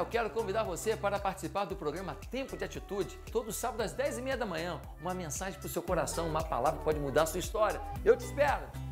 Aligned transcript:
eu 0.00 0.06
quero 0.06 0.30
convidar 0.30 0.64
você 0.64 0.96
para 0.96 1.18
participar 1.18 1.66
do 1.66 1.76
programa 1.76 2.16
Tempo 2.30 2.56
de 2.56 2.64
Atitude, 2.64 3.18
todo 3.30 3.52
sábado 3.52 3.82
às 3.82 3.94
10h30 3.94 4.36
da 4.36 4.46
manhã. 4.46 4.80
Uma 5.00 5.12
mensagem 5.12 5.58
para 5.58 5.66
o 5.66 5.70
seu 5.70 5.82
coração, 5.82 6.26
uma 6.26 6.42
palavra 6.42 6.80
pode 6.80 6.98
mudar 6.98 7.22
a 7.22 7.26
sua 7.26 7.38
história. 7.38 7.80
Eu 8.02 8.16
te 8.16 8.24
espero! 8.24 8.89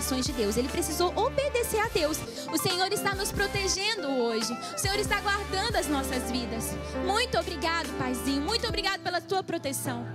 Orientações 0.00 0.26
de 0.26 0.32
Deus. 0.32 0.56
Ele 0.56 0.68
precisou 0.68 1.12
obedecer 1.16 1.78
a 1.78 1.88
Deus. 1.88 2.18
O 2.50 2.56
Senhor 2.56 2.90
está 2.92 3.14
nos 3.14 3.30
protegendo 3.30 4.08
hoje. 4.08 4.52
O 4.74 4.78
Senhor 4.78 4.98
está 4.98 5.20
guardando 5.20 5.76
as 5.76 5.86
nossas 5.88 6.30
vidas. 6.30 6.74
Muito 7.06 7.38
obrigado, 7.38 7.86
Paizinho. 7.98 8.42
Muito 8.42 8.66
obrigado 8.66 9.02
pela 9.02 9.20
tua 9.20 9.42
proteção. 9.42 10.06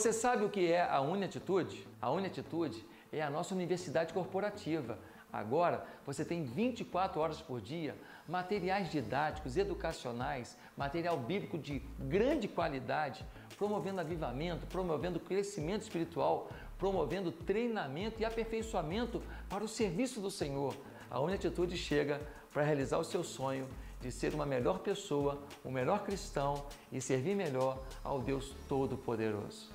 Você 0.00 0.14
sabe 0.14 0.46
o 0.46 0.48
que 0.48 0.72
é 0.72 0.80
a 0.80 1.02
Uniatitude? 1.02 1.86
A 2.00 2.10
Uniatitude 2.10 2.86
é 3.12 3.20
a 3.20 3.28
nossa 3.28 3.54
universidade 3.54 4.14
corporativa. 4.14 4.98
Agora 5.30 5.84
você 6.06 6.24
tem 6.24 6.42
24 6.42 7.20
horas 7.20 7.42
por 7.42 7.60
dia, 7.60 7.94
materiais 8.26 8.90
didáticos, 8.90 9.58
educacionais, 9.58 10.56
material 10.74 11.18
bíblico 11.18 11.58
de 11.58 11.80
grande 11.98 12.48
qualidade, 12.48 13.26
promovendo 13.58 14.00
avivamento, 14.00 14.66
promovendo 14.68 15.20
crescimento 15.20 15.82
espiritual, 15.82 16.48
promovendo 16.78 17.30
treinamento 17.30 18.22
e 18.22 18.24
aperfeiçoamento 18.24 19.22
para 19.50 19.62
o 19.62 19.68
serviço 19.68 20.18
do 20.18 20.30
Senhor. 20.30 20.74
A 21.10 21.20
Uniatitude 21.20 21.76
chega 21.76 22.22
para 22.50 22.62
realizar 22.62 22.96
o 22.96 23.04
seu 23.04 23.22
sonho 23.22 23.68
de 24.00 24.10
ser 24.10 24.32
uma 24.32 24.46
melhor 24.46 24.78
pessoa, 24.78 25.42
um 25.62 25.70
melhor 25.70 26.04
cristão 26.04 26.64
e 26.90 27.02
servir 27.02 27.34
melhor 27.34 27.78
ao 28.02 28.18
Deus 28.18 28.54
Todo-Poderoso. 28.66 29.69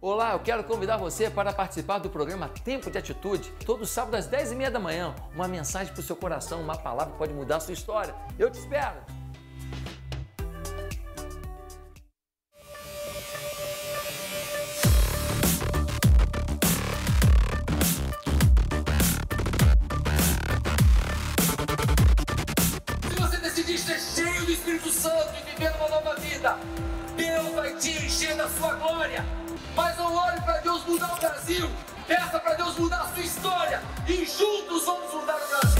Olá, 0.00 0.34
eu 0.34 0.38
quero 0.38 0.62
convidar 0.62 0.96
você 0.96 1.28
para 1.28 1.52
participar 1.52 1.98
do 1.98 2.08
programa 2.08 2.48
Tempo 2.48 2.88
de 2.88 2.96
Atitude, 2.96 3.52
todo 3.66 3.84
sábado 3.84 4.14
às 4.14 4.28
10h30 4.28 4.70
da 4.70 4.78
manhã. 4.78 5.12
Uma 5.34 5.48
mensagem 5.48 5.92
para 5.92 6.00
o 6.00 6.04
seu 6.04 6.14
coração, 6.14 6.60
uma 6.60 6.78
palavra 6.78 7.14
que 7.14 7.18
pode 7.18 7.34
mudar 7.34 7.56
a 7.56 7.60
sua 7.60 7.74
história. 7.74 8.14
Eu 8.38 8.48
te 8.48 8.60
espero! 8.60 9.00
Se 23.10 23.16
você 23.20 23.36
decidir 23.38 23.78
ser 23.78 23.98
cheio 23.98 24.46
do 24.46 24.52
Espírito 24.52 24.90
Santo 24.92 25.34
e 25.40 25.50
viver 25.50 25.74
uma 25.76 25.88
nova 25.88 26.14
vida, 26.20 26.56
Deus 27.16 27.52
vai 27.52 27.74
te 27.74 27.90
encher 28.06 28.36
da 28.36 28.48
sua 28.48 28.74
glória. 28.76 29.47
Mas 29.78 29.96
não 29.96 30.12
ore 30.12 30.40
para 30.40 30.58
Deus 30.58 30.84
mudar 30.86 31.14
o 31.14 31.20
Brasil, 31.20 31.70
peça 32.04 32.40
para 32.40 32.54
Deus 32.54 32.76
mudar 32.76 33.02
a 33.02 33.14
sua 33.14 33.22
história 33.22 33.80
e 34.08 34.26
juntos 34.26 34.84
vamos 34.84 35.14
mudar 35.14 35.36
o 35.36 35.48
Brasil. 35.48 35.77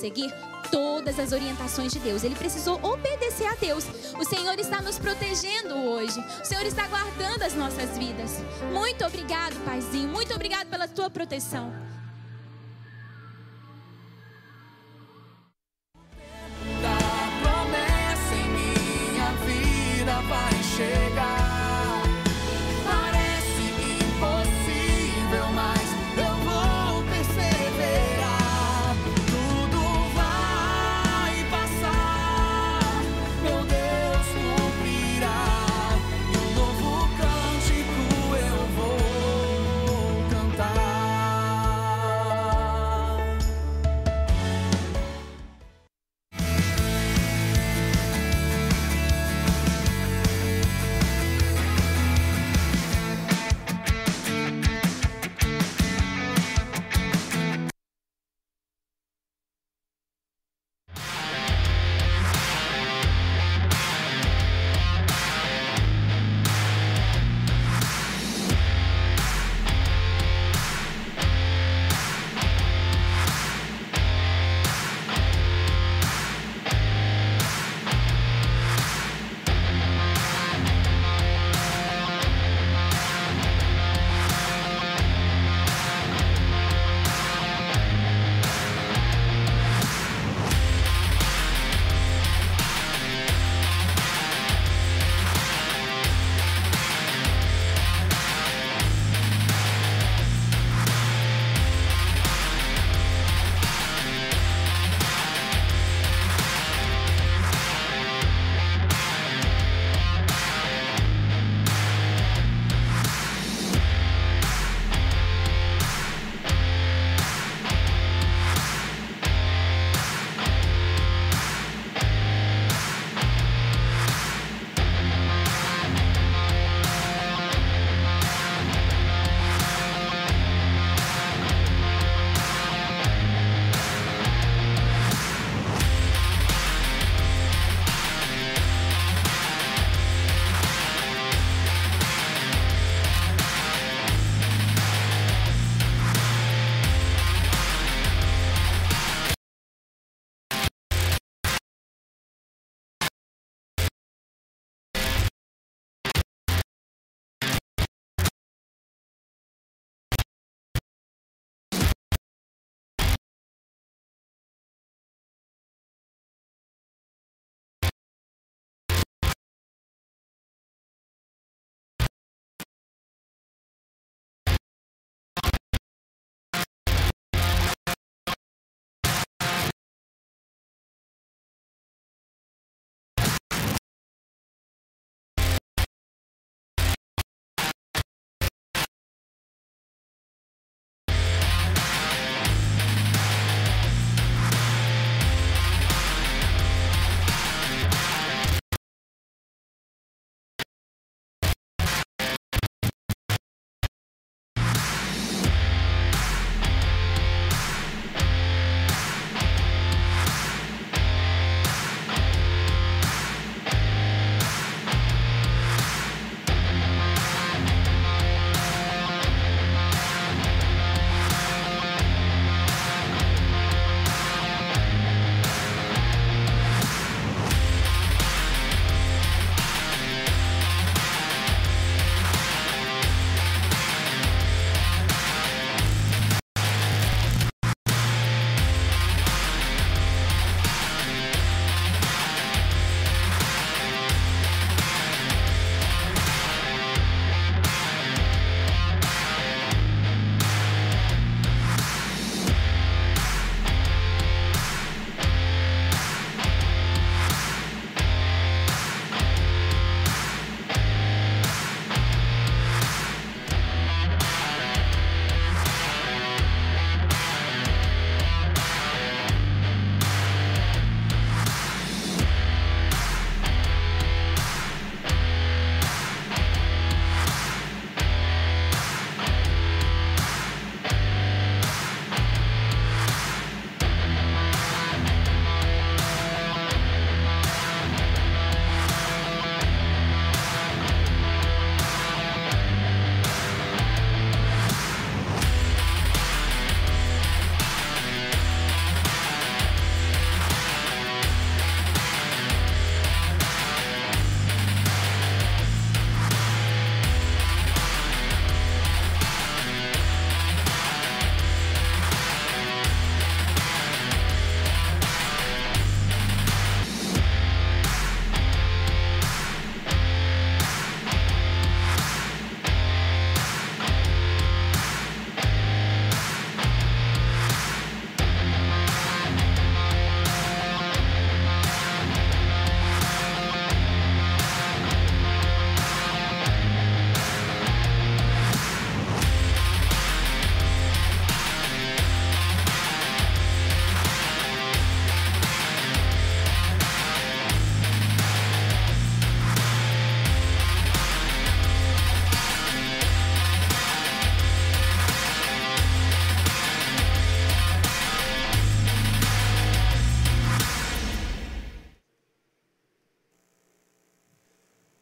Seguir 0.00 0.32
todas 0.70 1.18
as 1.18 1.32
orientações 1.32 1.92
de 1.92 1.98
Deus. 1.98 2.24
Ele 2.24 2.34
precisou 2.34 2.80
obedecer 2.82 3.46
a 3.46 3.54
Deus. 3.54 3.84
O 4.18 4.24
Senhor 4.24 4.58
está 4.58 4.80
nos 4.80 4.98
protegendo 4.98 5.74
hoje. 5.74 6.18
O 6.42 6.44
Senhor 6.44 6.64
está 6.64 6.86
guardando 6.88 7.42
as 7.42 7.54
nossas 7.54 7.98
vidas. 7.98 8.42
Muito 8.72 9.04
obrigado, 9.04 9.54
Paizinho. 9.64 10.08
Muito 10.08 10.34
obrigado 10.34 10.68
pela 10.68 10.88
tua 10.88 11.10
proteção. 11.10 11.72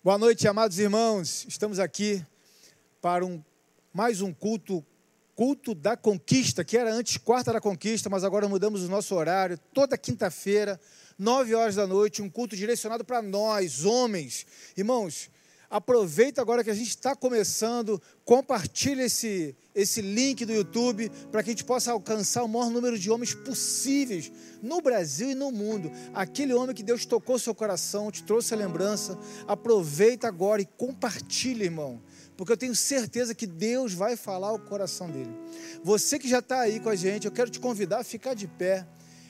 Boa 0.09 0.17
noite, 0.17 0.49
amados 0.49 0.79
irmãos. 0.79 1.45
Estamos 1.47 1.79
aqui 1.79 2.25
para 2.99 3.27
um, 3.27 3.45
mais 3.93 4.23
um 4.23 4.33
culto, 4.33 4.83
culto 5.35 5.75
da 5.75 5.99
conquista, 5.99 6.65
que 6.65 6.79
era 6.79 6.91
antes 6.91 7.19
quarta 7.19 7.53
da 7.53 7.61
conquista, 7.61 8.09
mas 8.09 8.25
agora 8.25 8.49
mudamos 8.49 8.83
o 8.83 8.89
nosso 8.89 9.15
horário. 9.15 9.59
Toda 9.75 9.99
quinta-feira, 9.99 10.81
nove 11.19 11.55
horas 11.55 11.75
da 11.75 11.87
noite, 11.87 12.23
um 12.23 12.31
culto 12.31 12.57
direcionado 12.57 13.05
para 13.05 13.21
nós, 13.21 13.85
homens. 13.85 14.47
Irmãos, 14.75 15.29
aproveita 15.71 16.41
agora 16.41 16.65
que 16.65 16.71
a 16.71 16.75
gente 16.75 16.89
está 16.89 17.15
começando, 17.15 18.01
compartilha 18.25 19.03
esse, 19.03 19.55
esse 19.75 20.01
link 20.01 20.45
do 20.45 20.53
YouTube 20.53 21.11
para 21.31 21.43
que 21.43 21.51
a 21.51 21.53
gente 21.53 21.65
possa 21.65 21.93
alcançar 21.93 22.43
o 22.43 22.49
maior 22.49 22.71
número 22.71 22.99
de 22.99 23.11
homens 23.11 23.35
possíveis 23.35 24.33
no 24.63 24.81
Brasil 24.81 25.31
e 25.31 25.35
no 25.35 25.53
mundo. 25.53 25.91
Aquele 26.15 26.55
homem 26.55 26.75
que 26.75 26.83
Deus 26.83 27.05
tocou 27.05 27.39
seu 27.39 27.55
coração, 27.55 28.11
te 28.11 28.23
trouxe 28.23 28.55
a 28.55 28.57
lembrança, 28.57 29.19
aproveita 29.47 30.27
agora 30.27 30.63
e 30.63 30.67
compartilha, 30.67 31.65
irmão. 31.65 32.03
Porque 32.37 32.53
eu 32.53 32.57
tenho 32.57 32.75
certeza 32.75 33.35
que 33.35 33.47
Deus 33.47 33.93
vai 33.93 34.17
falar 34.17 34.53
o 34.53 34.61
coração 34.61 35.11
dele. 35.11 35.35
Você 35.83 36.19
que 36.19 36.29
já 36.29 36.39
está 36.39 36.61
aí 36.61 36.81
com 36.81 36.89
a 36.89 36.97
gente, 36.97 37.27
eu 37.27 37.33
quero 37.33 37.51
te 37.51 37.61
convidar 37.61 37.99
a 37.99 38.05
ficar 38.05 38.35
de 38.35 38.47
pé 38.47 38.87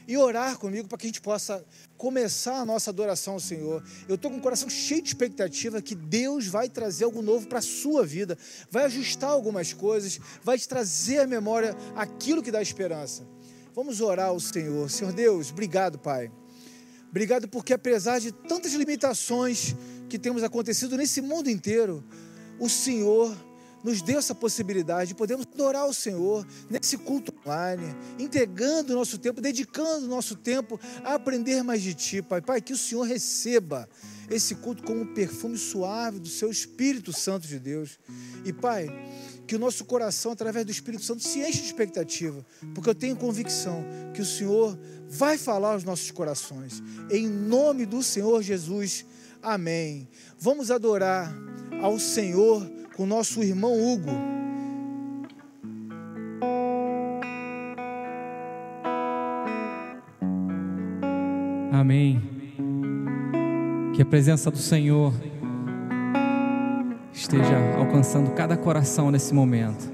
e 0.09 0.17
orar 0.17 0.59
comigo 0.59 0.89
para 0.89 0.97
que 0.97 1.07
a 1.07 1.11
gente 1.11 1.21
possa 1.21 1.63
começar 1.99 2.57
a 2.57 2.65
nossa 2.65 2.89
adoração 2.89 3.35
ao 3.35 3.41
Senhor. 3.41 3.85
Eu 4.09 4.15
estou 4.15 4.31
com 4.31 4.39
o 4.39 4.41
coração 4.41 4.71
cheio 4.71 5.03
de 5.03 5.09
expectativa 5.09 5.83
que 5.83 5.95
Deus 5.95 6.47
vai 6.47 6.67
trazer 6.71 7.05
algo 7.05 7.21
novo 7.21 7.47
para 7.47 7.59
a 7.59 7.63
sua 7.63 8.07
vida, 8.07 8.39
vai 8.71 8.87
ajustar 8.87 9.29
algumas 9.29 9.75
coisas, 9.75 10.19
vai 10.43 10.59
te 10.59 10.67
trazer 10.67 11.19
à 11.19 11.27
memória 11.27 11.77
aquilo 11.95 12.43
que 12.43 12.51
dá 12.51 12.63
esperança. 12.63 13.29
Vamos 13.75 14.01
orar 14.01 14.29
ao 14.29 14.41
Senhor. 14.41 14.89
Senhor 14.89 15.13
Deus, 15.13 15.51
obrigado, 15.51 15.99
Pai. 15.99 16.33
Obrigado 17.11 17.47
porque, 17.47 17.75
apesar 17.75 18.19
de 18.19 18.33
tantas 18.33 18.73
limitações 18.73 19.77
que 20.09 20.19
temos 20.19 20.43
acontecido 20.43 20.97
nesse 20.97 21.21
mundo 21.21 21.51
inteiro, 21.51 22.03
o 22.59 22.69
Senhor 22.69 23.37
nos 23.83 24.03
deu 24.03 24.19
essa 24.19 24.35
possibilidade 24.35 25.09
de 25.09 25.15
podermos 25.15 25.47
adorar 25.53 25.87
o 25.87 25.95
Senhor 25.95 26.47
nesse 26.69 26.99
culto 26.99 27.33
online, 27.45 27.95
entregando 28.19 28.93
o 28.93 28.97
nosso 28.97 29.19
tempo, 29.19 29.41
dedicando 29.41 30.07
o 30.07 30.09
nosso 30.09 30.35
tempo 30.35 30.79
a 31.05 31.15
aprender 31.15 31.63
mais 31.63 31.83
de 31.83 31.95
Ti, 31.95 32.23
Pai. 32.23 32.41
Pai, 32.41 32.61
que 32.61 32.73
o 32.73 32.79
Senhor 32.79 33.03
receba 33.03 33.89
esse 34.31 34.55
culto 34.57 34.83
como 34.83 35.03
um 35.03 35.15
perfume 35.15 35.57
suave 35.57 36.19
do 36.19 36.29
Seu 36.29 36.51
Espírito 36.51 37.13
Santo 37.13 37.47
de 37.47 37.59
Deus. 37.59 37.99
E, 38.45 38.53
Pai, 38.53 38.89
que 39.47 39.57
o 39.57 39.59
nosso 39.59 39.85
coração, 39.85 40.33
através 40.33 40.65
do 40.67 40.71
Espírito 40.71 41.03
Santo, 41.03 41.23
se 41.23 41.41
enche 41.41 41.61
de 41.61 41.67
expectativa, 41.67 42.45
porque 42.75 42.91
eu 42.91 42.95
tenho 42.95 43.17
convicção 43.17 43.85
que 44.13 44.21
o 44.21 44.27
Senhor 44.27 44.79
vai 45.09 45.39
falar 45.39 45.73
aos 45.73 45.85
nossos 45.85 46.11
corações. 46.11 46.83
Em 47.11 47.27
nome 47.27 47.87
do 47.87 48.03
Senhor 48.03 48.43
Jesus. 48.43 49.07
Amém. 49.43 50.09
Vamos 50.39 50.71
adorar 50.71 51.35
ao 51.81 51.99
Senhor 51.99 52.78
com 52.99 53.07
nosso 53.07 53.41
irmão 53.45 53.73
Hugo. 53.81 54.11
Amém. 61.73 62.21
Que 63.95 64.03
a 64.03 64.05
presença 64.05 64.51
do 64.51 64.59
Senhor 64.59 65.15
esteja 67.13 67.77
alcançando 67.79 68.33
cada 68.33 68.57
coração 68.57 69.13
nesse 69.13 69.33
momento. 69.33 69.93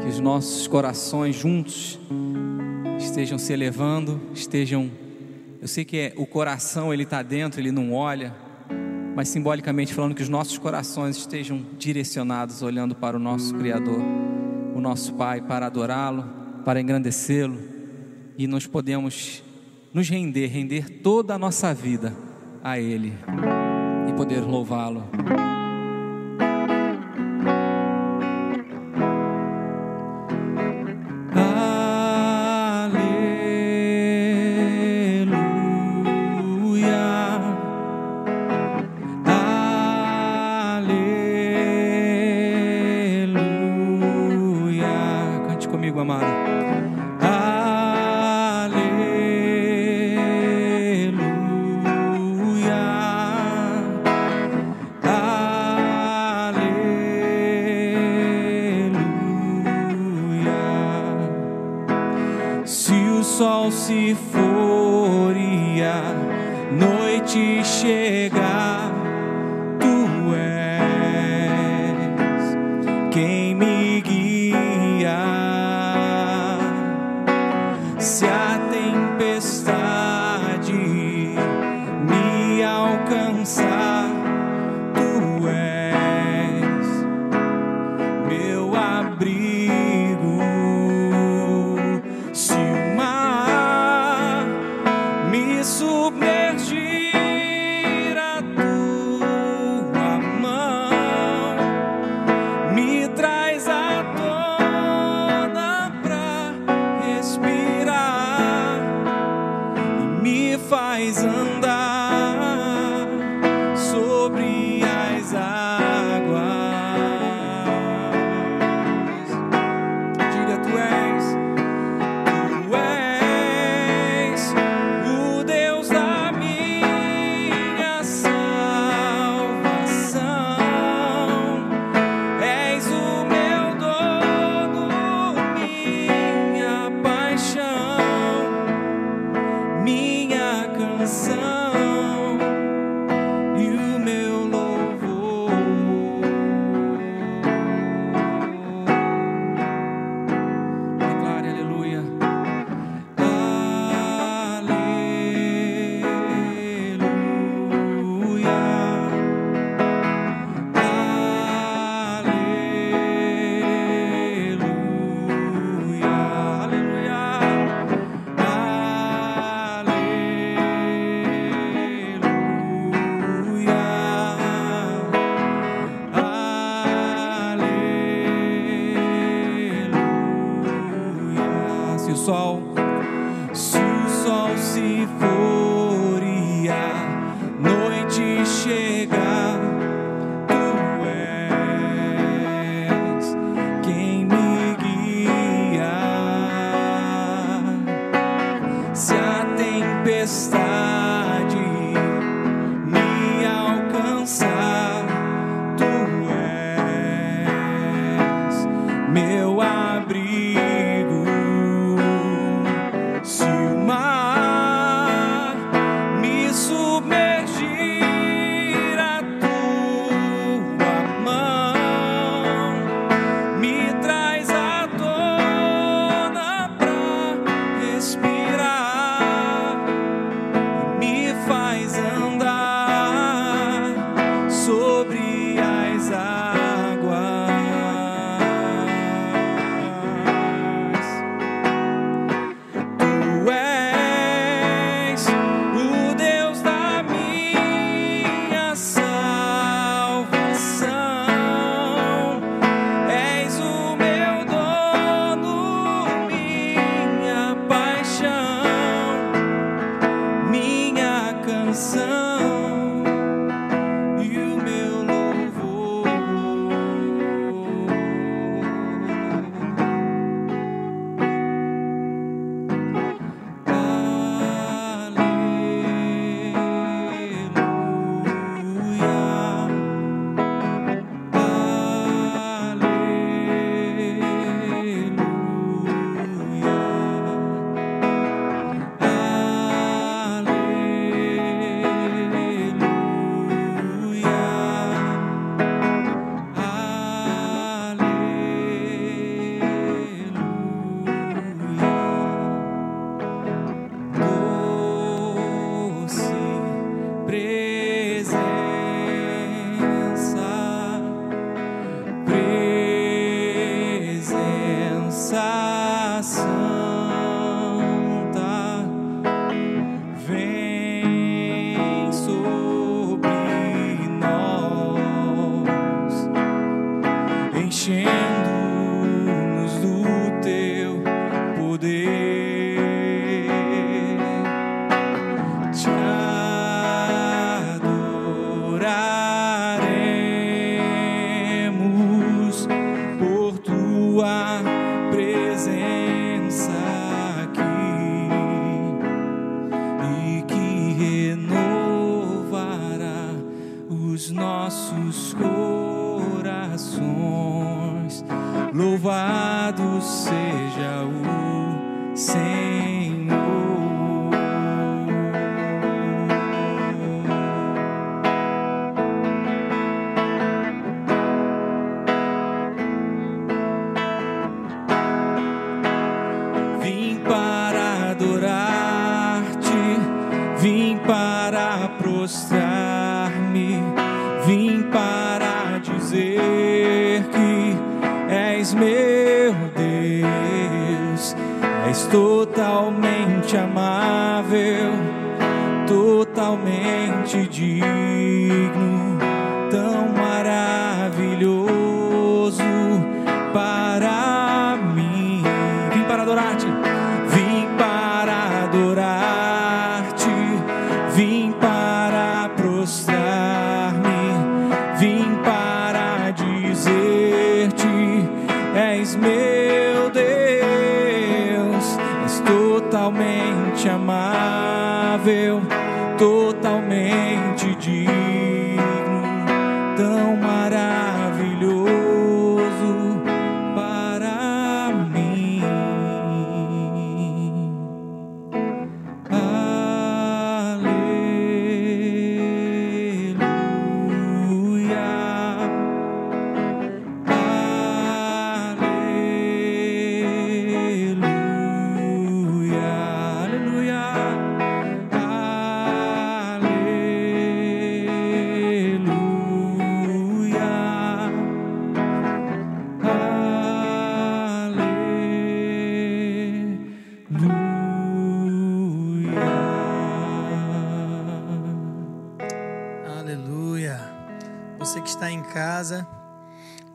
Que 0.00 0.06
os 0.06 0.20
nossos 0.20 0.68
corações 0.68 1.34
juntos 1.34 1.98
estejam 3.00 3.36
se 3.36 3.52
elevando, 3.52 4.20
estejam. 4.32 4.92
Eu 5.60 5.66
sei 5.66 5.84
que 5.84 5.98
é, 5.98 6.12
o 6.16 6.24
coração 6.24 6.94
ele 6.94 7.02
está 7.02 7.20
dentro, 7.20 7.60
ele 7.60 7.72
não 7.72 7.92
olha, 7.92 8.43
mas 9.14 9.28
simbolicamente 9.28 9.94
falando 9.94 10.14
que 10.14 10.22
os 10.22 10.28
nossos 10.28 10.58
corações 10.58 11.16
estejam 11.16 11.64
direcionados 11.78 12.62
olhando 12.62 12.94
para 12.94 13.16
o 13.16 13.20
nosso 13.20 13.54
Criador, 13.54 14.00
o 14.74 14.80
nosso 14.80 15.14
Pai, 15.14 15.40
para 15.40 15.66
adorá-lo, 15.66 16.24
para 16.64 16.80
engrandecê-lo 16.80 17.58
e 18.36 18.46
nós 18.46 18.66
podemos 18.66 19.42
nos 19.92 20.08
render, 20.08 20.46
render 20.48 21.00
toda 21.02 21.34
a 21.34 21.38
nossa 21.38 21.72
vida 21.72 22.12
a 22.62 22.78
Ele 22.78 23.12
e 24.08 24.12
poder 24.14 24.40
louvá-lo. 24.40 25.04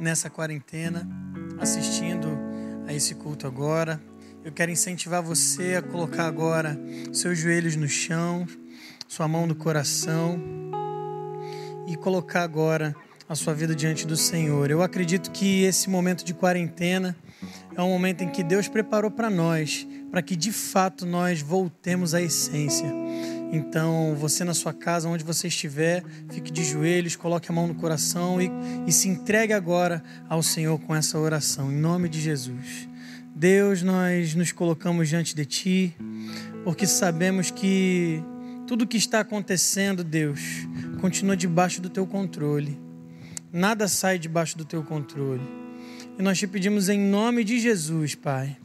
nessa 0.09 0.27
quarentena 0.27 1.07
assistindo 1.59 2.27
a 2.87 2.93
esse 2.93 3.13
culto 3.13 3.45
agora. 3.45 4.01
Eu 4.43 4.51
quero 4.51 4.71
incentivar 4.71 5.21
você 5.21 5.75
a 5.75 5.83
colocar 5.83 6.25
agora 6.25 6.79
seus 7.13 7.37
joelhos 7.37 7.75
no 7.75 7.87
chão, 7.87 8.47
sua 9.07 9.27
mão 9.27 9.45
no 9.45 9.53
coração 9.53 10.41
e 11.87 11.95
colocar 11.95 12.41
agora 12.41 12.95
a 13.27 13.35
sua 13.35 13.53
vida 13.53 13.75
diante 13.75 14.07
do 14.07 14.17
Senhor. 14.17 14.71
Eu 14.71 14.81
acredito 14.81 15.29
que 15.29 15.61
esse 15.61 15.91
momento 15.91 16.25
de 16.25 16.33
quarentena 16.33 17.15
é 17.77 17.81
um 17.83 17.89
momento 17.89 18.23
em 18.23 18.31
que 18.31 18.41
Deus 18.41 18.67
preparou 18.67 19.11
para 19.11 19.29
nós, 19.29 19.87
para 20.09 20.23
que 20.23 20.35
de 20.35 20.51
fato 20.51 21.05
nós 21.05 21.39
voltemos 21.39 22.15
à 22.15 22.21
essência 22.21 22.91
então, 23.51 24.15
você 24.15 24.43
na 24.43 24.53
sua 24.53 24.73
casa, 24.73 25.09
onde 25.09 25.23
você 25.23 25.47
estiver, 25.47 26.03
fique 26.29 26.51
de 26.51 26.63
joelhos, 26.63 27.15
coloque 27.15 27.51
a 27.51 27.53
mão 27.53 27.67
no 27.67 27.73
coração 27.73 28.39
e, 28.39 28.51
e 28.85 28.91
se 28.91 29.09
entregue 29.09 29.53
agora 29.53 30.03
ao 30.27 30.43
Senhor 30.43 30.79
com 30.79 30.95
essa 30.95 31.17
oração, 31.17 31.71
em 31.71 31.75
nome 31.75 32.07
de 32.07 32.21
Jesus. 32.21 32.87
Deus, 33.35 33.81
nós 33.81 34.35
nos 34.35 34.51
colocamos 34.51 35.09
diante 35.09 35.35
de 35.35 35.45
Ti, 35.45 35.95
porque 36.63 36.85
sabemos 36.85 37.49
que 37.49 38.21
tudo 38.67 38.85
que 38.85 38.97
está 38.97 39.21
acontecendo, 39.21 40.03
Deus, 40.03 40.67
continua 41.01 41.35
debaixo 41.35 41.81
do 41.81 41.89
Teu 41.89 42.05
controle. 42.05 42.79
Nada 43.51 43.87
sai 43.87 44.19
debaixo 44.19 44.55
do 44.57 44.65
Teu 44.65 44.83
controle. 44.83 45.41
E 46.19 46.21
nós 46.21 46.37
te 46.37 46.45
pedimos 46.45 46.87
em 46.87 46.99
nome 46.99 47.43
de 47.43 47.59
Jesus, 47.59 48.13
Pai 48.13 48.57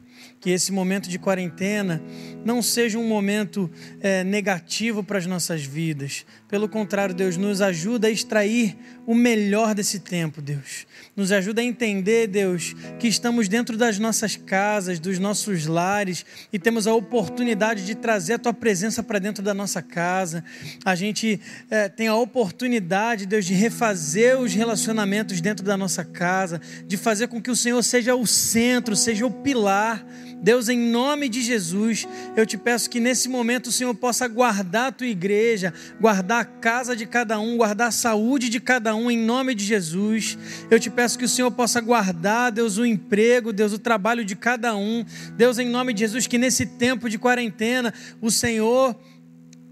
que 0.45 0.51
esse 0.51 0.71
momento 0.71 1.09
de 1.09 1.19
quarentena 1.19 2.03
não 2.45 2.61
seja 2.61 2.99
um 2.99 3.09
momento 3.09 3.71
é, 3.99 4.23
negativo 4.23 5.03
para 5.03 5.17
as 5.17 5.25
nossas 5.25 5.65
vidas. 5.65 6.27
Pelo 6.55 6.69
contrário, 6.69 7.13
Deus 7.13 7.37
nos 7.37 7.61
ajuda 7.61 8.07
a 8.07 8.11
extrair 8.13 8.77
o 9.05 9.13
melhor 9.13 9.75
desse 9.75 9.99
tempo, 9.99 10.41
Deus. 10.41 10.87
Nos 11.17 11.33
ajuda 11.33 11.61
a 11.61 11.65
entender, 11.65 12.29
Deus, 12.29 12.77
que 13.01 13.09
estamos 13.09 13.49
dentro 13.49 13.77
das 13.77 13.99
nossas 13.99 14.37
casas, 14.37 15.01
dos 15.01 15.19
nossos 15.19 15.67
lares 15.67 16.25
e 16.53 16.59
temos 16.61 16.87
a 16.87 16.95
oportunidade 16.95 17.85
de 17.85 17.97
trazer 17.97 18.35
a 18.35 18.39
Tua 18.39 18.55
presença 18.55 19.03
para 19.03 19.19
dentro 19.19 19.43
da 19.43 19.53
nossa 19.53 19.83
casa. 19.83 20.45
A 20.85 20.95
gente 20.95 21.41
é, 21.69 21.89
tem 21.89 22.07
a 22.07 22.15
oportunidade, 22.15 23.27
Deus, 23.27 23.45
de 23.45 23.55
refazer 23.55 24.39
os 24.39 24.55
relacionamentos 24.55 25.41
dentro 25.41 25.65
da 25.65 25.77
nossa 25.77 26.05
casa, 26.05 26.61
de 26.87 26.97
fazer 26.97 27.27
com 27.27 27.43
que 27.43 27.51
o 27.51 27.57
Senhor 27.57 27.83
seja 27.83 28.15
o 28.15 28.29
centro, 28.29 28.95
seja 28.95 29.27
o 29.27 29.31
pilar 29.43 30.07
Deus, 30.45 30.69
em 30.69 30.79
nome 30.79 31.27
de 31.31 31.41
Jesus, 31.41 32.07
eu 32.37 32.45
te 32.45 32.59
peço 32.59 32.91
que 32.91 33.01
nesse 33.01 33.31
momento 33.31 33.69
o 33.69 33.73
Senhor 33.73 33.95
possa 33.95 34.29
guardar 34.29 34.89
a 34.89 34.93
tua 34.93 35.07
igreja, 35.07 35.73
guardar 35.99 36.43
a 36.43 36.44
casa 36.45 36.97
de 36.97 37.07
cada 37.07 37.39
um, 37.39 37.57
guardar 37.57 37.89
a 37.89 37.93
saúde 37.93 38.49
de 38.49 38.61
cada 38.61 38.95
um, 38.95 39.11
em 39.11 39.19
nome 39.19 39.55
de 39.55 39.65
Jesus. 39.65 40.39
Eu 40.71 40.79
te 40.79 40.91
peço 40.91 41.19
que 41.19 41.25
o 41.25 41.29
Senhor 41.29 41.51
possa 41.51 41.81
guardar, 41.81 42.53
Deus, 42.53 42.79
o 42.79 42.87
emprego, 42.87 43.53
Deus, 43.53 43.73
o 43.73 43.79
trabalho 43.79 44.25
de 44.25 44.37
cada 44.37 44.75
um. 44.77 45.05
Deus, 45.37 45.59
em 45.59 45.69
nome 45.69 45.93
de 45.93 46.01
Jesus, 46.01 46.27
que 46.27 46.39
nesse 46.39 46.67
tempo 46.67 47.09
de 47.09 47.19
quarentena, 47.19 47.93
o 48.21 48.31
Senhor 48.31 48.97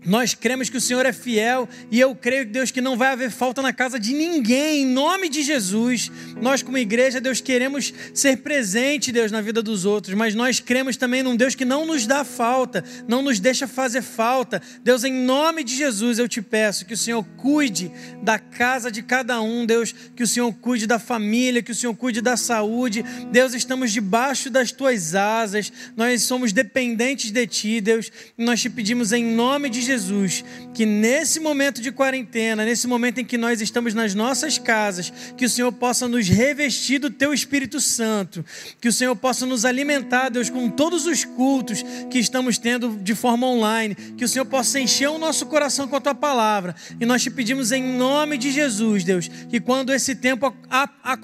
nós 0.05 0.35
cremos 0.35 0.69
que 0.69 0.77
o 0.77 0.81
Senhor 0.81 1.07
é 1.07 1.13
fiel 1.13 1.69
e 1.91 2.01
eu 2.01 2.15
creio, 2.15 2.45
Deus, 2.45 2.71
que 2.71 2.81
não 2.81 2.97
vai 2.97 3.09
haver 3.09 3.31
falta 3.31 3.63
na 3.63 3.73
casa 3.73 4.01
de 4.01 4.13
ninguém, 4.13 4.83
em 4.83 4.87
nome 4.87 5.29
de 5.29 5.43
Jesus. 5.43 6.11
Nós, 6.41 6.63
como 6.63 6.77
igreja, 6.77 7.21
Deus, 7.21 7.41
queremos 7.41 7.95
ser 8.13 8.39
presente, 8.39 9.13
Deus, 9.13 9.31
na 9.31 9.41
vida 9.41 9.63
dos 9.63 9.85
outros, 9.85 10.15
mas 10.17 10.35
nós 10.35 10.59
cremos 10.59 10.97
também 10.97 11.23
num 11.23 11.37
Deus 11.37 11.55
que 11.55 11.65
não 11.65 11.87
nos 11.87 12.07
dá 12.07 12.25
falta, 12.25 12.85
não 13.07 13.23
nos 13.23 13.39
deixa 13.39 13.69
fazer 13.69 14.03
falta. 14.03 14.61
Deus, 14.83 15.05
em 15.05 15.13
nome 15.13 15.63
de 15.63 15.77
Jesus, 15.77 16.19
eu 16.19 16.29
te 16.29 16.43
peço 16.43 16.85
que 16.85 16.95
o 16.95 16.99
Senhor 16.99 17.25
cuide 17.37 17.93
da 18.23 18.39
casa 18.39 18.91
de 18.91 19.03
cada 19.03 19.41
um, 19.41 19.65
Deus, 19.65 19.95
que 20.17 20.25
o 20.25 20.27
Senhor 20.27 20.53
cuide 20.55 20.87
da 20.87 20.99
família, 20.99 21.63
que 21.63 21.73
o 21.73 21.75
Senhor 21.75 21.95
cuide 21.95 22.21
da 22.21 22.37
saúde. 22.37 23.05
Deus, 23.31 23.55
estamos 23.55 23.93
debaixo 23.93 24.51
das 24.51 24.73
tuas 24.73 25.15
asas, 25.15 25.73
nós 25.97 26.23
somos 26.23 26.53
dependentes 26.53 27.31
de 27.31 27.47
ti, 27.47 27.81
Deus, 27.81 28.11
e 28.37 28.45
nós 28.45 28.61
te 28.61 28.69
pedimos 28.69 29.13
em 29.13 29.25
nome 29.25 29.71
de 29.71 29.81
Jesus 29.81 29.92
Jesus, 29.93 30.43
que 30.73 30.87
nesse 30.87 31.39
momento 31.39 31.81
de 31.83 31.93
quarentena, 31.93 32.65
nesse 32.65 32.87
momento 32.87 33.21
em 33.21 33.25
que 33.25 33.37
nós 33.37 33.61
estamos 33.61 33.93
nas 33.93 34.15
nossas 34.15 34.59
casas, 34.59 35.13
que 35.37 35.45
o 35.45 35.51
Senhor 35.51 35.71
possa 35.71 36.09
nos 36.09 36.29
revestir 36.29 36.99
do 36.99 37.11
Teu 37.11 37.35
Espírito 37.35 37.79
Santo, 37.79 38.45
que 38.81 38.89
o 38.89 38.93
Senhor 38.93 39.15
possa 39.15 39.45
nos 39.45 39.65
alimentar, 39.65 40.31
Deus, 40.31 40.49
com 40.49 40.71
todos 40.71 41.05
os 41.07 41.25
cultos 41.25 41.85
que 42.11 42.19
estamos 42.19 42.57
tendo 42.57 42.99
de 43.03 43.15
forma 43.15 43.47
online, 43.47 43.95
que 44.17 44.25
o 44.25 44.29
Senhor 44.29 44.47
possa 44.47 44.81
encher 44.81 45.11
o 45.11 45.19
nosso 45.19 45.45
coração 45.47 45.87
com 45.87 45.97
a 45.97 46.01
Tua 46.01 46.15
palavra. 46.15 46.75
E 46.99 47.05
nós 47.05 47.23
te 47.23 47.31
pedimos 47.31 47.71
em 47.71 47.83
nome 47.83 48.39
de 48.39 48.51
Jesus, 48.51 49.05
Deus, 49.05 49.29
que 49.29 49.61
quando 49.61 49.93
esse 49.93 50.15
tempo, 50.15 50.55
a, 50.71 50.89
a, 51.05 51.19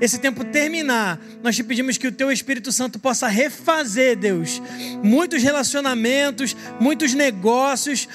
esse 0.00 0.18
tempo 0.18 0.44
terminar, 0.44 1.18
nós 1.42 1.56
te 1.56 1.64
pedimos 1.64 1.96
que 1.96 2.06
o 2.06 2.12
Teu 2.12 2.30
Espírito 2.30 2.70
Santo 2.70 2.98
possa 2.98 3.28
refazer, 3.28 4.16
Deus, 4.18 4.60
muitos 5.02 5.42
relacionamentos, 5.42 6.54
muitos 6.78 7.14
negócios, 7.14 8.09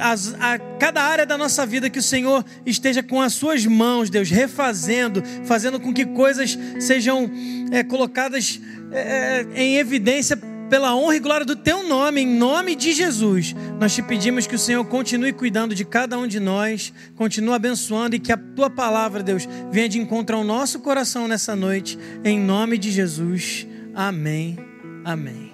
as, 0.00 0.34
a 0.40 0.58
cada 0.78 1.02
área 1.02 1.26
da 1.26 1.36
nossa 1.36 1.64
vida 1.66 1.90
que 1.90 1.98
o 1.98 2.02
Senhor 2.02 2.44
esteja 2.64 3.02
com 3.02 3.20
as 3.20 3.32
suas 3.34 3.64
mãos, 3.66 4.10
Deus, 4.10 4.30
refazendo, 4.30 5.22
fazendo 5.44 5.80
com 5.80 5.92
que 5.92 6.06
coisas 6.06 6.58
sejam 6.78 7.30
é, 7.70 7.82
colocadas 7.82 8.60
é, 8.92 9.46
em 9.54 9.76
evidência 9.76 10.38
pela 10.68 10.94
honra 10.94 11.16
e 11.16 11.20
glória 11.20 11.46
do 11.46 11.56
teu 11.56 11.88
nome, 11.88 12.20
em 12.20 12.26
nome 12.26 12.74
de 12.74 12.92
Jesus. 12.92 13.54
Nós 13.80 13.94
te 13.94 14.02
pedimos 14.02 14.46
que 14.46 14.54
o 14.54 14.58
Senhor 14.58 14.84
continue 14.84 15.32
cuidando 15.32 15.74
de 15.74 15.84
cada 15.84 16.18
um 16.18 16.26
de 16.26 16.38
nós, 16.38 16.92
continue 17.16 17.54
abençoando 17.54 18.16
e 18.16 18.18
que 18.18 18.32
a 18.32 18.36
tua 18.36 18.70
palavra, 18.70 19.22
Deus, 19.22 19.48
venha 19.70 19.88
de 19.88 19.98
encontro 19.98 20.36
ao 20.36 20.44
nosso 20.44 20.80
coração 20.80 21.26
nessa 21.26 21.56
noite, 21.56 21.98
em 22.24 22.38
nome 22.38 22.78
de 22.78 22.90
Jesus. 22.90 23.66
Amém. 23.94 24.58
Amém. 25.04 25.52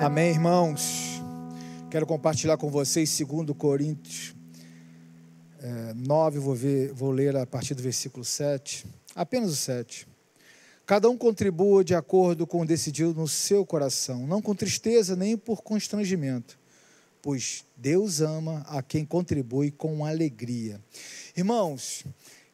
Amém, 0.00 0.30
irmãos. 0.30 1.09
Quero 1.90 2.06
compartilhar 2.06 2.56
com 2.56 2.70
vocês 2.70 3.18
2 3.18 3.50
Coríntios 3.58 4.32
é, 5.60 5.92
9, 5.92 6.38
vou, 6.38 6.54
ver, 6.54 6.92
vou 6.92 7.10
ler 7.10 7.34
a 7.34 7.44
partir 7.44 7.74
do 7.74 7.82
versículo 7.82 8.24
7, 8.24 8.86
apenas 9.12 9.50
o 9.50 9.56
7. 9.56 10.06
Cada 10.86 11.10
um 11.10 11.18
contribua 11.18 11.82
de 11.82 11.92
acordo 11.92 12.46
com 12.46 12.60
o 12.60 12.64
decidido 12.64 13.12
no 13.14 13.26
seu 13.26 13.66
coração, 13.66 14.24
não 14.24 14.40
com 14.40 14.54
tristeza 14.54 15.16
nem 15.16 15.36
por 15.36 15.62
constrangimento, 15.62 16.56
pois 17.20 17.64
Deus 17.76 18.20
ama 18.20 18.64
a 18.68 18.80
quem 18.84 19.04
contribui 19.04 19.72
com 19.72 20.06
alegria. 20.06 20.80
Irmãos, 21.36 22.04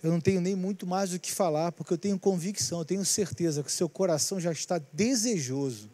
eu 0.02 0.10
não 0.10 0.20
tenho 0.20 0.40
nem 0.40 0.56
muito 0.56 0.86
mais 0.86 1.12
o 1.12 1.20
que 1.20 1.30
falar, 1.30 1.72
porque 1.72 1.92
eu 1.92 1.98
tenho 1.98 2.18
convicção, 2.18 2.78
eu 2.78 2.86
tenho 2.86 3.04
certeza 3.04 3.62
que 3.62 3.70
seu 3.70 3.88
coração 3.88 4.40
já 4.40 4.50
está 4.50 4.80
desejoso 4.94 5.90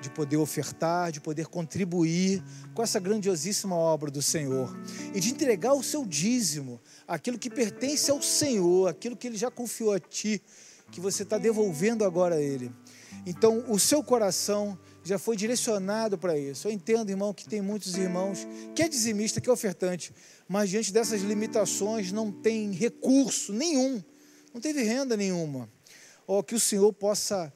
de 0.00 0.10
poder 0.10 0.36
ofertar, 0.36 1.10
de 1.10 1.20
poder 1.20 1.46
contribuir 1.46 2.42
com 2.74 2.82
essa 2.82 3.00
grandiosíssima 3.00 3.74
obra 3.74 4.10
do 4.10 4.22
Senhor 4.22 4.76
e 5.14 5.20
de 5.20 5.30
entregar 5.30 5.74
o 5.74 5.82
seu 5.82 6.06
dízimo, 6.06 6.80
aquilo 7.06 7.38
que 7.38 7.50
pertence 7.50 8.10
ao 8.10 8.22
Senhor, 8.22 8.88
aquilo 8.88 9.16
que 9.16 9.26
Ele 9.26 9.36
já 9.36 9.50
confiou 9.50 9.92
a 9.92 9.98
ti, 10.00 10.42
que 10.90 11.00
você 11.00 11.22
está 11.22 11.38
devolvendo 11.38 12.04
agora 12.04 12.36
a 12.36 12.40
Ele. 12.40 12.72
Então, 13.26 13.64
o 13.68 13.78
seu 13.78 14.02
coração 14.02 14.78
já 15.02 15.18
foi 15.18 15.36
direcionado 15.36 16.18
para 16.18 16.38
isso. 16.38 16.68
Eu 16.68 16.72
entendo, 16.72 17.10
irmão, 17.10 17.32
que 17.32 17.48
tem 17.48 17.60
muitos 17.60 17.96
irmãos 17.96 18.46
que 18.74 18.82
é 18.82 18.88
dizimista, 18.88 19.40
que 19.40 19.48
é 19.48 19.52
ofertante, 19.52 20.12
mas 20.48 20.70
diante 20.70 20.92
dessas 20.92 21.22
limitações 21.22 22.12
não 22.12 22.30
tem 22.30 22.72
recurso 22.72 23.52
nenhum, 23.52 24.02
não 24.52 24.60
teve 24.60 24.82
renda 24.82 25.16
nenhuma. 25.16 25.68
Ou 26.26 26.42
que 26.42 26.54
o 26.54 26.60
Senhor 26.60 26.92
possa 26.92 27.52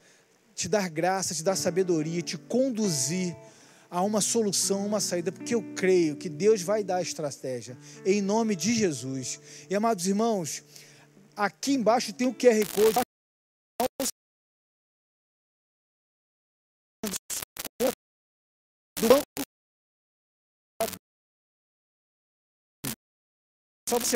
te 0.53 0.67
dar 0.67 0.89
graça, 0.89 1.33
te 1.33 1.43
dar 1.43 1.55
sabedoria, 1.55 2.21
te 2.21 2.37
conduzir 2.37 3.35
a 3.89 4.01
uma 4.01 4.21
solução, 4.21 4.85
uma 4.87 4.99
saída, 4.99 5.31
porque 5.31 5.53
eu 5.53 5.61
creio 5.75 6.15
que 6.15 6.27
Deus 6.27 6.61
vai 6.61 6.83
dar 6.83 6.97
a 6.97 7.01
estratégia, 7.01 7.77
em 8.05 8.21
nome 8.21 8.55
de 8.55 8.73
Jesus. 8.73 9.39
E 9.69 9.75
amados 9.75 10.07
irmãos, 10.07 10.63
aqui 11.35 11.73
embaixo 11.73 12.11
tem 12.11 12.27
o 12.27 12.33
QR 12.33 12.65
Code. 12.73 12.99
Só 23.87 23.99
você 23.99 24.15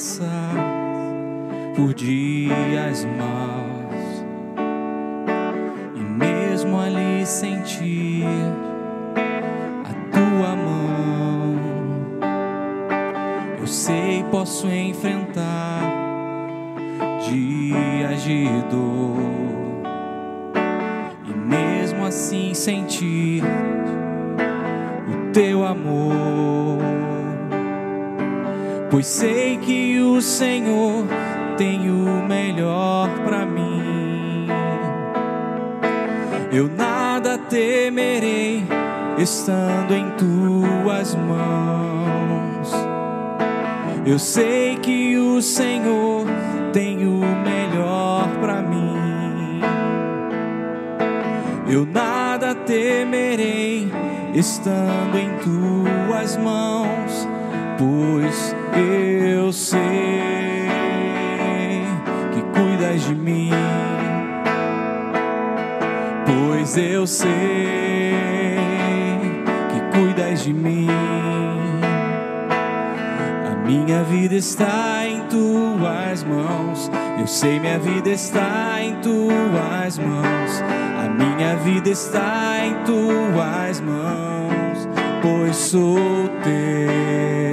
passar 0.00 0.54
por 1.76 1.92
dias 1.92 3.04
maus 3.04 4.24
e 5.94 6.00
mesmo 6.00 6.80
ali 6.80 7.26
sentir 7.26 8.24
a 9.84 9.92
tua 10.10 10.56
mão. 10.56 11.58
Eu 13.60 13.66
sei, 13.66 14.24
posso 14.30 14.66
enfrentar 14.68 15.82
dias 17.28 18.22
de 18.22 18.46
dor 18.70 19.20
e 21.26 21.30
mesmo 21.30 22.06
assim 22.06 22.54
sentir 22.54 23.42
o 25.06 25.30
teu 25.34 25.62
amor. 25.62 27.09
Pois 28.90 29.06
sei 29.06 29.56
que 29.58 30.00
o 30.00 30.20
Senhor 30.20 31.06
tem 31.56 31.88
o 31.88 32.26
melhor 32.26 33.08
para 33.24 33.46
mim. 33.46 34.48
Eu 36.52 36.68
nada 36.68 37.38
temerei 37.38 38.66
estando 39.16 39.94
em 39.94 40.10
tuas 40.10 41.14
mãos. 41.14 42.72
Eu 44.04 44.18
sei 44.18 44.76
que 44.76 45.16
o 45.16 45.40
Senhor 45.40 46.26
tem 46.72 47.06
o 47.06 47.20
melhor 47.44 48.28
para 48.40 48.60
mim. 48.62 49.60
Eu 51.68 51.86
nada 51.86 52.52
temerei 52.54 53.92
estando 54.34 55.16
em 55.16 55.30
tuas 55.38 56.36
mãos, 56.36 57.28
pois 57.78 58.59
eu 58.78 59.52
sei 59.52 59.80
que 62.32 62.42
cuidas 62.58 63.02
de 63.02 63.14
mim. 63.14 63.50
Pois 66.26 66.76
eu 66.76 67.06
sei 67.06 67.28
que 69.70 69.98
cuidas 69.98 70.44
de 70.44 70.52
mim. 70.52 70.88
A 73.50 73.66
minha 73.66 74.02
vida 74.04 74.34
está 74.34 75.06
em 75.06 75.20
tuas 75.28 76.22
mãos. 76.24 76.90
Eu 77.18 77.26
sei 77.26 77.60
minha 77.60 77.78
vida 77.78 78.10
está 78.10 78.82
em 78.82 78.94
tuas 79.00 79.98
mãos. 79.98 80.62
A 81.02 81.08
minha 81.08 81.56
vida 81.56 81.88
está 81.90 82.58
em 82.64 82.74
tuas 82.84 83.80
mãos, 83.80 84.88
pois 85.22 85.56
sou 85.56 86.28
teu. 86.42 87.49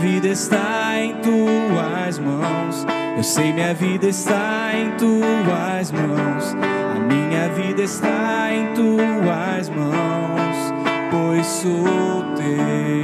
Vida 0.00 0.28
está 0.28 1.00
em 1.00 1.20
tuas 1.20 2.18
mãos. 2.18 2.86
Eu 3.16 3.22
sei 3.24 3.52
minha 3.52 3.74
vida 3.74 4.06
está 4.06 4.72
em 4.74 4.96
tuas 4.96 5.90
mãos. 5.90 6.54
A 6.94 7.00
minha 7.00 7.48
vida 7.48 7.82
está 7.82 8.52
em 8.52 8.74
tuas 8.74 9.68
mãos, 9.70 10.56
pois 11.10 11.46
sou 11.46 12.34
teu. 12.36 12.96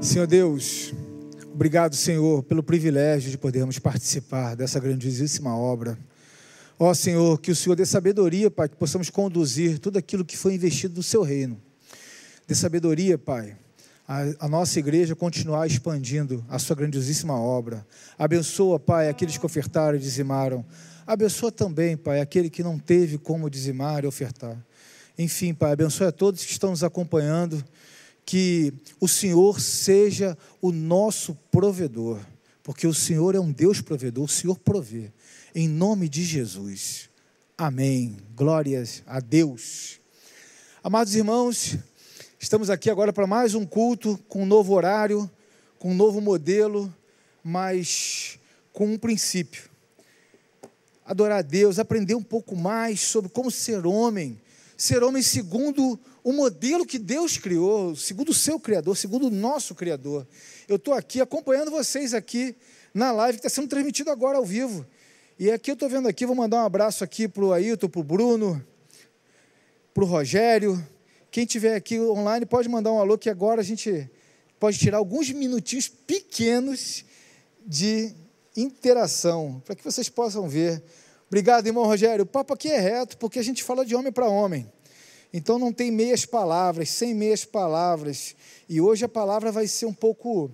Senhor 0.00 0.26
Deus, 0.26 0.94
obrigado, 1.52 1.94
Senhor, 1.94 2.42
pelo 2.42 2.62
privilégio 2.62 3.30
de 3.30 3.36
podermos 3.36 3.78
participar 3.78 4.56
dessa 4.56 4.80
grandiosíssima 4.80 5.54
obra. 5.56 5.98
Ó 6.78 6.92
Senhor, 6.92 7.40
que 7.40 7.50
o 7.50 7.56
Senhor 7.56 7.74
dê 7.74 7.86
sabedoria, 7.86 8.50
Pai, 8.50 8.68
que 8.68 8.76
possamos 8.76 9.08
conduzir 9.08 9.78
tudo 9.78 9.98
aquilo 9.98 10.24
que 10.24 10.36
foi 10.36 10.54
investido 10.54 10.96
no 10.96 11.02
Seu 11.02 11.22
reino. 11.22 11.60
Dê 12.46 12.54
sabedoria, 12.54 13.16
Pai, 13.16 13.56
a, 14.06 14.24
a 14.40 14.48
nossa 14.48 14.78
igreja 14.78 15.16
continuar 15.16 15.66
expandindo 15.66 16.44
a 16.50 16.58
Sua 16.58 16.76
grandiosíssima 16.76 17.34
obra. 17.34 17.86
Abençoa, 18.18 18.78
Pai, 18.78 19.08
aqueles 19.08 19.38
que 19.38 19.46
ofertaram 19.46 19.96
e 19.96 20.00
dizimaram. 20.00 20.64
Abençoa 21.06 21.50
também, 21.50 21.96
Pai, 21.96 22.20
aquele 22.20 22.50
que 22.50 22.62
não 22.62 22.78
teve 22.78 23.16
como 23.16 23.48
dizimar 23.48 24.04
e 24.04 24.06
ofertar. 24.06 24.56
Enfim, 25.18 25.54
Pai, 25.54 25.72
abençoe 25.72 26.08
a 26.08 26.12
todos 26.12 26.44
que 26.44 26.52
estão 26.52 26.70
nos 26.70 26.84
acompanhando 26.84 27.64
que 28.26 28.74
o 29.00 29.08
Senhor 29.08 29.60
seja 29.60 30.36
o 30.60 30.70
nosso 30.72 31.34
provedor, 31.50 32.18
porque 32.62 32.86
o 32.86 32.92
Senhor 32.92 33.34
é 33.34 33.40
um 33.40 33.50
Deus 33.50 33.80
provedor, 33.80 34.24
o 34.24 34.28
Senhor 34.28 34.58
provê. 34.58 35.10
Em 35.58 35.66
nome 35.66 36.06
de 36.06 36.22
Jesus. 36.22 37.08
Amém. 37.56 38.18
Glórias 38.34 39.02
a 39.06 39.20
Deus. 39.20 39.98
Amados 40.84 41.14
irmãos, 41.14 41.78
estamos 42.38 42.68
aqui 42.68 42.90
agora 42.90 43.10
para 43.10 43.26
mais 43.26 43.54
um 43.54 43.64
culto 43.64 44.22
com 44.28 44.42
um 44.42 44.46
novo 44.46 44.74
horário, 44.74 45.30
com 45.78 45.92
um 45.92 45.94
novo 45.94 46.20
modelo, 46.20 46.94
mas 47.42 48.38
com 48.70 48.84
um 48.84 48.98
princípio. 48.98 49.70
Adorar 51.06 51.38
a 51.38 51.42
Deus, 51.42 51.78
aprender 51.78 52.14
um 52.14 52.22
pouco 52.22 52.54
mais 52.54 53.00
sobre 53.00 53.30
como 53.30 53.50
ser 53.50 53.86
homem, 53.86 54.38
ser 54.76 55.02
homem 55.02 55.22
segundo 55.22 55.98
o 56.22 56.34
modelo 56.34 56.84
que 56.84 56.98
Deus 56.98 57.38
criou, 57.38 57.96
segundo 57.96 58.28
o 58.28 58.34
seu 58.34 58.60
Criador, 58.60 58.94
segundo 58.94 59.28
o 59.28 59.30
nosso 59.30 59.74
Criador. 59.74 60.26
Eu 60.68 60.76
estou 60.76 60.92
aqui 60.92 61.18
acompanhando 61.18 61.70
vocês 61.70 62.12
aqui 62.12 62.54
na 62.92 63.10
live 63.10 63.38
que 63.38 63.46
está 63.46 63.62
sendo 63.62 63.70
transmitida 63.70 64.12
agora 64.12 64.36
ao 64.36 64.44
vivo. 64.44 64.86
E 65.38 65.50
aqui 65.50 65.70
eu 65.70 65.74
estou 65.74 65.86
vendo 65.86 66.08
aqui, 66.08 66.24
vou 66.24 66.34
mandar 66.34 66.62
um 66.62 66.64
abraço 66.64 67.04
aqui 67.04 67.28
para 67.28 67.44
o 67.44 67.52
Ailton, 67.52 67.90
para 67.90 68.00
o 68.00 68.02
Bruno, 68.02 68.66
para 69.92 70.02
o 70.02 70.06
Rogério. 70.06 70.82
Quem 71.30 71.44
tiver 71.44 71.74
aqui 71.74 72.00
online 72.00 72.46
pode 72.46 72.70
mandar 72.70 72.90
um 72.90 72.98
alô, 72.98 73.18
que 73.18 73.28
agora 73.28 73.60
a 73.60 73.64
gente 73.64 74.10
pode 74.58 74.78
tirar 74.78 74.96
alguns 74.96 75.30
minutinhos 75.30 75.88
pequenos 75.88 77.04
de 77.66 78.14
interação, 78.56 79.62
para 79.66 79.74
que 79.74 79.84
vocês 79.84 80.08
possam 80.08 80.48
ver. 80.48 80.82
Obrigado, 81.26 81.66
irmão 81.66 81.84
Rogério. 81.84 82.22
O 82.22 82.26
papo 82.26 82.54
aqui 82.54 82.70
é 82.70 82.80
reto, 82.80 83.18
porque 83.18 83.38
a 83.38 83.44
gente 83.44 83.62
fala 83.62 83.84
de 83.84 83.94
homem 83.94 84.10
para 84.10 84.26
homem. 84.26 84.66
Então 85.34 85.58
não 85.58 85.70
tem 85.70 85.90
meias 85.90 86.24
palavras, 86.24 86.88
sem 86.88 87.14
meias 87.14 87.44
palavras. 87.44 88.34
E 88.66 88.80
hoje 88.80 89.04
a 89.04 89.08
palavra 89.08 89.52
vai 89.52 89.66
ser 89.66 89.84
um 89.84 89.92
pouco 89.92 90.50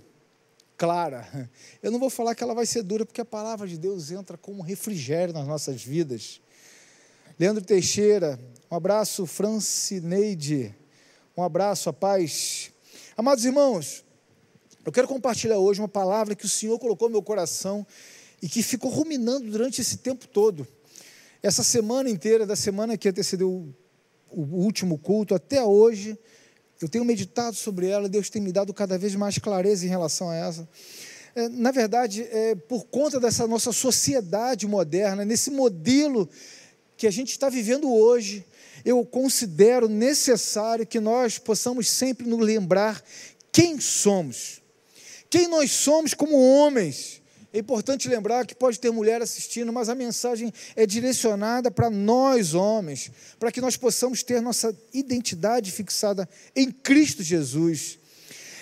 clara. 0.82 1.48
Eu 1.80 1.92
não 1.92 1.98
vou 2.00 2.10
falar 2.10 2.34
que 2.34 2.42
ela 2.42 2.54
vai 2.54 2.66
ser 2.66 2.82
dura, 2.82 3.06
porque 3.06 3.20
a 3.20 3.24
palavra 3.24 3.68
de 3.68 3.78
Deus 3.78 4.10
entra 4.10 4.36
como 4.36 4.64
refrigério 4.64 5.32
nas 5.32 5.46
nossas 5.46 5.80
vidas. 5.80 6.40
Leandro 7.38 7.62
Teixeira, 7.64 8.36
um 8.68 8.74
abraço, 8.74 9.24
Francineide, 9.24 10.74
um 11.36 11.42
abraço, 11.44 11.88
a 11.88 11.92
paz. 11.92 12.72
Amados 13.16 13.44
irmãos, 13.44 14.04
eu 14.84 14.90
quero 14.90 15.06
compartilhar 15.06 15.56
hoje 15.58 15.80
uma 15.80 15.86
palavra 15.86 16.34
que 16.34 16.46
o 16.46 16.48
Senhor 16.48 16.76
colocou 16.80 17.08
no 17.08 17.12
meu 17.12 17.22
coração 17.22 17.86
e 18.42 18.48
que 18.48 18.60
ficou 18.60 18.90
ruminando 18.90 19.48
durante 19.52 19.80
esse 19.80 19.98
tempo 19.98 20.26
todo. 20.26 20.66
Essa 21.40 21.62
semana 21.62 22.10
inteira, 22.10 22.44
da 22.44 22.56
semana 22.56 22.98
que 22.98 23.08
antecedeu 23.08 23.72
o 24.28 24.40
último 24.40 24.98
culto 24.98 25.32
até 25.32 25.62
hoje, 25.62 26.18
eu 26.84 26.88
tenho 26.88 27.04
meditado 27.04 27.56
sobre 27.56 27.86
ela, 27.86 28.08
Deus 28.08 28.28
tem 28.28 28.42
me 28.42 28.52
dado 28.52 28.74
cada 28.74 28.98
vez 28.98 29.14
mais 29.14 29.38
clareza 29.38 29.86
em 29.86 29.88
relação 29.88 30.28
a 30.28 30.36
essa. 30.36 30.68
É, 31.34 31.48
na 31.48 31.70
verdade, 31.70 32.22
é, 32.30 32.54
por 32.54 32.84
conta 32.86 33.18
dessa 33.18 33.46
nossa 33.46 33.72
sociedade 33.72 34.66
moderna, 34.66 35.24
nesse 35.24 35.50
modelo 35.50 36.28
que 36.96 37.06
a 37.06 37.10
gente 37.10 37.30
está 37.30 37.48
vivendo 37.48 37.90
hoje, 37.90 38.44
eu 38.84 39.04
considero 39.04 39.88
necessário 39.88 40.86
que 40.86 41.00
nós 41.00 41.38
possamos 41.38 41.88
sempre 41.88 42.26
nos 42.26 42.40
lembrar 42.40 43.02
quem 43.50 43.80
somos, 43.80 44.60
quem 45.30 45.48
nós 45.48 45.70
somos 45.70 46.12
como 46.12 46.36
homens 46.36 47.21
é 47.52 47.58
importante 47.58 48.08
lembrar 48.08 48.46
que 48.46 48.54
pode 48.54 48.80
ter 48.80 48.90
mulher 48.90 49.20
assistindo, 49.20 49.72
mas 49.72 49.90
a 49.90 49.94
mensagem 49.94 50.52
é 50.74 50.86
direcionada 50.86 51.70
para 51.70 51.90
nós 51.90 52.54
homens, 52.54 53.10
para 53.38 53.52
que 53.52 53.60
nós 53.60 53.76
possamos 53.76 54.22
ter 54.22 54.40
nossa 54.40 54.74
identidade 54.92 55.70
fixada 55.70 56.26
em 56.56 56.70
Cristo 56.70 57.22
Jesus. 57.22 57.98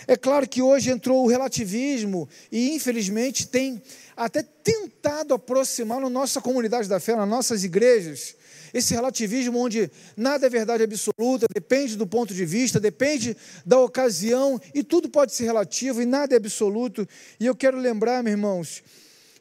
É 0.08 0.16
claro 0.16 0.48
que 0.48 0.60
hoje 0.60 0.90
entrou 0.90 1.24
o 1.24 1.28
relativismo 1.28 2.28
e, 2.50 2.74
infelizmente, 2.74 3.46
tem 3.46 3.80
até 4.16 4.42
tentado 4.42 5.34
aproximar 5.34 6.00
na 6.00 6.10
nossa 6.10 6.40
comunidade 6.40 6.88
da 6.88 6.98
fé, 6.98 7.14
nas 7.14 7.28
nossas 7.28 7.62
igrejas, 7.62 8.34
esse 8.72 8.94
relativismo 8.94 9.58
onde 9.58 9.90
nada 10.16 10.46
é 10.46 10.50
verdade 10.50 10.82
absoluta, 10.82 11.46
depende 11.52 11.96
do 11.96 12.06
ponto 12.06 12.34
de 12.34 12.44
vista, 12.44 12.78
depende 12.78 13.36
da 13.64 13.78
ocasião, 13.78 14.60
e 14.74 14.82
tudo 14.82 15.08
pode 15.08 15.34
ser 15.34 15.44
relativo 15.44 16.00
e 16.00 16.06
nada 16.06 16.34
é 16.34 16.36
absoluto. 16.36 17.06
E 17.38 17.46
eu 17.46 17.54
quero 17.54 17.78
lembrar, 17.78 18.22
meus 18.22 18.34
irmãos, 18.34 18.82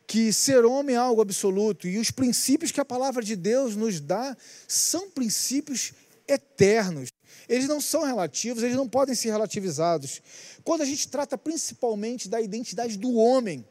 que 0.07 0.33
ser 0.33 0.65
homem 0.65 0.95
é 0.95 0.99
algo 0.99 1.21
absoluto, 1.21 1.87
e 1.87 1.99
os 1.99 2.09
princípios 2.09 2.71
que 2.71 2.81
a 2.81 2.85
palavra 2.85 3.23
de 3.23 3.35
Deus 3.35 3.75
nos 3.75 3.99
dá 3.99 4.35
são 4.67 5.09
princípios 5.11 5.93
eternos. 6.27 7.09
Eles 7.47 7.67
não 7.67 7.81
são 7.81 8.03
relativos, 8.03 8.63
eles 8.63 8.75
não 8.75 8.87
podem 8.87 9.15
ser 9.15 9.29
relativizados. 9.29 10.21
Quando 10.63 10.81
a 10.81 10.85
gente 10.85 11.07
trata 11.07 11.37
principalmente 11.37 12.29
da 12.29 12.41
identidade 12.41 12.97
do 12.97 13.15
homem, 13.15 13.65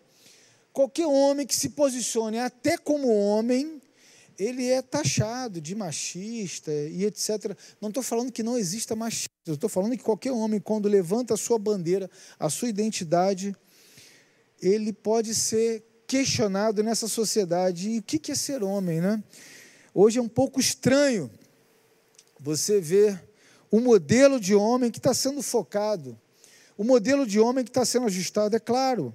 qualquer 0.73 1.07
homem 1.07 1.47
que 1.47 1.55
se 1.55 1.71
posicione 1.71 2.39
até 2.39 2.77
como 2.77 3.09
homem, 3.09 3.78
ele 4.39 4.67
é 4.69 4.81
taxado 4.81 5.61
de 5.61 5.75
machista 5.75 6.71
e 6.73 7.05
etc. 7.05 7.57
Não 7.81 7.89
estou 7.89 8.03
falando 8.03 8.31
que 8.31 8.43
não 8.43 8.57
exista 8.57 8.95
machismo, 8.95 9.29
estou 9.49 9.69
falando 9.69 9.97
que 9.97 10.03
qualquer 10.03 10.31
homem, 10.31 10.61
quando 10.61 10.89
levanta 10.89 11.35
a 11.35 11.37
sua 11.37 11.59
bandeira, 11.59 12.09
a 12.39 12.49
sua 12.49 12.69
identidade, 12.69 13.57
ele 14.63 14.93
pode 14.93 15.35
ser 15.35 15.85
questionado 16.07 16.83
nessa 16.85 17.09
sociedade. 17.09 17.91
E 17.91 17.99
o 17.99 18.03
que 18.03 18.31
é 18.31 18.35
ser 18.35 18.63
homem, 18.63 19.01
né? 19.01 19.23
Hoje 19.93 20.21
é 20.21 20.23
um 20.23 20.29
pouco 20.29 20.61
estranho 20.61 21.29
você 22.39 22.81
ver 22.81 23.21
o 23.71 23.81
modelo 23.81 24.39
de 24.39 24.55
homem 24.55 24.91
que 24.91 24.99
está 24.99 25.13
sendo 25.13 25.43
focado, 25.43 26.17
o 26.77 26.85
modelo 26.85 27.27
de 27.27 27.41
homem 27.41 27.65
que 27.65 27.71
está 27.71 27.85
sendo 27.85 28.07
ajustado. 28.07 28.55
É 28.55 28.61
claro, 28.61 29.13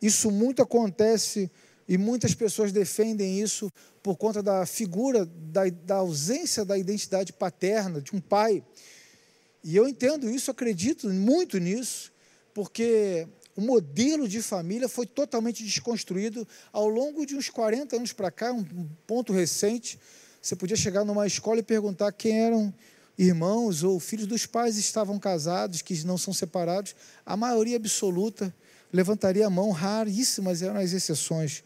isso 0.00 0.30
muito 0.30 0.62
acontece 0.62 1.50
E 1.88 1.96
muitas 1.96 2.34
pessoas 2.34 2.70
defendem 2.70 3.40
isso 3.40 3.72
por 4.02 4.16
conta 4.16 4.42
da 4.42 4.66
figura, 4.66 5.24
da, 5.24 5.68
da 5.70 5.96
ausência 5.96 6.64
da 6.64 6.76
identidade 6.76 7.32
paterna 7.32 8.00
de 8.00 8.14
um 8.14 8.20
pai. 8.20 8.62
E 9.64 9.74
eu 9.74 9.88
entendo 9.88 10.30
isso, 10.30 10.50
acredito 10.50 11.08
muito 11.08 11.58
nisso, 11.58 12.12
porque 12.52 13.26
o 13.56 13.62
modelo 13.62 14.28
de 14.28 14.42
família 14.42 14.88
foi 14.88 15.06
totalmente 15.06 15.64
desconstruído 15.64 16.46
ao 16.72 16.88
longo 16.88 17.24
de 17.24 17.34
uns 17.34 17.48
40 17.48 17.96
anos 17.96 18.12
para 18.12 18.30
cá, 18.30 18.52
um 18.52 18.64
ponto 19.06 19.32
recente. 19.32 19.98
Você 20.40 20.54
podia 20.54 20.76
chegar 20.76 21.04
numa 21.04 21.26
escola 21.26 21.58
e 21.58 21.62
perguntar 21.62 22.12
quem 22.12 22.38
eram 22.38 22.72
irmãos 23.16 23.82
ou 23.82 23.98
filhos 23.98 24.26
dos 24.26 24.46
pais 24.46 24.76
estavam 24.76 25.18
casados, 25.18 25.82
que 25.82 26.04
não 26.04 26.16
são 26.16 26.32
separados. 26.32 26.94
A 27.26 27.36
maioria 27.36 27.76
absoluta 27.76 28.54
levantaria 28.92 29.46
a 29.46 29.50
mão, 29.50 29.70
raríssimas 29.70 30.62
eram 30.62 30.76
as 30.76 30.92
exceções. 30.92 31.62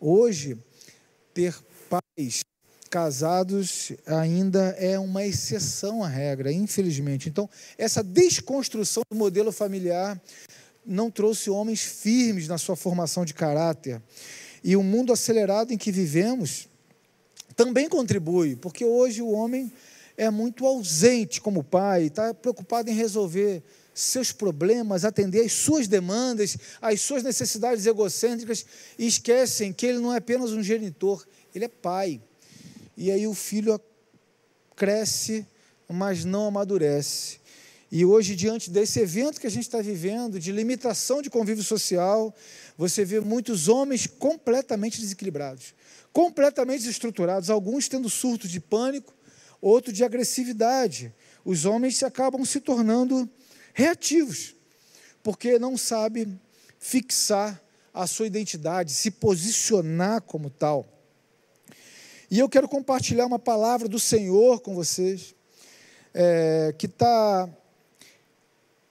Hoje, 0.00 0.58
ter 1.32 1.54
pais 1.88 2.42
casados 2.88 3.92
ainda 4.06 4.70
é 4.78 4.98
uma 4.98 5.24
exceção 5.24 6.02
à 6.02 6.08
regra, 6.08 6.50
infelizmente. 6.50 7.28
Então, 7.28 7.48
essa 7.76 8.02
desconstrução 8.02 9.02
do 9.10 9.16
modelo 9.16 9.52
familiar 9.52 10.20
não 10.84 11.10
trouxe 11.10 11.50
homens 11.50 11.82
firmes 11.82 12.48
na 12.48 12.56
sua 12.56 12.76
formação 12.76 13.24
de 13.24 13.34
caráter. 13.34 14.00
E 14.64 14.74
o 14.74 14.82
mundo 14.82 15.12
acelerado 15.12 15.72
em 15.72 15.78
que 15.78 15.92
vivemos 15.92 16.68
também 17.54 17.88
contribui, 17.88 18.56
porque 18.56 18.84
hoje 18.84 19.20
o 19.20 19.30
homem 19.30 19.70
é 20.16 20.30
muito 20.30 20.66
ausente 20.66 21.40
como 21.40 21.62
pai, 21.62 22.04
está 22.04 22.32
preocupado 22.34 22.90
em 22.90 22.94
resolver 22.94 23.62
seus 23.98 24.30
problemas, 24.30 25.04
atender 25.04 25.44
às 25.44 25.52
suas 25.52 25.88
demandas, 25.88 26.56
às 26.80 27.00
suas 27.00 27.22
necessidades 27.22 27.84
egocêntricas, 27.84 28.64
e 28.98 29.06
esquecem 29.06 29.72
que 29.72 29.86
ele 29.86 29.98
não 29.98 30.14
é 30.14 30.18
apenas 30.18 30.52
um 30.52 30.62
genitor, 30.62 31.26
ele 31.54 31.64
é 31.64 31.68
pai. 31.68 32.20
E 32.96 33.10
aí 33.10 33.26
o 33.26 33.34
filho 33.34 33.80
cresce, 34.76 35.46
mas 35.88 36.24
não 36.24 36.46
amadurece. 36.46 37.38
E 37.90 38.04
hoje, 38.04 38.36
diante 38.36 38.70
desse 38.70 39.00
evento 39.00 39.40
que 39.40 39.46
a 39.46 39.50
gente 39.50 39.62
está 39.62 39.80
vivendo, 39.80 40.38
de 40.38 40.52
limitação 40.52 41.22
de 41.22 41.30
convívio 41.30 41.64
social, 41.64 42.34
você 42.76 43.04
vê 43.04 43.18
muitos 43.18 43.66
homens 43.66 44.06
completamente 44.06 45.00
desequilibrados, 45.00 45.74
completamente 46.12 46.80
desestruturados, 46.80 47.50
alguns 47.50 47.88
tendo 47.88 48.08
surtos 48.10 48.50
de 48.50 48.60
pânico, 48.60 49.14
outros 49.60 49.96
de 49.96 50.04
agressividade. 50.04 51.12
Os 51.44 51.64
homens 51.64 52.02
acabam 52.02 52.44
se 52.44 52.60
tornando 52.60 53.28
reativos, 53.78 54.56
porque 55.22 55.56
não 55.56 55.76
sabem 55.78 56.40
fixar 56.80 57.62
a 57.94 58.08
sua 58.08 58.26
identidade, 58.26 58.90
se 58.90 59.08
posicionar 59.08 60.20
como 60.22 60.50
tal. 60.50 60.84
E 62.28 62.40
eu 62.40 62.48
quero 62.48 62.68
compartilhar 62.68 63.24
uma 63.24 63.38
palavra 63.38 63.86
do 63.86 64.00
Senhor 64.00 64.60
com 64.62 64.74
vocês, 64.74 65.32
é, 66.12 66.74
que 66.76 66.86
está 66.86 67.48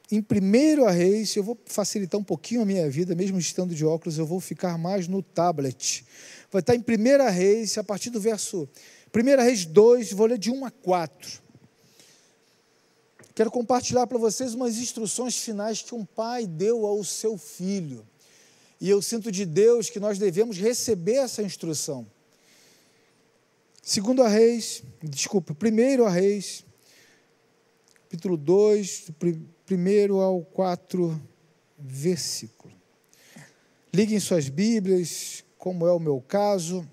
em 0.10 0.20
1 0.20 0.86
Reis, 0.86 1.36
eu 1.36 1.44
vou 1.44 1.58
facilitar 1.66 2.18
um 2.18 2.24
pouquinho 2.24 2.62
a 2.62 2.66
minha 2.66 2.90
vida, 2.90 3.14
mesmo 3.14 3.38
estando 3.38 3.76
de 3.76 3.86
óculos, 3.86 4.18
eu 4.18 4.26
vou 4.26 4.40
ficar 4.40 4.78
mais 4.78 5.06
no 5.06 5.22
tablet. 5.22 6.06
Vai 6.50 6.62
estar 6.62 6.76
em 6.76 6.80
1 6.80 7.30
Reis, 7.30 7.78
a 7.78 7.84
partir 7.84 8.10
do 8.10 8.22
verso 8.22 8.70
1 9.14 9.44
Reis 9.44 9.66
2, 9.66 10.14
vou 10.14 10.28
ler 10.28 10.38
de 10.38 10.50
1 10.50 10.64
a 10.64 10.72
4. 10.72 11.47
Quero 13.38 13.52
compartilhar 13.52 14.08
para 14.08 14.18
vocês 14.18 14.56
umas 14.56 14.78
instruções 14.78 15.38
finais 15.38 15.84
que 15.84 15.94
um 15.94 16.04
pai 16.04 16.48
deu 16.48 16.88
ao 16.88 17.04
seu 17.04 17.38
filho. 17.38 18.04
E 18.82 18.90
eu 18.90 19.00
sinto 19.00 19.32
de 19.32 19.46
Deus 19.46 19.92
que 19.92 20.00
nós 20.00 20.18
devemos 20.18 20.58
receber 20.58 21.18
essa 21.18 21.44
instrução. 21.44 22.08
Segundo 23.80 24.24
a 24.24 24.28
Reis, 24.28 24.82
desculpa, 25.04 25.54
primeiro 25.54 26.04
a 26.04 26.10
Reis, 26.10 26.66
capítulo 27.94 28.38
2, 28.38 29.12
primeiro 29.68 30.20
ao 30.20 30.42
4 30.42 31.22
versículo. 31.78 32.74
Liguem 33.94 34.20
suas 34.20 34.50
Bíblias, 34.50 35.44
como 35.60 35.86
é 35.86 35.92
o 35.92 36.00
meu 36.00 36.20
caso, 36.28 36.90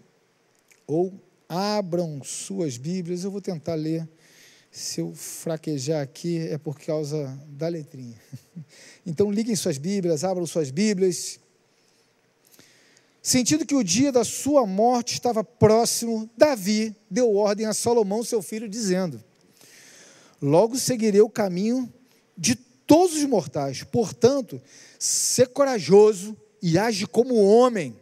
ou 0.87 1.11
abram 1.48 2.22
suas 2.22 2.76
Bíblias. 2.76 3.24
Eu 3.24 3.30
vou 3.30 3.40
tentar 3.40 3.76
ler. 3.76 4.07
Se 4.74 5.00
eu 5.00 5.14
fraquejar 5.14 6.02
aqui 6.02 6.37
é 6.37 6.58
por 6.58 6.80
causa 6.80 7.38
da 7.46 7.68
letrinha. 7.68 8.20
Então 9.06 9.30
liguem 9.30 9.54
suas 9.54 9.76
Bíblias, 9.76 10.24
abram 10.24 10.46
suas 10.46 10.70
Bíblias. 10.70 11.38
Sentindo 13.22 13.66
que 13.66 13.74
o 13.74 13.84
dia 13.84 14.10
da 14.10 14.24
sua 14.24 14.66
morte 14.66 15.12
estava 15.12 15.44
próximo, 15.44 16.28
Davi 16.37 16.96
deu 17.10 17.37
ordem 17.37 17.66
a 17.66 17.74
Salomão, 17.74 18.24
seu 18.24 18.40
filho, 18.42 18.66
dizendo: 18.66 19.22
Logo 20.40 20.78
seguirei 20.78 21.20
o 21.20 21.28
caminho 21.28 21.92
de 22.37 22.54
todos 22.54 23.16
os 23.16 23.24
mortais. 23.24 23.84
Portanto, 23.84 24.60
ser 24.98 25.48
corajoso 25.48 26.34
e 26.62 26.78
age 26.78 27.06
como 27.06 27.34
homem. 27.37 27.94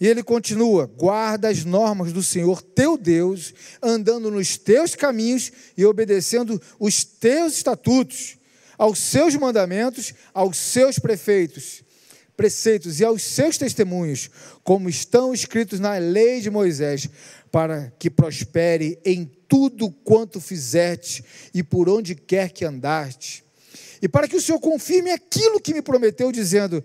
E 0.00 0.06
ele 0.06 0.22
continua: 0.22 0.86
guarda 0.86 1.48
as 1.48 1.64
normas 1.64 2.12
do 2.12 2.22
Senhor 2.22 2.62
teu 2.62 2.96
Deus, 2.96 3.52
andando 3.82 4.30
nos 4.30 4.56
teus 4.56 4.94
caminhos 4.94 5.50
e 5.76 5.84
obedecendo 5.84 6.60
os 6.78 7.04
teus 7.04 7.56
estatutos, 7.56 8.38
aos 8.76 8.98
seus 8.98 9.34
mandamentos, 9.34 10.14
aos 10.32 10.56
seus 10.56 10.98
prefeitos, 10.98 11.82
preceitos 12.36 13.00
e 13.00 13.04
aos 13.04 13.22
seus 13.22 13.58
testemunhos, 13.58 14.30
como 14.62 14.88
estão 14.88 15.34
escritos 15.34 15.80
na 15.80 15.98
lei 15.98 16.40
de 16.40 16.50
Moisés, 16.50 17.08
para 17.50 17.92
que 17.98 18.08
prospere 18.08 19.00
em 19.04 19.28
tudo 19.48 19.90
quanto 20.04 20.40
fizeste 20.40 21.24
e 21.52 21.62
por 21.62 21.88
onde 21.88 22.14
quer 22.14 22.50
que 22.50 22.64
andaste. 22.64 23.44
E 24.00 24.08
para 24.08 24.28
que 24.28 24.36
o 24.36 24.40
Senhor 24.40 24.60
confirme 24.60 25.10
aquilo 25.10 25.60
que 25.60 25.74
me 25.74 25.82
prometeu, 25.82 26.30
dizendo: 26.30 26.84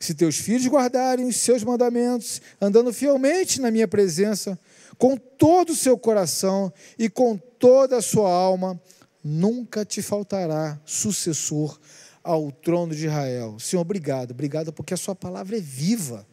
Se 0.00 0.14
teus 0.14 0.36
filhos 0.36 0.66
guardarem 0.66 1.26
os 1.26 1.36
seus 1.36 1.62
mandamentos, 1.62 2.40
andando 2.60 2.92
fielmente 2.92 3.60
na 3.60 3.70
minha 3.70 3.88
presença, 3.88 4.58
com 4.98 5.16
todo 5.16 5.70
o 5.70 5.76
seu 5.76 5.98
coração 5.98 6.72
e 6.98 7.08
com 7.08 7.36
toda 7.36 7.96
a 7.96 8.02
sua 8.02 8.30
alma, 8.30 8.80
nunca 9.22 9.84
te 9.84 10.02
faltará 10.02 10.78
sucessor 10.84 11.78
ao 12.22 12.50
trono 12.50 12.94
de 12.94 13.06
Israel. 13.06 13.58
Senhor, 13.58 13.82
obrigado, 13.82 14.30
obrigado 14.30 14.72
porque 14.72 14.94
a 14.94 14.96
sua 14.96 15.14
palavra 15.14 15.56
é 15.56 15.60
viva. 15.60 16.26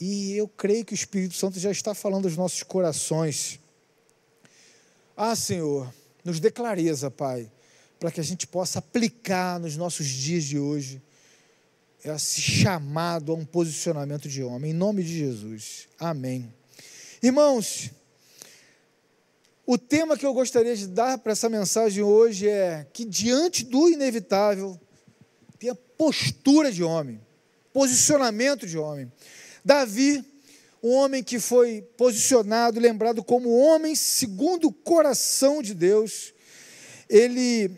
E 0.00 0.32
eu 0.32 0.46
creio 0.46 0.84
que 0.84 0.92
o 0.92 0.94
Espírito 0.94 1.34
Santo 1.34 1.58
já 1.58 1.70
está 1.70 1.94
falando 1.94 2.26
aos 2.26 2.36
nossos 2.36 2.62
corações. 2.62 3.58
Ah, 5.16 5.34
Senhor, 5.34 5.92
nos 6.22 6.38
dê 6.38 6.50
clareza, 6.50 7.10
Pai, 7.10 7.50
para 7.98 8.10
que 8.10 8.20
a 8.20 8.24
gente 8.24 8.46
possa 8.46 8.78
aplicar 8.78 9.58
nos 9.58 9.76
nossos 9.76 10.06
dias 10.06 10.44
de 10.44 10.58
hoje 10.58 11.02
esse 12.14 12.40
chamado 12.40 13.32
a 13.32 13.34
um 13.34 13.44
posicionamento 13.44 14.28
de 14.28 14.42
homem, 14.42 14.70
em 14.70 14.74
nome 14.74 15.02
de 15.02 15.18
Jesus. 15.18 15.88
Amém. 15.98 16.52
Irmãos, 17.22 17.90
o 19.66 19.76
tema 19.76 20.16
que 20.16 20.24
eu 20.24 20.32
gostaria 20.32 20.76
de 20.76 20.86
dar 20.86 21.18
para 21.18 21.32
essa 21.32 21.48
mensagem 21.48 22.02
hoje 22.02 22.48
é 22.48 22.86
que 22.92 23.04
diante 23.04 23.64
do 23.64 23.88
inevitável, 23.88 24.78
tenha 25.58 25.74
postura 25.74 26.70
de 26.70 26.84
homem, 26.84 27.20
posicionamento 27.72 28.66
de 28.66 28.78
homem. 28.78 29.10
Davi 29.64 30.24
um 30.82 30.92
homem 30.92 31.24
que 31.24 31.40
foi 31.40 31.82
posicionado, 31.96 32.78
lembrado 32.78 33.24
como 33.24 33.50
homem 33.50 33.96
segundo 33.96 34.68
o 34.68 34.72
coração 34.72 35.60
de 35.60 35.74
Deus, 35.74 36.32
ele, 37.08 37.70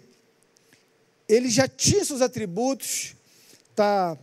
ele 1.26 1.48
já 1.48 1.66
tinha 1.66 2.04
seus 2.04 2.20
atributos, 2.20 3.14
está 3.78 4.18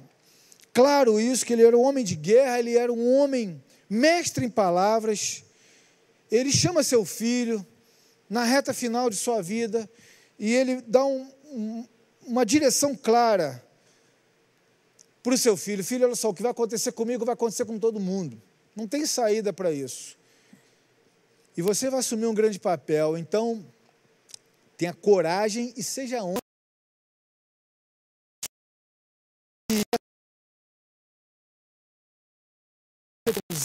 claro 0.74 1.18
isso, 1.18 1.45
que 1.45 1.53
ele 1.53 1.64
era 1.64 1.78
um 1.78 1.82
homem 1.82 2.03
de 2.03 2.16
guerra, 2.16 2.60
ele 2.60 2.78
era 2.78 2.91
um 2.91 3.16
homem 3.16 3.64
mestre 3.89 4.45
em 4.45 4.49
palavras, 4.49 5.45
ele 6.30 6.51
chama 6.51 6.84
seu 6.84 7.06
filho 7.06 7.66
na 8.30 8.43
reta 8.43 8.74
final 8.74 9.10
de 9.10 9.16
sua 9.16 9.41
vida 9.41 9.89
e 10.38 10.53
ele 10.53 10.82
dá 10.82 11.06
um, 11.06 11.32
um, 11.45 11.88
uma 12.28 12.45
direção 12.45 12.93
clara 12.93 13.64
para 15.24 15.34
o 15.34 15.38
seu 15.38 15.56
filho: 15.56 15.84
Filho, 15.84 16.06
olha 16.06 16.16
só, 16.16 16.30
o 16.30 16.34
que 16.34 16.41
vai 16.41 16.51
acontecer 16.51 16.91
comigo 16.91 17.24
vai 17.24 17.34
acontecer 17.34 17.64
com 17.64 17.80
todo 17.80 17.97
mundo. 17.99 18.41
Não 18.76 18.88
tem 18.88 19.06
saída 19.06 19.53
para 19.53 19.72
isso. 19.72 20.18
E 21.56 21.62
você 21.62 21.89
vai 21.89 22.01
assumir 22.01 22.26
um 22.26 22.34
grande 22.34 22.60
papel, 22.60 23.18
então 23.18 23.66
tenha 24.76 24.93
coragem 24.93 25.74
e 25.78 25.82
seja 25.82 26.22
honra. 26.22 26.44
the 33.26 33.55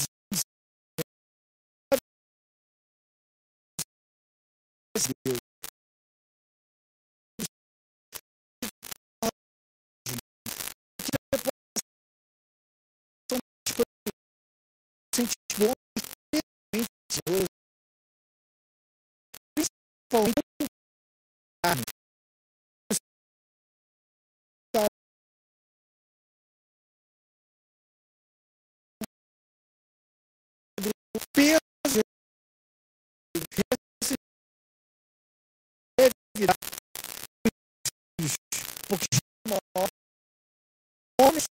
Thank 21.63 21.79
you. 21.79 22.00
Peso 31.33 32.01
porque 38.89 39.07
homens 41.21 41.45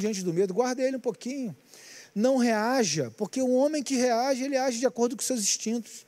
diante 0.00 0.22
do 0.22 0.32
medo, 0.32 0.54
guarda 0.54 0.82
ele 0.82 0.96
um 0.96 1.00
pouquinho. 1.00 1.56
Não 2.14 2.36
reaja, 2.36 3.10
porque 3.16 3.42
o 3.42 3.50
homem 3.50 3.82
que 3.82 3.96
reage, 3.96 4.44
ele 4.44 4.56
age 4.56 4.78
de 4.78 4.86
acordo 4.86 5.16
com 5.16 5.22
seus 5.22 5.40
instintos. 5.40 6.06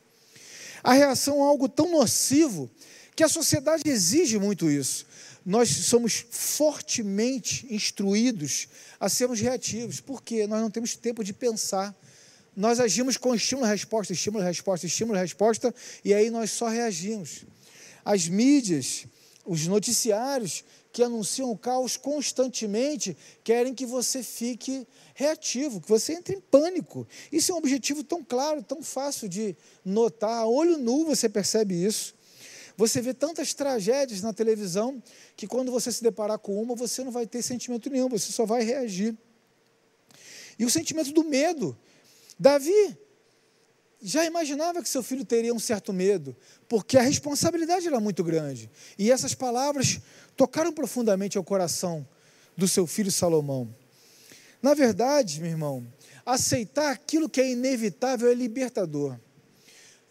A 0.82 0.92
reação 0.92 1.38
é 1.38 1.42
algo 1.42 1.68
tão 1.68 1.90
nocivo 1.90 2.70
que 3.14 3.24
a 3.24 3.28
sociedade 3.28 3.82
exige 3.86 4.38
muito 4.38 4.70
isso. 4.70 5.06
Nós 5.48 5.70
somos 5.70 6.26
fortemente 6.30 7.66
instruídos 7.74 8.68
a 9.00 9.08
sermos 9.08 9.40
reativos, 9.40 9.98
porque 9.98 10.46
nós 10.46 10.60
não 10.60 10.70
temos 10.70 10.94
tempo 10.94 11.24
de 11.24 11.32
pensar. 11.32 11.98
Nós 12.54 12.78
agimos 12.78 13.16
com 13.16 13.34
estímulo-resposta, 13.34 14.12
estímulo-resposta, 14.12 14.84
estímulo-resposta, 14.84 15.74
e 16.04 16.12
aí 16.12 16.28
nós 16.28 16.50
só 16.50 16.68
reagimos. 16.68 17.46
As 18.04 18.28
mídias, 18.28 19.06
os 19.42 19.66
noticiários 19.66 20.66
que 20.92 21.02
anunciam 21.02 21.50
o 21.50 21.56
caos 21.56 21.96
constantemente 21.96 23.16
querem 23.42 23.72
que 23.72 23.86
você 23.86 24.22
fique 24.22 24.86
reativo, 25.14 25.80
que 25.80 25.88
você 25.88 26.12
entre 26.12 26.36
em 26.36 26.40
pânico. 26.42 27.08
Isso 27.32 27.52
é 27.52 27.54
um 27.54 27.58
objetivo 27.58 28.04
tão 28.04 28.22
claro, 28.22 28.62
tão 28.62 28.82
fácil 28.82 29.26
de 29.30 29.56
notar. 29.82 30.42
A 30.42 30.46
olho 30.46 30.76
nu 30.76 31.06
você 31.06 31.26
percebe 31.26 31.74
isso. 31.74 32.17
Você 32.78 33.00
vê 33.00 33.12
tantas 33.12 33.52
tragédias 33.52 34.22
na 34.22 34.32
televisão 34.32 35.02
que 35.36 35.48
quando 35.48 35.72
você 35.72 35.90
se 35.90 36.00
deparar 36.00 36.38
com 36.38 36.62
uma, 36.62 36.76
você 36.76 37.02
não 37.02 37.10
vai 37.10 37.26
ter 37.26 37.42
sentimento 37.42 37.90
nenhum, 37.90 38.08
você 38.08 38.30
só 38.30 38.46
vai 38.46 38.62
reagir. 38.62 39.16
E 40.56 40.64
o 40.64 40.70
sentimento 40.70 41.12
do 41.12 41.24
medo. 41.24 41.76
Davi 42.38 42.96
já 44.00 44.24
imaginava 44.24 44.80
que 44.80 44.88
seu 44.88 45.02
filho 45.02 45.24
teria 45.24 45.52
um 45.52 45.58
certo 45.58 45.92
medo, 45.92 46.36
porque 46.68 46.96
a 46.96 47.02
responsabilidade 47.02 47.88
era 47.88 47.98
muito 47.98 48.22
grande. 48.22 48.70
E 48.96 49.10
essas 49.10 49.34
palavras 49.34 50.00
tocaram 50.36 50.72
profundamente 50.72 51.36
ao 51.36 51.42
coração 51.42 52.06
do 52.56 52.68
seu 52.68 52.86
filho 52.86 53.10
Salomão. 53.10 53.74
Na 54.62 54.72
verdade, 54.72 55.40
meu 55.40 55.50
irmão, 55.50 55.84
aceitar 56.24 56.92
aquilo 56.92 57.28
que 57.28 57.40
é 57.40 57.50
inevitável 57.50 58.30
é 58.30 58.34
libertador. 58.34 59.18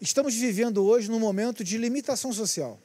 Estamos 0.00 0.34
vivendo 0.34 0.84
hoje 0.84 1.10
num 1.10 1.18
momento 1.18 1.64
de 1.64 1.76
limitação 1.76 2.32
social. 2.32 2.80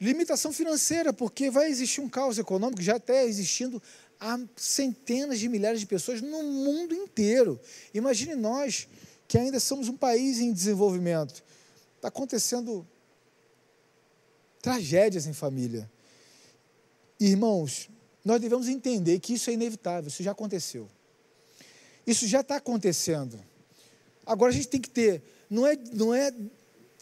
Limitação 0.00 0.52
financeira, 0.52 1.12
porque 1.12 1.50
vai 1.50 1.70
existir 1.70 2.00
um 2.00 2.08
caos 2.08 2.36
econômico, 2.38 2.82
já 2.82 2.96
até 2.96 3.24
existindo 3.24 3.82
há 4.20 4.38
centenas 4.56 5.38
de 5.38 5.48
milhares 5.48 5.80
de 5.80 5.86
pessoas 5.86 6.20
no 6.20 6.42
mundo 6.42 6.94
inteiro. 6.94 7.60
Imagine 7.94 8.34
nós, 8.34 8.88
que 9.28 9.38
ainda 9.38 9.60
somos 9.60 9.88
um 9.88 9.96
país 9.96 10.38
em 10.38 10.52
desenvolvimento. 10.52 11.42
Está 11.96 12.08
acontecendo 12.08 12.86
tragédias 14.60 15.26
em 15.26 15.32
família. 15.32 15.90
Irmãos, 17.18 17.88
nós 18.24 18.40
devemos 18.40 18.68
entender 18.68 19.20
que 19.20 19.34
isso 19.34 19.48
é 19.48 19.52
inevitável, 19.52 20.08
isso 20.08 20.22
já 20.22 20.32
aconteceu. 20.32 20.88
Isso 22.06 22.26
já 22.26 22.40
está 22.40 22.56
acontecendo. 22.56 23.38
Agora 24.26 24.50
a 24.50 24.54
gente 24.54 24.68
tem 24.68 24.80
que 24.80 24.90
ter, 24.90 25.22
não 25.48 25.66
é, 25.66 25.76
não 25.92 26.14
é 26.14 26.32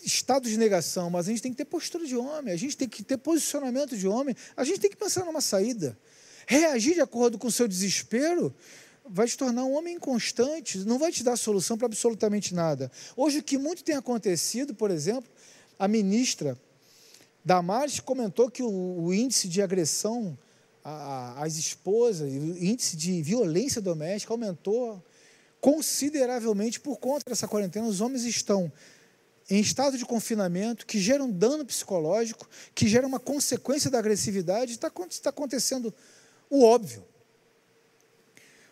estado 0.05 0.49
de 0.49 0.57
negação, 0.59 1.11
mas 1.11 1.27
a 1.27 1.31
gente 1.31 1.43
tem 1.43 1.53
que 1.53 1.57
ter 1.57 1.65
postura 1.65 2.07
de 2.07 2.17
homem, 2.17 2.53
a 2.53 2.57
gente 2.57 2.77
tem 2.77 2.89
que 2.89 3.03
ter 3.03 3.17
posicionamento 3.17 3.97
de 3.97 4.07
homem, 4.07 4.37
a 4.57 4.65
gente 4.65 4.81
tem 4.81 4.91
que 4.91 4.97
pensar 4.97 5.25
numa 5.25 5.41
saída. 5.41 5.97
Reagir 6.47 6.95
de 6.95 7.01
acordo 7.01 7.39
com 7.39 7.49
o 7.49 7.53
seu 7.53 7.67
desespero 7.67 8.55
vai 9.07 9.27
te 9.27 9.37
tornar 9.37 9.65
um 9.65 9.75
homem 9.75 9.97
inconstante, 9.97 10.79
não 10.79 10.99
vai 10.99 11.13
te 11.13 11.23
dar 11.23 11.37
solução 11.37 11.77
para 11.77 11.87
absolutamente 11.87 12.55
nada. 12.55 12.91
Hoje, 13.17 13.39
o 13.39 13.43
que 13.43 13.59
muito 13.59 13.85
tem 13.85 13.97
acontecido, 13.97 14.75
por 14.75 14.91
exemplo, 14.91 15.31
a 15.79 15.89
ministra 15.89 16.59
Damares 17.45 18.01
comentou 18.01 18.51
que 18.51 18.63
o, 18.63 19.05
o 19.05 19.13
índice 19.13 19.49
de 19.49 19.61
agressão 19.61 20.39
às 20.83 21.57
esposas, 21.57 22.31
o 22.31 22.65
índice 22.65 22.97
de 22.97 23.23
violência 23.23 23.81
doméstica 23.81 24.33
aumentou 24.33 25.03
consideravelmente 25.65 26.79
por 26.79 26.99
conta 26.99 27.31
dessa 27.31 27.49
quarentena. 27.49 27.87
Os 27.87 28.03
homens 28.03 28.23
estão 28.25 28.71
em 29.49 29.61
estado 29.61 29.97
de 29.97 30.05
confinamento, 30.05 30.85
que 30.85 30.99
gera 30.99 31.25
um 31.25 31.31
dano 31.31 31.65
psicológico, 31.65 32.47
que 32.75 32.87
gera 32.87 33.07
uma 33.07 33.19
consequência 33.19 33.91
da 33.91 33.99
agressividade. 33.99 34.73
Está, 34.73 34.93
está 35.09 35.31
acontecendo 35.31 35.93
o 36.51 36.63
óbvio. 36.63 37.03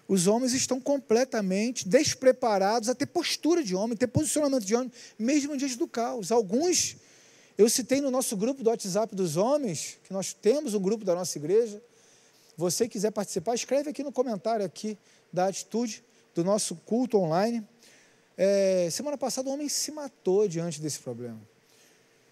Os 0.07 0.27
homens 0.27 0.53
estão 0.53 0.79
completamente 0.79 1.89
despreparados 1.89 2.91
a 2.91 2.95
ter 2.95 3.07
postura 3.07 3.65
de 3.65 3.75
homem, 3.75 3.97
ter 3.97 4.09
posicionamento 4.09 4.67
de 4.67 4.75
homem, 4.75 4.93
mesmo 5.19 5.57
diante 5.57 5.79
do 5.79 5.89
caos. 5.89 6.31
Alguns 6.31 6.99
eu 7.57 7.71
citei 7.71 8.03
no 8.03 8.11
nosso 8.11 8.37
grupo 8.37 8.63
do 8.63 8.69
WhatsApp 8.69 9.17
dos 9.17 9.39
homens, 9.39 9.99
que 10.05 10.13
nós 10.13 10.35
temos 10.35 10.75
um 10.75 10.81
grupo 10.83 11.07
da 11.07 11.15
nossa 11.15 11.39
igreja. 11.39 11.83
Você 12.55 12.87
quiser 12.87 13.13
participar, 13.13 13.55
escreve 13.55 13.89
aqui 13.89 14.03
no 14.03 14.13
comentário 14.13 14.67
aqui 14.67 14.99
da 15.33 15.47
atitude 15.47 16.05
do 16.35 16.45
nosso 16.45 16.77
culto 16.77 17.19
online. 17.19 17.67
É, 18.37 18.89
semana 18.91 19.19
passada 19.19 19.49
um 19.49 19.53
homem 19.53 19.69
se 19.69 19.91
matou 19.93 20.49
diante 20.49 20.81
desse 20.81 20.99
problema. 20.99 21.41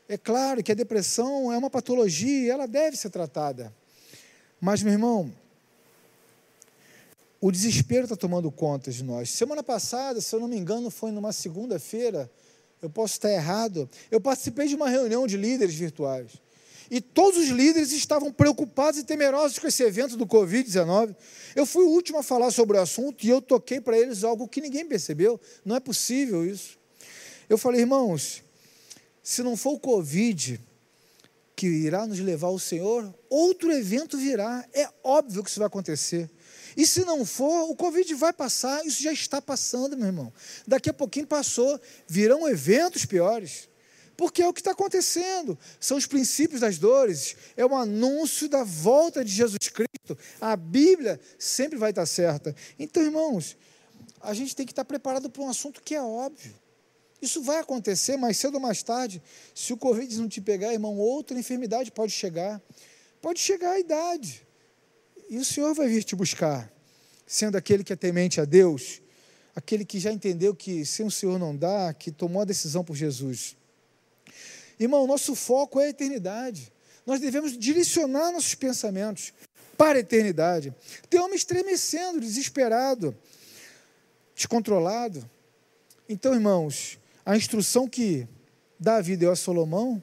É 0.09 0.19
claro 0.19 0.63
que 0.63 0.73
a 0.73 0.75
depressão 0.75 1.53
é 1.53 1.57
uma 1.57 1.71
patologia 1.71 2.47
e 2.47 2.51
ela 2.51 2.67
deve 2.67 2.97
ser 2.97 3.11
tratada. 3.11 3.73
Mas, 4.61 4.83
meu 4.83 4.93
irmão, 4.93 5.33
o 7.41 7.51
desespero 7.51 8.05
está 8.05 8.17
tomando 8.17 8.51
conta 8.51 8.91
de 8.91 9.03
nós. 9.03 9.31
Semana 9.31 9.63
passada, 9.63 10.21
se 10.21 10.35
eu 10.35 10.41
não 10.41 10.49
me 10.49 10.59
engano, 10.59 10.91
foi 10.91 11.11
numa 11.11 11.33
segunda-feira, 11.33 12.31
eu 12.83 12.91
posso 12.91 13.15
estar 13.15 13.31
errado. 13.31 13.89
Eu 14.11 14.21
participei 14.21 14.67
de 14.67 14.75
uma 14.75 14.91
reunião 14.91 15.27
de 15.27 15.37
líderes 15.37 15.75
virtuais. 15.75 16.33
E 16.91 17.01
todos 17.01 17.39
os 17.39 17.49
líderes 17.49 17.93
estavam 17.93 18.33
preocupados 18.33 18.99
e 18.99 19.05
temerosos 19.05 19.59
com 19.59 19.69
esse 19.69 19.83
evento 19.83 20.17
do 20.17 20.27
Covid-19. 20.27 21.15
Eu 21.55 21.65
fui 21.65 21.85
o 21.85 21.91
último 21.91 22.19
a 22.19 22.23
falar 22.23 22.51
sobre 22.51 22.77
o 22.77 22.81
assunto 22.81 23.25
e 23.25 23.29
eu 23.29 23.41
toquei 23.41 23.81
para 23.81 23.97
eles 23.97 24.25
algo 24.25 24.49
que 24.49 24.61
ninguém 24.61 24.85
percebeu. 24.85 25.41
Não 25.65 25.77
é 25.77 25.81
possível 25.81 26.45
isso. 26.45 26.79
Eu 27.49 27.57
falei, 27.57 27.83
irmãos, 27.83 28.43
se 29.23 29.43
não 29.43 29.57
for 29.57 29.75
o 29.75 29.79
Covid 29.79 30.61
que 31.55 31.67
irá 31.67 32.07
nos 32.07 32.19
levar 32.19 32.49
ao 32.49 32.59
Senhor, 32.59 33.15
outro 33.29 33.71
evento 33.71 34.17
virá. 34.17 34.67
É 34.73 34.89
óbvio 35.05 35.45
que 35.45 35.51
isso 35.51 35.61
vai 35.61 35.67
acontecer. 35.67 36.29
E 36.77 36.87
se 36.87 37.05
não 37.05 37.25
for, 37.25 37.71
o 37.71 37.77
Covid 37.77 38.15
vai 38.15 38.33
passar, 38.33 38.85
isso 38.87 39.03
já 39.03 39.13
está 39.13 39.43
passando, 39.43 39.97
meu 39.97 40.07
irmão. 40.07 40.33
Daqui 40.67 40.89
a 40.89 40.95
pouquinho 40.95 41.27
passou, 41.27 41.79
virão 42.09 42.49
eventos 42.49 43.05
piores. 43.05 43.69
Porque 44.21 44.43
é 44.43 44.47
o 44.47 44.53
que 44.53 44.61
está 44.61 44.73
acontecendo. 44.73 45.59
São 45.81 45.97
os 45.97 46.05
princípios 46.05 46.61
das 46.61 46.77
dores, 46.77 47.35
é 47.57 47.65
o 47.65 47.75
anúncio 47.75 48.51
da 48.51 48.63
volta 48.63 49.25
de 49.25 49.33
Jesus 49.33 49.71
Cristo. 49.71 50.19
A 50.39 50.55
Bíblia 50.57 51.19
sempre 51.39 51.79
vai 51.79 51.89
estar 51.89 52.05
certa. 52.05 52.55
Então, 52.79 53.03
irmãos, 53.03 53.57
a 54.21 54.35
gente 54.35 54.55
tem 54.55 54.67
que 54.67 54.73
estar 54.73 54.85
preparado 54.85 55.31
para 55.31 55.41
um 55.41 55.49
assunto 55.49 55.81
que 55.83 55.95
é 55.95 56.03
óbvio. 56.03 56.55
Isso 57.23 57.43
vai 57.43 57.61
acontecer 57.61 58.19
mais 58.19 58.37
cedo 58.37 58.57
ou 58.57 58.61
mais 58.61 58.83
tarde. 58.83 59.23
Se 59.55 59.73
o 59.73 59.77
Covid 59.79 60.15
não 60.19 60.29
te 60.29 60.43
pegar, 60.43 60.71
irmão, 60.71 60.99
outra 60.99 61.39
enfermidade 61.39 61.91
pode 61.91 62.13
chegar. 62.13 62.61
Pode 63.23 63.41
chegar 63.41 63.71
a 63.71 63.81
idade. 63.81 64.47
E 65.31 65.39
o 65.39 65.45
Senhor 65.47 65.75
vai 65.75 65.89
vir 65.89 66.05
te 66.05 66.15
buscar, 66.15 66.71
sendo 67.27 67.57
aquele 67.57 67.83
que 67.83 67.95
é 67.95 67.97
temente 67.97 68.39
a 68.39 68.45
Deus, 68.45 69.01
aquele 69.57 69.83
que 69.83 69.99
já 69.99 70.13
entendeu 70.13 70.55
que 70.55 70.85
sem 70.85 71.07
o 71.07 71.11
Senhor 71.11 71.39
não 71.39 71.57
dá, 71.57 71.95
que 71.95 72.11
tomou 72.11 72.43
a 72.43 72.45
decisão 72.45 72.85
por 72.85 72.95
Jesus. 72.95 73.59
Irmão, 74.81 75.07
nosso 75.07 75.35
foco 75.35 75.79
é 75.79 75.85
a 75.85 75.89
eternidade. 75.91 76.73
Nós 77.05 77.21
devemos 77.21 77.57
direcionar 77.57 78.33
nossos 78.33 78.55
pensamentos 78.55 79.35
para 79.77 79.99
a 79.99 80.01
eternidade. 80.01 80.75
Tem 81.11 81.21
homem 81.21 81.37
estremecendo, 81.37 82.19
desesperado, 82.19 83.15
descontrolado. 84.35 85.29
Então, 86.09 86.33
irmãos, 86.33 86.99
a 87.27 87.37
instrução 87.37 87.87
que 87.87 88.27
Davi 88.79 89.19
deu 89.19 89.31
a 89.31 89.37
Salomão 89.37 90.03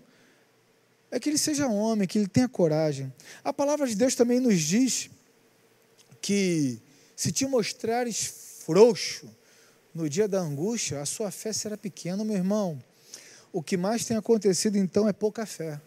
é 1.09 1.19
que 1.19 1.28
ele 1.28 1.39
seja 1.39 1.67
homem, 1.67 2.07
que 2.07 2.19
ele 2.19 2.28
tenha 2.28 2.47
coragem. 2.47 3.11
A 3.43 3.51
palavra 3.51 3.88
de 3.88 3.95
Deus 3.95 4.13
também 4.13 4.39
nos 4.39 4.59
diz 4.59 5.09
que 6.21 6.80
se 7.15 7.32
te 7.32 7.47
mostrares 7.47 8.61
frouxo 8.63 9.28
no 9.91 10.07
dia 10.07 10.28
da 10.28 10.39
angústia, 10.39 11.01
a 11.01 11.05
sua 11.05 11.32
fé 11.32 11.51
será 11.51 11.75
pequena, 11.75 12.23
meu 12.23 12.36
irmão. 12.36 12.80
O 13.51 13.63
que 13.63 13.77
mais 13.77 14.05
tem 14.05 14.17
acontecido 14.17 14.77
então 14.77 15.07
é 15.07 15.13
pouca 15.13 15.45
fé. 15.45 15.79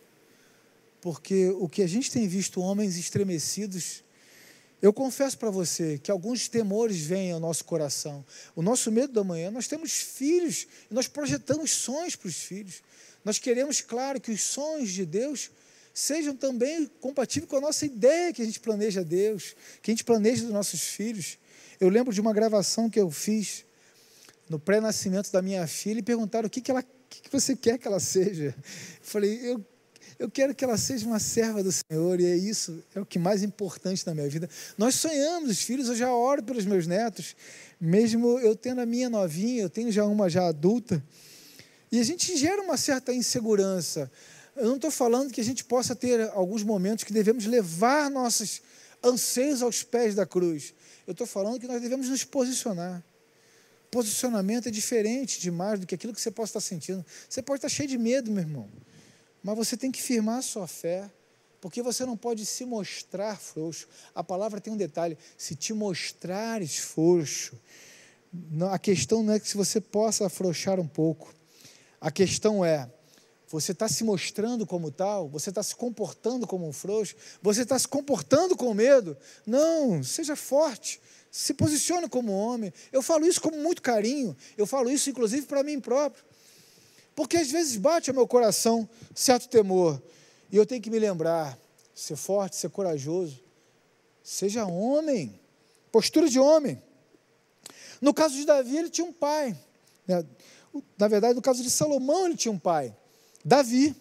porque 1.00 1.48
o 1.58 1.66
que 1.66 1.82
a 1.82 1.86
gente 1.86 2.11
tem 2.11 2.28
visto 2.28 2.61
homens 2.61 2.98
estremecidos, 2.98 4.04
eu 4.82 4.92
confesso 4.92 5.38
para 5.38 5.50
você 5.50 5.98
que 5.98 6.11
alguns 6.11 6.48
temores 6.48 7.00
vêm 7.00 7.32
ao 7.32 7.40
nosso 7.40 7.64
coração. 7.64 8.24
O 8.54 8.62
nosso 8.62 8.90
medo 8.90 9.12
da 9.12 9.24
manhã, 9.24 9.50
nós 9.50 9.66
temos 9.66 9.92
filhos, 9.92 10.66
nós 10.90 11.08
projetamos 11.08 11.70
sonhos 11.70 12.16
para 12.16 12.28
os 12.28 12.36
filhos. 12.36 12.82
Nós 13.24 13.38
queremos, 13.38 13.80
claro, 13.80 14.20
que 14.20 14.30
os 14.30 14.42
sonhos 14.42 14.90
de 14.90 15.04
Deus 15.04 15.50
sejam 15.92 16.34
também 16.34 16.86
compatíveis 17.00 17.50
com 17.50 17.56
a 17.56 17.61
nossa 17.61 17.84
ideia 17.84 18.32
que 18.32 18.40
a 18.42 18.44
gente 18.44 18.61
planeja 18.61 19.04
Deus, 19.04 19.54
que 19.82 19.90
a 19.90 19.92
gente 19.92 20.04
planeja 20.04 20.42
dos 20.42 20.52
nossos 20.52 20.80
filhos. 20.80 21.38
Eu 21.78 21.88
lembro 21.88 22.12
de 22.12 22.20
uma 22.20 22.32
gravação 22.32 22.88
que 22.88 23.00
eu 23.00 23.11
fiz 23.11 23.64
no 24.48 24.58
pré-nascimento 24.58 25.30
da 25.30 25.42
minha 25.42 25.66
filha 25.66 25.98
e 25.98 26.02
perguntaram 26.02 26.46
o 26.46 26.50
que, 26.50 26.61
que, 26.61 26.70
ela, 26.70 26.84
que, 27.21 27.29
que 27.29 27.31
você 27.31 27.55
quer 27.57 27.79
que 27.79 27.87
ela 27.87 28.01
seja. 28.01 28.55
Eu 28.57 28.64
falei, 29.03 29.41
eu, 29.43 29.64
eu 30.18 30.31
quero 30.31 30.55
que 30.55 30.64
ela 30.64 30.77
seja 30.77 31.07
uma 31.07 31.18
serva 31.18 31.62
do 31.62 31.73
Senhor, 31.73 32.21
e 32.21 32.27
é 32.27 32.37
isso, 32.37 32.83
é 32.95 33.01
o 33.01 33.07
que 33.07 33.18
mais 33.18 33.43
importante 33.43 34.07
na 34.07 34.14
minha 34.14 34.29
vida. 34.29 34.49
Nós 34.77 34.95
sonhamos, 34.95 35.51
os 35.51 35.62
filhos, 35.62 35.89
eu 35.89 35.97
já 35.97 36.12
oro 36.12 36.43
pelos 36.43 36.66
meus 36.66 36.87
netos, 36.87 37.35
mesmo 37.81 38.39
eu 38.39 38.55
tendo 38.55 38.81
a 38.81 38.87
minha 38.87 39.09
novinha, 39.09 39.62
eu 39.62 39.71
tenho 39.71 39.91
já 39.91 40.05
uma 40.05 40.29
já 40.29 40.47
adulta, 40.47 41.03
e 41.91 41.99
a 41.99 42.05
gente 42.05 42.37
gera 42.37 42.61
uma 42.62 42.77
certa 42.77 43.12
insegurança. 43.12 44.11
Eu 44.55 44.66
não 44.66 44.77
estou 44.77 44.91
falando 44.91 45.33
que 45.33 45.41
a 45.41 45.45
gente 45.45 45.64
possa 45.64 45.97
ter 45.97 46.29
alguns 46.31 46.62
momentos 46.62 47.03
que 47.03 47.12
devemos 47.12 47.47
levar 47.47 48.11
nossos 48.11 48.61
anseios 49.03 49.62
aos 49.62 49.83
pés 49.83 50.14
da 50.14 50.27
cruz. 50.27 50.75
Eu 51.07 51.12
estou 51.12 51.27
falando 51.27 51.59
que 51.59 51.66
nós 51.66 51.81
devemos 51.81 52.09
nos 52.09 52.25
posicionar. 52.25 53.03
Posicionamento 53.91 54.68
é 54.68 54.70
diferente 54.70 55.41
demais 55.41 55.80
do 55.80 55.86
que 55.86 55.95
aquilo 55.95 56.14
que 56.14 56.20
você 56.20 56.30
possa 56.30 56.51
estar 56.51 56.61
sentindo. 56.61 57.05
Você 57.28 57.43
pode 57.43 57.59
estar 57.59 57.68
cheio 57.68 57.88
de 57.88 57.99
medo, 57.99 58.30
meu 58.30 58.43
irmão, 58.43 58.68
mas 59.43 59.57
você 59.57 59.76
tem 59.76 59.91
que 59.91 60.01
firmar 60.01 60.38
a 60.38 60.43
sua 60.43 60.66
fé, 60.66 61.11
porque 61.61 61.82
você 61.82 62.05
não 62.07 62.16
pode 62.16 62.47
se 62.47 62.64
mostrar 62.64 63.36
frouxo. 63.36 63.88
A 64.14 64.22
palavra 64.22 64.61
tem 64.61 64.72
um 64.72 64.76
detalhe: 64.76 65.18
se 65.36 65.55
te 65.55 65.72
mostrares 65.72 66.78
frouxo, 66.78 67.59
a 68.70 68.78
questão 68.78 69.22
não 69.22 69.34
é 69.34 69.41
que 69.41 69.49
se 69.49 69.57
você 69.57 69.80
possa 69.80 70.26
afrouxar 70.26 70.78
um 70.78 70.86
pouco, 70.86 71.34
a 72.01 72.11
questão 72.11 72.64
é 72.64 72.88
você 73.51 73.72
está 73.72 73.88
se 73.88 74.05
mostrando 74.05 74.64
como 74.64 74.93
tal? 74.93 75.28
Você 75.30 75.51
está 75.51 75.61
se 75.61 75.74
comportando 75.74 76.47
como 76.47 76.68
um 76.68 76.72
frouxo? 76.72 77.16
Você 77.43 77.62
está 77.62 77.76
se 77.76 77.88
comportando 77.88 78.57
com 78.57 78.72
medo? 78.72 79.16
Não, 79.45 80.01
seja 80.05 80.36
forte. 80.36 81.01
Se 81.31 81.55
posicione 81.55 82.09
como 82.09 82.33
homem. 82.33 82.72
Eu 82.91 83.03
falo 83.03 83.26
isso 83.26 83.41
com 83.41 83.51
muito 83.51 83.81
carinho. 83.81 84.37
Eu 84.57 84.66
falo 84.66 84.91
isso, 84.91 85.09
inclusive, 85.09 85.47
para 85.47 85.62
mim 85.62 85.78
próprio. 85.81 86.24
Porque 87.14 87.37
às 87.37 87.51
vezes 87.51 87.76
bate 87.76 88.11
ao 88.11 88.16
meu 88.16 88.26
coração 88.26 88.89
certo 89.14 89.49
temor. 89.49 90.03
E 90.51 90.57
eu 90.57 90.66
tenho 90.66 90.83
que 90.83 90.91
me 90.91 90.99
lembrar: 90.99 91.57
ser 91.95 92.16
forte, 92.16 92.57
ser 92.57 92.70
corajoso. 92.70 93.41
Seja 94.24 94.64
homem. 94.66 95.39
Postura 95.93 96.28
de 96.28 96.39
homem. 96.39 96.83
No 98.01 98.14
caso 98.14 98.35
de 98.35 98.45
Davi, 98.45 98.76
ele 98.76 98.91
tinha 98.91 99.07
um 99.07 99.12
pai. 99.12 99.57
Né? 100.07 100.24
Na 100.99 101.09
verdade, 101.09 101.35
no 101.35 101.43
caso 101.43 101.62
de 101.62 101.70
Salomão, 101.70 102.26
ele 102.26 102.37
tinha 102.37 102.53
um 102.53 102.59
pai. 102.59 102.95
Davi. 103.45 103.95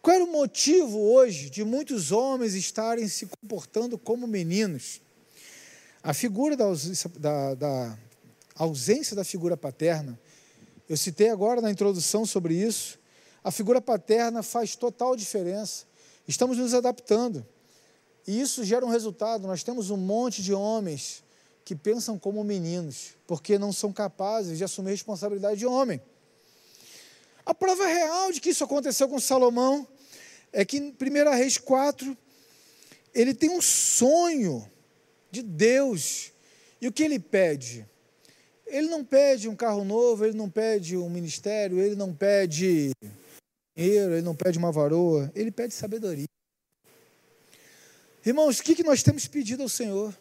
Qual 0.00 0.14
era 0.14 0.24
o 0.24 0.30
motivo 0.30 1.00
hoje 1.00 1.50
de 1.50 1.64
muitos 1.64 2.12
homens 2.12 2.54
estarem 2.54 3.08
se 3.08 3.26
comportando 3.26 3.98
como 3.98 4.26
meninos? 4.26 5.00
A 6.06 6.14
figura 6.14 6.56
da 6.56 6.66
ausência 6.66 7.10
da, 7.18 7.54
da, 7.54 7.98
ausência 8.54 9.16
da 9.16 9.24
figura 9.24 9.56
paterna, 9.56 10.16
eu 10.88 10.96
citei 10.96 11.30
agora 11.30 11.60
na 11.60 11.68
introdução 11.68 12.24
sobre 12.24 12.54
isso. 12.54 12.96
A 13.42 13.50
figura 13.50 13.80
paterna 13.80 14.40
faz 14.40 14.76
total 14.76 15.16
diferença. 15.16 15.84
Estamos 16.28 16.58
nos 16.58 16.74
adaptando. 16.74 17.44
E 18.24 18.40
isso 18.40 18.62
gera 18.62 18.86
um 18.86 18.88
resultado. 18.88 19.48
Nós 19.48 19.64
temos 19.64 19.90
um 19.90 19.96
monte 19.96 20.44
de 20.44 20.54
homens 20.54 21.24
que 21.64 21.74
pensam 21.74 22.16
como 22.16 22.44
meninos, 22.44 23.16
porque 23.26 23.58
não 23.58 23.72
são 23.72 23.92
capazes 23.92 24.58
de 24.58 24.62
assumir 24.62 24.92
responsabilidade 24.92 25.58
de 25.58 25.66
homem. 25.66 26.00
A 27.44 27.52
prova 27.52 27.84
real 27.84 28.30
de 28.30 28.40
que 28.40 28.50
isso 28.50 28.62
aconteceu 28.62 29.08
com 29.08 29.18
Salomão 29.18 29.84
é 30.52 30.64
que 30.64 30.76
em 30.76 30.90
1 30.90 31.30
Reis 31.36 31.58
4, 31.58 32.16
ele 33.12 33.34
tem 33.34 33.50
um 33.50 33.60
sonho 33.60 34.70
de 35.30 35.42
Deus. 35.42 36.32
E 36.80 36.88
o 36.88 36.92
que 36.92 37.02
ele 37.02 37.18
pede? 37.18 37.86
Ele 38.66 38.88
não 38.88 39.04
pede 39.04 39.48
um 39.48 39.56
carro 39.56 39.84
novo, 39.84 40.24
ele 40.24 40.36
não 40.36 40.50
pede 40.50 40.96
um 40.96 41.08
ministério, 41.08 41.78
ele 41.78 41.94
não 41.94 42.12
pede 42.12 42.90
dinheiro, 43.76 44.14
ele 44.14 44.22
não 44.22 44.34
pede 44.34 44.58
uma 44.58 44.72
varoa, 44.72 45.30
ele 45.34 45.50
pede 45.50 45.72
sabedoria. 45.74 46.26
Irmãos, 48.24 48.58
o 48.58 48.62
que 48.62 48.82
nós 48.82 49.04
temos 49.04 49.28
pedido 49.28 49.62
ao 49.62 49.68
Senhor? 49.68 50.16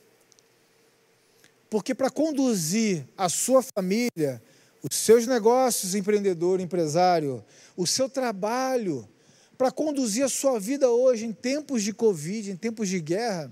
Porque 1.69 1.95
para 1.95 2.11
conduzir 2.11 3.03
a 3.17 3.27
sua 3.27 3.63
família, 3.63 4.41
os 4.83 4.95
seus 4.95 5.25
negócios, 5.25 5.95
empreendedor, 5.95 6.59
empresário, 6.59 7.43
o 7.75 7.87
seu 7.87 8.07
trabalho, 8.07 9.09
para 9.57 9.71
conduzir 9.71 10.23
a 10.23 10.29
sua 10.29 10.59
vida 10.59 10.89
hoje 10.89 11.25
em 11.25 11.33
tempos 11.33 11.81
de 11.81 11.93
Covid, 11.93 12.51
em 12.51 12.55
tempos 12.55 12.89
de 12.89 12.99
guerra, 12.99 13.51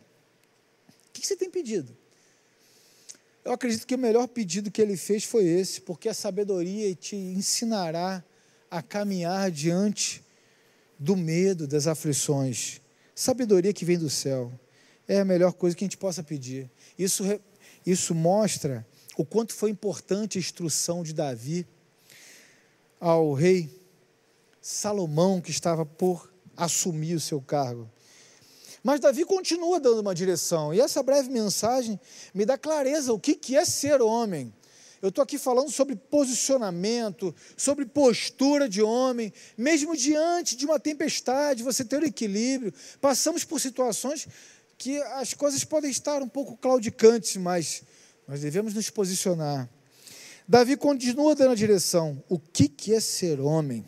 o 1.14 1.22
que 1.22 1.28
você 1.28 1.36
tem 1.36 1.50
pedido? 1.50 1.96
Eu 3.46 3.52
acredito 3.52 3.86
que 3.86 3.94
o 3.94 4.00
melhor 4.00 4.28
pedido 4.28 4.72
que 4.72 4.82
ele 4.82 4.98
fez 4.98 5.24
foi 5.24 5.46
esse, 5.46 5.82
porque 5.82 6.10
a 6.10 6.14
sabedoria 6.14 6.96
te 6.96 7.16
ensinará 7.16 8.24
a 8.72 8.82
caminhar 8.82 9.52
diante 9.52 10.24
do 10.98 11.16
medo, 11.16 11.68
das 11.68 11.86
aflições. 11.86 12.82
Sabedoria 13.14 13.74
que 13.74 13.86
vem 13.86 13.98
do 13.98 14.10
céu 14.10 14.52
é 15.08 15.20
a 15.20 15.26
melhor 15.26 15.54
coisa 15.54 15.76
que 15.76 15.84
a 15.84 15.88
gente 15.88 15.98
possa 15.98 16.24
pedir. 16.24 16.72
Isso, 16.98 17.24
isso 17.86 18.16
mostra 18.16 18.86
o 19.16 19.24
quanto 19.24 19.54
foi 19.54 19.70
importante 19.70 20.38
a 20.38 20.42
instrução 20.42 21.04
de 21.04 21.14
Davi 21.14 21.68
ao 23.00 23.34
rei 23.34 23.70
Salomão, 24.62 25.42
que 25.42 25.52
estava 25.52 25.86
por 25.86 26.34
assumir 26.56 27.16
o 27.16 27.20
seu 27.20 27.42
cargo. 27.42 27.92
Mas 28.84 29.00
Davi 29.00 29.24
continua 29.24 29.80
dando 29.80 30.02
uma 30.02 30.14
direção, 30.14 30.74
e 30.74 30.82
essa 30.82 31.02
breve 31.02 31.30
mensagem 31.30 31.98
me 32.34 32.46
dá 32.46 32.58
clareza 32.58 33.14
o 33.14 33.20
que, 33.20 33.34
que 33.34 33.56
é 33.56 33.64
ser 33.64 34.02
homem. 34.02 34.54
Eu 35.02 35.10
estou 35.10 35.22
aqui 35.22 35.38
falando 35.38 35.70
sobre 35.70 35.96
posicionamento, 35.96 37.34
sobre 37.58 37.86
postura 37.86 38.70
de 38.70 38.82
homem, 38.82 39.34
mesmo 39.58 39.96
diante 39.96 40.56
de 40.56 40.66
uma 40.66 40.80
tempestade, 40.80 41.64
você 41.64 41.84
ter 41.84 42.02
o 42.02 42.06
equilíbrio. 42.06 42.74
Passamos 43.02 43.44
por 43.44 43.60
situações 43.60 44.28
que 44.78 45.02
as 45.02 45.34
coisas 45.34 45.64
podem 45.64 45.92
estar 45.92 46.22
um 46.22 46.28
pouco 46.28 46.56
claudicantes, 46.58 47.36
mas 47.38 47.84
nós 48.28 48.42
devemos 48.42 48.74
nos 48.74 48.90
posicionar. 48.90 49.70
Davi 50.48 50.76
continua 50.76 51.36
dando 51.36 51.52
a 51.52 51.56
direção. 51.56 52.22
O 52.30 52.40
que, 52.40 52.68
que 52.68 52.94
é 52.94 53.00
ser 53.00 53.40
homem? 53.40 53.86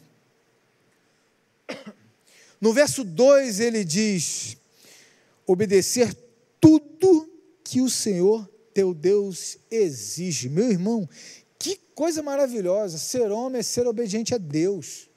No 2.59 2.73
verso 2.73 3.03
2 3.03 3.59
ele 3.59 3.83
diz: 3.83 4.57
obedecer 5.45 6.15
tudo 6.59 7.29
que 7.63 7.81
o 7.81 7.89
Senhor 7.89 8.49
teu 8.73 8.93
Deus 8.93 9.57
exige. 9.71 10.49
Meu 10.49 10.69
irmão, 10.69 11.07
que 11.57 11.79
coisa 11.93 12.21
maravilhosa! 12.21 12.97
Ser 12.97 13.31
homem 13.31 13.59
é 13.59 13.63
ser 13.63 13.87
obediente 13.87 14.35
a 14.35 14.37
Deus. 14.37 15.09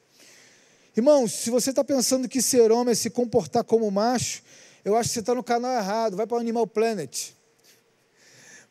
Irmãos, 0.97 1.33
se 1.33 1.51
você 1.51 1.70
está 1.70 1.85
pensando 1.85 2.29
que 2.29 2.43
ser 2.43 2.70
homem 2.72 2.93
é 2.93 2.95
se 2.95 3.11
comportar 3.11 3.64
como 3.64 3.91
macho, 3.91 4.43
eu 4.85 4.97
acho 4.97 5.11
que 5.11 5.14
você 5.14 5.20
está 5.20 5.35
no 5.35 5.45
canal 5.45 5.72
errado. 5.72 6.16
Vai 6.16 6.26
para 6.26 6.37
o 6.37 6.41
Animal 6.41 6.66
Planet 6.66 7.33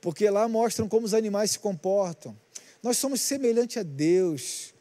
porque 0.01 0.29
lá 0.29 0.47
mostram 0.47 0.87
como 0.87 1.05
os 1.05 1.13
animais 1.13 1.51
se 1.51 1.59
comportam. 1.59 2.35
Nós 2.81 2.97
somos 2.97 3.21
semelhantes 3.21 3.77
a 3.77 3.83
Deus. 3.83 4.73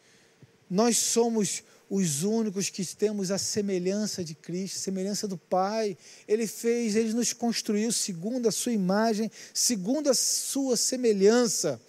Nós 0.68 0.98
somos 0.98 1.62
os 1.88 2.24
únicos 2.24 2.68
que 2.68 2.84
temos 2.94 3.30
a 3.30 3.38
semelhança 3.38 4.24
de 4.24 4.34
Cristo, 4.34 4.78
semelhança 4.78 5.28
do 5.28 5.36
Pai. 5.36 5.96
Ele 6.26 6.46
fez, 6.46 6.96
ele 6.96 7.12
nos 7.12 7.32
construiu 7.32 7.92
segundo 7.92 8.48
a 8.48 8.52
sua 8.52 8.72
imagem, 8.72 9.30
segundo 9.54 10.10
a 10.10 10.14
sua 10.14 10.76
semelhança. 10.76 11.80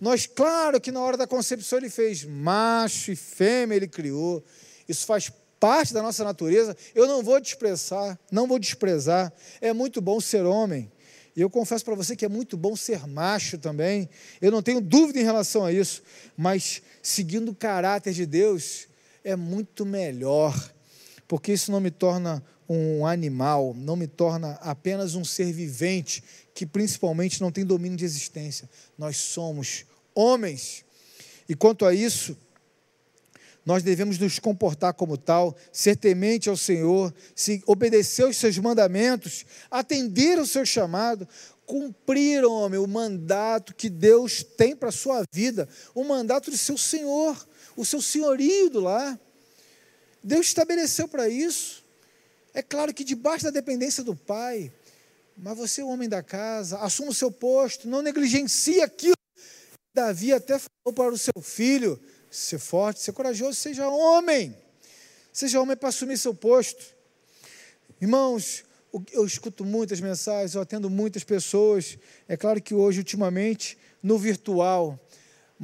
Nós, 0.00 0.26
claro 0.26 0.80
que 0.80 0.92
na 0.92 1.00
hora 1.00 1.16
da 1.16 1.26
concepção 1.26 1.78
ele 1.78 1.90
fez 1.90 2.24
macho 2.24 3.12
e 3.12 3.16
fêmea, 3.16 3.76
ele 3.76 3.88
criou. 3.88 4.44
Isso 4.88 5.06
faz 5.06 5.30
parte 5.58 5.94
da 5.94 6.02
nossa 6.02 6.24
natureza. 6.24 6.76
Eu 6.94 7.06
não 7.06 7.22
vou 7.22 7.40
desprezar, 7.40 8.18
não 8.30 8.46
vou 8.46 8.58
desprezar. 8.58 9.32
É 9.60 9.72
muito 9.72 10.00
bom 10.00 10.20
ser 10.20 10.44
homem. 10.44 10.90
E 11.34 11.40
eu 11.40 11.48
confesso 11.48 11.84
para 11.84 11.94
você 11.94 12.14
que 12.14 12.24
é 12.24 12.28
muito 12.28 12.56
bom 12.56 12.76
ser 12.76 13.06
macho 13.06 13.56
também. 13.56 14.08
Eu 14.40 14.50
não 14.50 14.62
tenho 14.62 14.80
dúvida 14.80 15.18
em 15.18 15.24
relação 15.24 15.64
a 15.64 15.72
isso. 15.72 16.02
Mas 16.36 16.82
seguindo 17.02 17.50
o 17.50 17.54
caráter 17.54 18.12
de 18.12 18.26
Deus 18.26 18.88
é 19.24 19.36
muito 19.36 19.84
melhor. 19.84 20.72
Porque 21.28 21.52
isso 21.52 21.70
não 21.72 21.80
me 21.80 21.90
torna 21.90 22.42
um 22.68 23.06
animal, 23.06 23.74
não 23.74 23.96
me 23.96 24.06
torna 24.06 24.52
apenas 24.60 25.14
um 25.14 25.24
ser 25.24 25.52
vivente 25.52 26.22
que 26.54 26.66
principalmente 26.66 27.40
não 27.40 27.50
tem 27.50 27.64
domínio 27.64 27.96
de 27.96 28.04
existência. 28.04 28.68
Nós 28.98 29.16
somos 29.16 29.84
homens. 30.14 30.84
E 31.48 31.54
quanto 31.54 31.84
a 31.86 31.94
isso, 31.94 32.36
Nós 33.64 33.82
devemos 33.82 34.18
nos 34.18 34.38
comportar 34.38 34.92
como 34.94 35.16
tal, 35.16 35.56
ser 35.72 35.96
temente 35.96 36.48
ao 36.48 36.56
Senhor, 36.56 37.14
se 37.34 37.62
obedecer 37.64 38.24
aos 38.24 38.36
seus 38.36 38.58
mandamentos, 38.58 39.46
atender 39.70 40.38
ao 40.38 40.46
seu 40.46 40.66
chamado, 40.66 41.28
cumprir, 41.64 42.44
homem, 42.44 42.80
o 42.80 42.88
mandato 42.88 43.72
que 43.74 43.88
Deus 43.88 44.42
tem 44.42 44.74
para 44.74 44.88
a 44.88 44.92
sua 44.92 45.22
vida, 45.32 45.68
o 45.94 46.02
mandato 46.02 46.50
de 46.50 46.58
seu 46.58 46.76
Senhor, 46.76 47.36
o 47.76 47.84
seu 47.84 48.00
senhorio 48.00 48.70
do 48.70 48.80
lar. 48.80 49.18
Deus 50.22 50.46
estabeleceu 50.46 51.08
para 51.08 51.28
isso. 51.28 51.82
É 52.54 52.62
claro 52.62 52.92
que 52.92 53.04
debaixo 53.04 53.44
da 53.44 53.50
dependência 53.50 54.04
do 54.04 54.14
Pai, 54.14 54.70
mas 55.36 55.56
você, 55.56 55.80
é 55.80 55.84
o 55.84 55.88
homem 55.88 56.08
da 56.08 56.22
casa, 56.22 56.78
assuma 56.78 57.10
o 57.10 57.14
seu 57.14 57.30
posto, 57.30 57.88
não 57.88 58.02
negligencie 58.02 58.80
aquilo. 58.80 59.16
Davi 59.94 60.32
até 60.32 60.58
falou 60.58 60.94
para 60.94 61.12
o 61.12 61.18
seu 61.18 61.42
filho: 61.42 61.98
ser 62.30 62.58
forte, 62.58 63.00
ser 63.00 63.12
corajoso, 63.12 63.58
seja 63.58 63.88
homem. 63.88 64.56
Seja 65.32 65.60
homem 65.60 65.76
para 65.76 65.88
assumir 65.88 66.18
seu 66.18 66.34
posto. 66.34 66.84
Irmãos, 68.00 68.64
eu 69.12 69.24
escuto 69.24 69.64
muitas 69.64 70.00
mensagens, 70.00 70.54
eu 70.54 70.60
atendo 70.60 70.90
muitas 70.90 71.24
pessoas. 71.24 71.98
É 72.28 72.36
claro 72.36 72.60
que 72.60 72.74
hoje, 72.74 72.98
ultimamente, 72.98 73.78
no 74.02 74.18
virtual. 74.18 74.98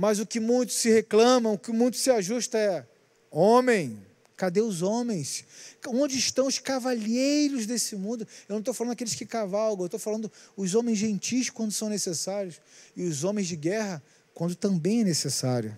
Mas 0.01 0.21
o 0.21 0.27
que 0.27 0.39
muitos 0.39 0.77
se 0.77 0.89
reclamam, 0.89 1.55
o 1.55 1.59
que 1.59 1.73
muitos 1.73 1.99
se 1.99 2.09
ajusta 2.09 2.57
é: 2.57 2.87
homem, 3.33 4.01
cadê 4.37 4.61
os 4.61 4.81
homens? 4.81 5.45
Onde 5.89 6.17
estão 6.17 6.47
os 6.47 6.61
cavalheiros 6.61 7.67
desse 7.67 7.97
mundo? 7.97 8.25
Eu 8.49 8.53
não 8.53 8.61
estou 8.61 8.73
falando 8.73 8.93
aqueles 8.93 9.17
que 9.17 9.27
cavalgam, 9.27 9.83
eu 9.83 9.87
estou 9.87 9.99
falando 9.99 10.31
os 10.57 10.77
homens 10.77 10.99
gentis 10.99 11.51
quando 11.51 11.73
são 11.73 11.89
necessários 11.89 12.61
e 12.95 13.03
os 13.03 13.25
homens 13.25 13.49
de 13.49 13.57
guerra 13.57 14.01
quando 14.33 14.55
também 14.55 15.01
é 15.01 15.05
necessário. 15.05 15.77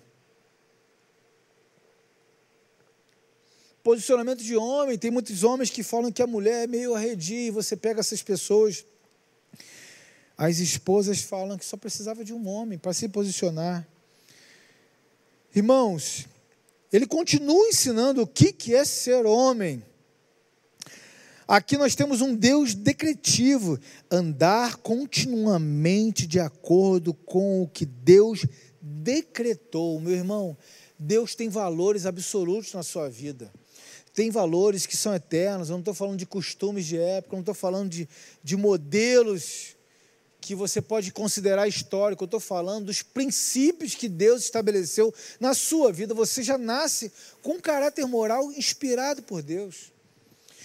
Posicionamento 3.83 4.45
de 4.45 4.55
homem, 4.55 4.99
tem 4.99 5.11
muitos 5.11 5.43
homens 5.45 5.71
que 5.71 5.83
falam 5.83 6.13
que 6.13 6.21
a 6.21 6.27
mulher 6.27 6.65
é 6.65 6.67
meio 6.67 6.95
arredia 6.95 7.47
e 7.47 7.51
você 7.51 7.75
pega 7.75 8.01
essas 8.01 8.23
pessoas. 8.23 8.85
As 10.37 10.59
esposas 10.59 11.23
falam 11.23 11.57
que 11.57 11.65
só 11.65 11.79
precisava 11.79 12.23
de 12.23 12.35
um 12.35 12.47
homem 12.47 12.79
para 12.79 12.93
se 12.93 13.09
posicionar. 13.09 13.89
Irmãos, 15.55 16.29
ele 16.93 17.07
continua 17.07 17.67
ensinando 17.67 18.23
o 18.23 18.27
que 18.27 18.75
é 18.75 18.85
ser 18.85 19.27
homem. 19.27 19.83
Aqui 21.47 21.77
nós 21.77 21.97
temos 21.97 22.21
um 22.21 22.33
Deus 22.33 22.73
decretivo, 22.75 23.77
andar 24.09 24.77
continuamente 24.77 26.25
de 26.25 26.39
acordo 26.39 27.13
com 27.13 27.63
o 27.63 27.67
que 27.67 27.85
Deus 27.85 28.47
decretou. 28.81 30.01
Meu 30.01 30.13
irmão, 30.13 30.57
Deus 30.97 31.35
tem 31.35 31.49
valores 31.49 32.07
absolutos 32.07 32.73
na 32.73 32.85
sua 32.85 33.11
vida. 33.11 33.53
Tem 34.15 34.31
valores 34.31 34.87
que 34.87 34.97
são 34.97 35.13
eternos. 35.13 35.69
Eu 35.69 35.73
não 35.73 35.81
estou 35.81 35.95
falando 35.95 36.19
de 36.19 36.27
costumes 36.27 36.87
de 36.87 36.97
época, 36.97 37.35
eu 37.35 37.39
não 37.39 37.43
estou 37.43 37.55
falando 37.55 37.91
de, 37.91 38.09
de 38.45 38.57
modelos 38.57 39.77
que 40.41 40.55
você 40.55 40.81
pode 40.81 41.13
considerar 41.13 41.69
histórico. 41.69 42.25
Eu 42.25 42.27
estou 42.27 42.41
falando 42.41 42.87
dos 42.87 43.03
princípios 43.03 43.95
que 43.95 44.09
Deus 44.09 44.43
estabeleceu 44.43 45.15
na 45.39 45.55
sua 45.55 45.93
vida. 45.93 46.15
Você 46.15 46.43
já 46.43 46.57
nasce 46.57 47.13
com 47.43 47.53
um 47.53 47.61
caráter 47.61 48.07
moral 48.07 48.51
inspirado 48.53 49.23
por 49.23 49.43
Deus. 49.43 49.93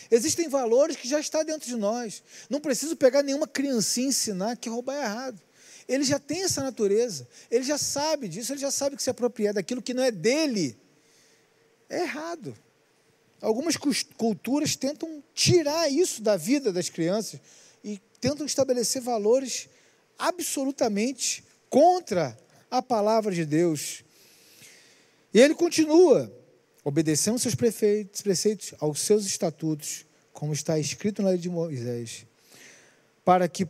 Existem 0.09 0.47
valores 0.47 0.95
que 0.95 1.07
já 1.07 1.19
estão 1.19 1.43
dentro 1.43 1.67
de 1.67 1.76
nós. 1.76 2.23
Não 2.49 2.59
preciso 2.59 2.95
pegar 2.95 3.23
nenhuma 3.23 3.47
criancinha 3.47 4.07
e 4.07 4.09
ensinar 4.09 4.55
que 4.55 4.69
roubar 4.69 4.95
é 4.95 5.03
errado. 5.03 5.41
Ele 5.88 6.03
já 6.03 6.17
tem 6.17 6.43
essa 6.43 6.63
natureza. 6.63 7.28
Ele 7.51 7.63
já 7.63 7.78
sabe 7.78 8.28
disso. 8.28 8.53
Ele 8.53 8.59
já 8.59 8.71
sabe 8.71 8.95
que 8.95 9.03
se 9.03 9.09
apropriar 9.09 9.53
daquilo 9.53 9.82
que 9.82 9.93
não 9.93 10.03
é 10.03 10.11
dele 10.11 10.78
é 11.89 12.01
errado. 12.01 12.55
Algumas 13.41 13.76
culturas 14.17 14.76
tentam 14.76 15.23
tirar 15.34 15.91
isso 15.91 16.21
da 16.21 16.38
vida 16.38 16.71
das 16.71 16.89
crianças 16.89 17.39
tentam 18.26 18.43
estabelecer 18.43 19.03
valores 19.03 19.69
absolutamente 20.17 21.43
contra 21.69 22.36
a 22.71 22.82
palavra 22.82 23.32
de 23.32 23.45
Deus. 23.45 24.03
E 25.32 25.39
ele 25.39 25.53
continua 25.53 26.36
obedecendo 26.84 27.38
seus 27.38 27.53
prefeitos, 27.53 28.23
preceitos, 28.23 28.73
aos 28.80 28.99
seus 29.01 29.28
estatutos, 29.28 30.07
como 30.34 30.53
está 30.53 30.80
escrito 30.80 31.21
na 31.21 31.30
lei 31.30 31.38
de 31.38 31.49
Moisés, 31.49 32.26
para 33.23 33.47
que 33.47 33.67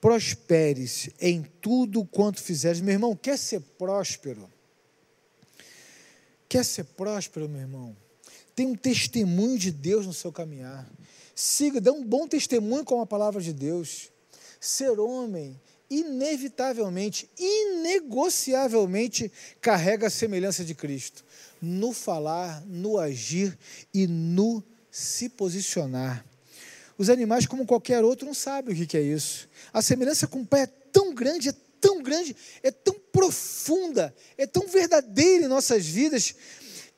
prosperes 0.00 1.10
em 1.20 1.42
tudo 1.60 2.06
quanto 2.06 2.40
fizeres. 2.40 2.80
Meu 2.80 2.94
irmão, 2.94 3.14
quer 3.14 3.36
ser 3.36 3.60
próspero? 3.60 4.50
Quer 6.48 6.64
ser 6.64 6.84
próspero, 6.84 7.46
meu 7.50 7.60
irmão? 7.60 7.94
Tem 8.56 8.64
um 8.64 8.74
testemunho 8.74 9.58
de 9.58 9.70
Deus 9.70 10.06
no 10.06 10.14
seu 10.14 10.32
caminhar. 10.32 10.88
Siga, 11.40 11.80
dê 11.80 11.88
um 11.88 12.02
bom 12.02 12.26
testemunho 12.26 12.84
com 12.84 13.00
a 13.00 13.06
palavra 13.06 13.40
de 13.40 13.52
Deus. 13.52 14.10
Ser 14.60 14.98
homem, 14.98 15.56
inevitavelmente, 15.88 17.30
inegociavelmente, 17.38 19.30
carrega 19.60 20.08
a 20.08 20.10
semelhança 20.10 20.64
de 20.64 20.74
Cristo 20.74 21.24
no 21.62 21.92
falar, 21.92 22.60
no 22.66 22.98
agir 22.98 23.56
e 23.94 24.08
no 24.08 24.60
se 24.90 25.28
posicionar. 25.28 26.26
Os 26.98 27.08
animais, 27.08 27.46
como 27.46 27.64
qualquer 27.64 28.02
outro, 28.02 28.26
não 28.26 28.34
sabem 28.34 28.74
o 28.74 28.86
que 28.88 28.96
é 28.96 29.02
isso. 29.02 29.48
A 29.72 29.80
semelhança 29.80 30.26
com 30.26 30.40
o 30.40 30.46
Pai 30.46 30.62
é 30.62 30.66
tão 30.66 31.14
grande, 31.14 31.50
é 31.50 31.54
tão 31.80 32.02
grande, 32.02 32.34
é 32.64 32.72
tão 32.72 32.96
profunda, 33.12 34.12
é 34.36 34.44
tão 34.44 34.66
verdadeira 34.66 35.44
em 35.44 35.48
nossas 35.48 35.86
vidas, 35.86 36.34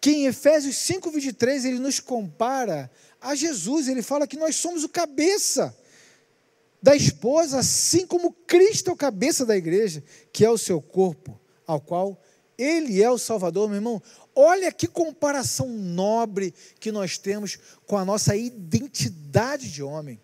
que 0.01 0.11
em 0.11 0.27
Efésios 0.27 0.77
5, 0.77 1.11
23, 1.11 1.65
ele 1.65 1.79
nos 1.79 2.01
compara 2.01 2.91
a 3.21 3.35
Jesus. 3.35 3.87
Ele 3.87 4.03
fala 4.03 4.27
que 4.27 4.37
nós 4.37 4.57
somos 4.57 4.83
o 4.83 4.89
cabeça 4.89 5.77
da 6.83 6.97
esposa, 6.97 7.59
assim 7.59 8.07
como 8.07 8.33
Cristo 8.33 8.89
é 8.91 8.93
o 8.93 8.97
cabeça 8.97 9.45
da 9.45 9.57
igreja, 9.57 10.03
que 10.33 10.45
é 10.45 10.51
o 10.51 10.57
seu 10.57 10.81
corpo, 10.81 11.39
ao 11.67 11.81
qual 11.81 12.19
ele 12.57 13.03
é 13.03 13.11
o 13.11 13.19
Salvador, 13.19 13.69
meu 13.69 13.77
irmão. 13.77 14.03
Olha 14.35 14.73
que 14.73 14.87
comparação 14.87 15.69
nobre 15.69 16.55
que 16.79 16.91
nós 16.91 17.19
temos 17.19 17.59
com 17.87 17.99
a 17.99 18.05
nossa 18.05 18.35
identidade 18.37 19.71
de 19.71 19.83
homem. 19.83 20.21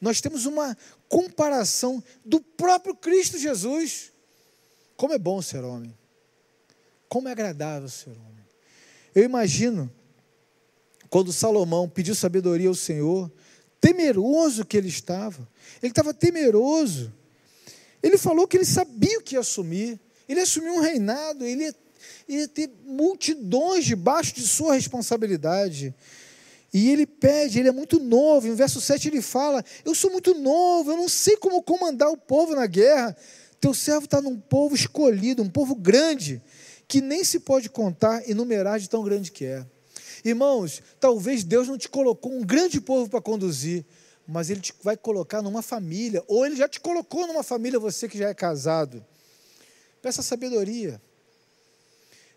Nós 0.00 0.20
temos 0.20 0.46
uma 0.46 0.76
comparação 1.08 2.02
do 2.24 2.40
próprio 2.40 2.94
Cristo 2.94 3.36
Jesus. 3.36 4.12
Como 4.96 5.12
é 5.12 5.18
bom 5.18 5.42
ser 5.42 5.62
homem. 5.62 5.96
Como 7.08 7.28
é 7.28 7.32
agradável 7.32 7.88
ser 7.88 8.10
homem. 8.10 8.29
Eu 9.14 9.24
imagino 9.24 9.90
quando 11.08 11.32
Salomão 11.32 11.88
pediu 11.88 12.14
sabedoria 12.14 12.68
ao 12.68 12.74
Senhor, 12.74 13.30
temeroso 13.80 14.64
que 14.64 14.76
ele 14.76 14.88
estava. 14.88 15.48
Ele 15.82 15.90
estava 15.90 16.14
temeroso. 16.14 17.12
Ele 18.02 18.16
falou 18.16 18.46
que 18.46 18.56
ele 18.56 18.64
sabia 18.64 19.18
o 19.18 19.22
que 19.22 19.34
ia 19.34 19.40
assumir. 19.40 19.98
Ele 20.28 20.40
assumiu 20.40 20.74
um 20.74 20.80
reinado, 20.80 21.44
ele 21.44 21.64
ia 21.64 21.74
ia 22.28 22.48
ter 22.48 22.70
multidões 22.84 23.84
debaixo 23.84 24.34
de 24.34 24.46
sua 24.46 24.74
responsabilidade. 24.74 25.94
E 26.72 26.90
ele 26.90 27.04
pede, 27.04 27.58
ele 27.58 27.68
é 27.68 27.72
muito 27.72 27.98
novo. 27.98 28.46
Em 28.46 28.54
verso 28.54 28.80
7 28.80 29.08
ele 29.08 29.20
fala: 29.20 29.64
Eu 29.84 29.94
sou 29.94 30.10
muito 30.10 30.34
novo, 30.34 30.92
eu 30.92 30.96
não 30.96 31.08
sei 31.08 31.36
como 31.36 31.62
comandar 31.62 32.10
o 32.10 32.16
povo 32.16 32.54
na 32.54 32.66
guerra. 32.66 33.16
Teu 33.60 33.74
servo 33.74 34.04
está 34.04 34.22
num 34.22 34.38
povo 34.38 34.74
escolhido, 34.74 35.42
um 35.42 35.50
povo 35.50 35.74
grande, 35.74 36.40
que 36.90 37.00
nem 37.00 37.22
se 37.22 37.38
pode 37.38 37.70
contar 37.70 38.28
e 38.28 38.34
numerar 38.34 38.80
de 38.80 38.90
tão 38.90 39.04
grande 39.04 39.30
que 39.30 39.44
é. 39.44 39.64
Irmãos, 40.24 40.82
talvez 40.98 41.44
Deus 41.44 41.68
não 41.68 41.78
te 41.78 41.88
colocou 41.88 42.32
um 42.32 42.44
grande 42.44 42.80
povo 42.80 43.08
para 43.08 43.20
conduzir, 43.20 43.84
mas 44.26 44.50
Ele 44.50 44.60
te 44.60 44.74
vai 44.82 44.96
colocar 44.96 45.40
numa 45.40 45.62
família, 45.62 46.24
ou 46.26 46.44
Ele 46.44 46.56
já 46.56 46.68
te 46.68 46.80
colocou 46.80 47.28
numa 47.28 47.44
família, 47.44 47.78
você 47.78 48.08
que 48.08 48.18
já 48.18 48.28
é 48.28 48.34
casado. 48.34 49.06
Peça 50.02 50.20
sabedoria. 50.20 51.00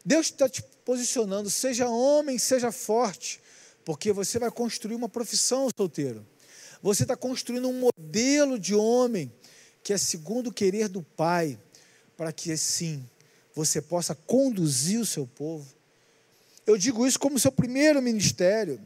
Deus 0.06 0.28
está 0.28 0.48
te 0.48 0.62
posicionando, 0.86 1.50
seja 1.50 1.90
homem, 1.90 2.38
seja 2.38 2.72
forte, 2.72 3.42
porque 3.84 4.14
você 4.14 4.38
vai 4.38 4.52
construir 4.52 4.94
uma 4.94 5.10
profissão 5.10 5.68
solteiro. 5.76 6.24
Você 6.80 7.06
está 7.06 7.16
construindo 7.16 7.68
um 7.68 7.90
modelo 7.90 8.60
de 8.60 8.76
homem 8.76 9.34
que 9.82 9.94
é 9.94 9.98
segundo 9.98 10.52
o 10.52 10.54
querer 10.54 10.88
do 10.88 11.02
Pai, 11.02 11.60
para 12.16 12.32
que 12.32 12.52
assim 12.52 13.04
você 13.54 13.82
possa 13.82 14.16
conduzir 14.16 15.00
o 15.00 15.06
seu 15.06 15.28
povo. 15.28 15.68
Eu 16.66 16.78
digo 16.78 17.06
isso 17.06 17.20
como 17.20 17.38
seu 17.38 17.52
primeiro 17.52 18.02
ministério, 18.02 18.80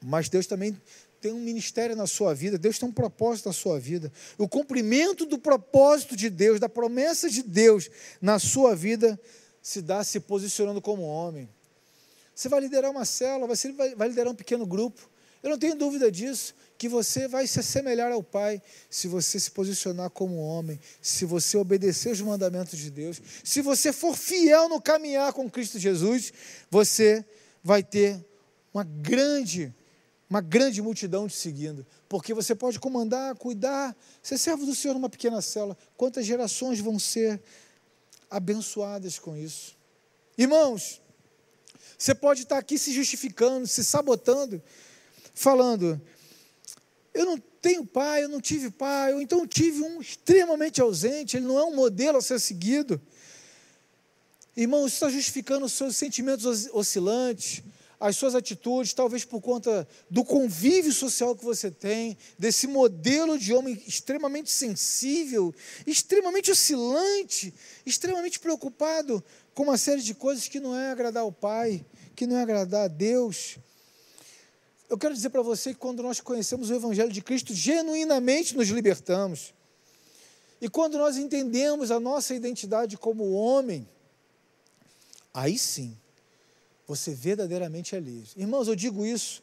mas 0.00 0.28
Deus 0.28 0.46
também 0.46 0.76
tem 1.20 1.32
um 1.32 1.40
ministério 1.40 1.96
na 1.96 2.06
sua 2.06 2.34
vida, 2.34 2.58
Deus 2.58 2.78
tem 2.78 2.86
um 2.86 2.92
propósito 2.92 3.46
na 3.46 3.52
sua 3.52 3.80
vida. 3.80 4.12
O 4.36 4.46
cumprimento 4.46 5.24
do 5.24 5.38
propósito 5.38 6.14
de 6.14 6.28
Deus, 6.28 6.60
da 6.60 6.68
promessa 6.68 7.30
de 7.30 7.42
Deus 7.42 7.90
na 8.20 8.38
sua 8.38 8.76
vida, 8.76 9.18
se 9.62 9.80
dá 9.80 10.04
se 10.04 10.20
posicionando 10.20 10.82
como 10.82 11.02
homem. 11.02 11.48
Você 12.34 12.48
vai 12.48 12.60
liderar 12.60 12.90
uma 12.90 13.06
célula, 13.06 13.46
você 13.46 13.72
vai, 13.72 13.94
vai 13.94 14.08
liderar 14.08 14.30
um 14.30 14.36
pequeno 14.36 14.66
grupo. 14.66 15.08
Eu 15.44 15.50
não 15.50 15.58
tenho 15.58 15.74
dúvida 15.74 16.10
disso, 16.10 16.54
que 16.78 16.88
você 16.88 17.28
vai 17.28 17.46
se 17.46 17.60
assemelhar 17.60 18.10
ao 18.10 18.22
Pai 18.22 18.62
se 18.88 19.06
você 19.06 19.38
se 19.38 19.50
posicionar 19.50 20.08
como 20.08 20.38
homem, 20.38 20.80
se 21.02 21.26
você 21.26 21.58
obedecer 21.58 22.10
os 22.10 22.20
mandamentos 22.22 22.78
de 22.78 22.90
Deus, 22.90 23.20
se 23.44 23.60
você 23.60 23.92
for 23.92 24.16
fiel 24.16 24.70
no 24.70 24.80
caminhar 24.80 25.34
com 25.34 25.50
Cristo 25.50 25.78
Jesus, 25.78 26.32
você 26.70 27.22
vai 27.62 27.82
ter 27.82 28.24
uma 28.72 28.84
grande, 28.84 29.70
uma 30.30 30.40
grande 30.40 30.80
multidão 30.80 31.28
te 31.28 31.36
seguindo, 31.36 31.86
porque 32.08 32.32
você 32.32 32.54
pode 32.54 32.80
comandar, 32.80 33.34
cuidar, 33.34 33.94
ser 34.22 34.38
servo 34.38 34.64
do 34.64 34.74
Senhor 34.74 34.94
numa 34.94 35.10
pequena 35.10 35.42
cela. 35.42 35.76
Quantas 35.94 36.24
gerações 36.24 36.80
vão 36.80 36.98
ser 36.98 37.38
abençoadas 38.30 39.18
com 39.18 39.36
isso? 39.36 39.76
Irmãos, 40.38 41.02
você 41.98 42.14
pode 42.14 42.44
estar 42.44 42.56
aqui 42.56 42.78
se 42.78 42.94
justificando, 42.94 43.66
se 43.66 43.84
sabotando, 43.84 44.62
falando: 45.34 46.00
eu 47.12 47.26
não 47.26 47.38
tenho 47.60 47.84
pai, 47.84 48.24
eu 48.24 48.28
não 48.28 48.40
tive 48.40 48.70
pai, 48.70 49.14
ou 49.14 49.20
então 49.20 49.46
tive 49.46 49.82
um 49.82 50.00
extremamente 50.00 50.80
ausente, 50.80 51.36
ele 51.36 51.46
não 51.46 51.58
é 51.58 51.64
um 51.64 51.74
modelo 51.74 52.18
a 52.18 52.22
ser 52.22 52.40
seguido. 52.40 53.00
Irmão, 54.56 54.86
isso 54.86 54.96
está 54.96 55.10
justificando 55.10 55.66
os 55.66 55.72
seus 55.72 55.96
sentimentos 55.96 56.68
oscilantes, 56.72 57.62
as 57.98 58.16
suas 58.16 58.34
atitudes, 58.34 58.92
talvez 58.92 59.24
por 59.24 59.40
conta 59.40 59.88
do 60.10 60.24
convívio 60.24 60.92
social 60.92 61.34
que 61.34 61.44
você 61.44 61.70
tem, 61.70 62.16
desse 62.38 62.66
modelo 62.66 63.38
de 63.38 63.54
homem 63.54 63.82
extremamente 63.86 64.50
sensível, 64.50 65.54
extremamente 65.86 66.50
oscilante, 66.50 67.54
extremamente 67.86 68.38
preocupado 68.38 69.24
com 69.54 69.62
uma 69.62 69.78
série 69.78 70.02
de 70.02 70.14
coisas 70.14 70.48
que 70.48 70.60
não 70.60 70.76
é 70.76 70.90
agradar 70.90 71.22
ao 71.22 71.32
Pai, 71.32 71.84
que 72.14 72.26
não 72.26 72.36
é 72.36 72.42
agradar 72.42 72.84
a 72.84 72.88
Deus. 72.88 73.56
Eu 74.88 74.98
quero 74.98 75.14
dizer 75.14 75.30
para 75.30 75.42
você 75.42 75.72
que 75.72 75.80
quando 75.80 76.02
nós 76.02 76.20
conhecemos 76.20 76.70
o 76.70 76.74
Evangelho 76.74 77.12
de 77.12 77.22
Cristo, 77.22 77.54
genuinamente 77.54 78.56
nos 78.56 78.68
libertamos. 78.68 79.54
E 80.60 80.68
quando 80.68 80.98
nós 80.98 81.16
entendemos 81.16 81.90
a 81.90 81.98
nossa 81.98 82.34
identidade 82.34 82.96
como 82.96 83.32
homem, 83.32 83.88
aí 85.32 85.58
sim, 85.58 85.96
você 86.86 87.14
verdadeiramente 87.14 87.96
é 87.96 88.00
livre. 88.00 88.30
Irmãos, 88.36 88.68
eu 88.68 88.76
digo 88.76 89.04
isso 89.04 89.42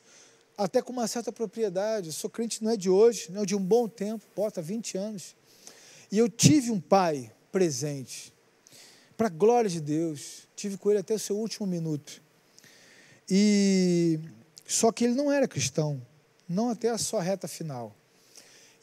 até 0.57 0.81
com 0.81 0.93
uma 0.93 1.07
certa 1.07 1.31
propriedade. 1.31 2.07
Eu 2.07 2.13
sou 2.13 2.29
crente 2.29 2.63
não 2.63 2.71
é 2.71 2.77
de 2.77 2.89
hoje, 2.89 3.31
não 3.31 3.43
é 3.43 3.45
de 3.45 3.55
um 3.55 3.63
bom 3.63 3.87
tempo, 3.87 4.23
bota 4.35 4.61
20 4.61 4.97
anos. 4.97 5.35
E 6.11 6.17
eu 6.17 6.29
tive 6.29 6.71
um 6.71 6.79
pai 6.79 7.31
presente, 7.51 8.33
para 9.17 9.27
a 9.27 9.29
glória 9.29 9.69
de 9.69 9.79
Deus. 9.79 10.47
Tive 10.55 10.77
com 10.77 10.89
ele 10.89 10.99
até 10.99 11.13
o 11.13 11.19
seu 11.19 11.37
último 11.37 11.67
minuto. 11.67 12.21
E 13.29 14.19
só 14.72 14.91
que 14.91 15.03
ele 15.03 15.13
não 15.13 15.32
era 15.32 15.47
cristão, 15.47 16.01
não 16.47 16.69
até 16.69 16.89
a 16.89 16.97
sua 16.97 17.22
reta 17.22 17.47
final. 17.47 17.95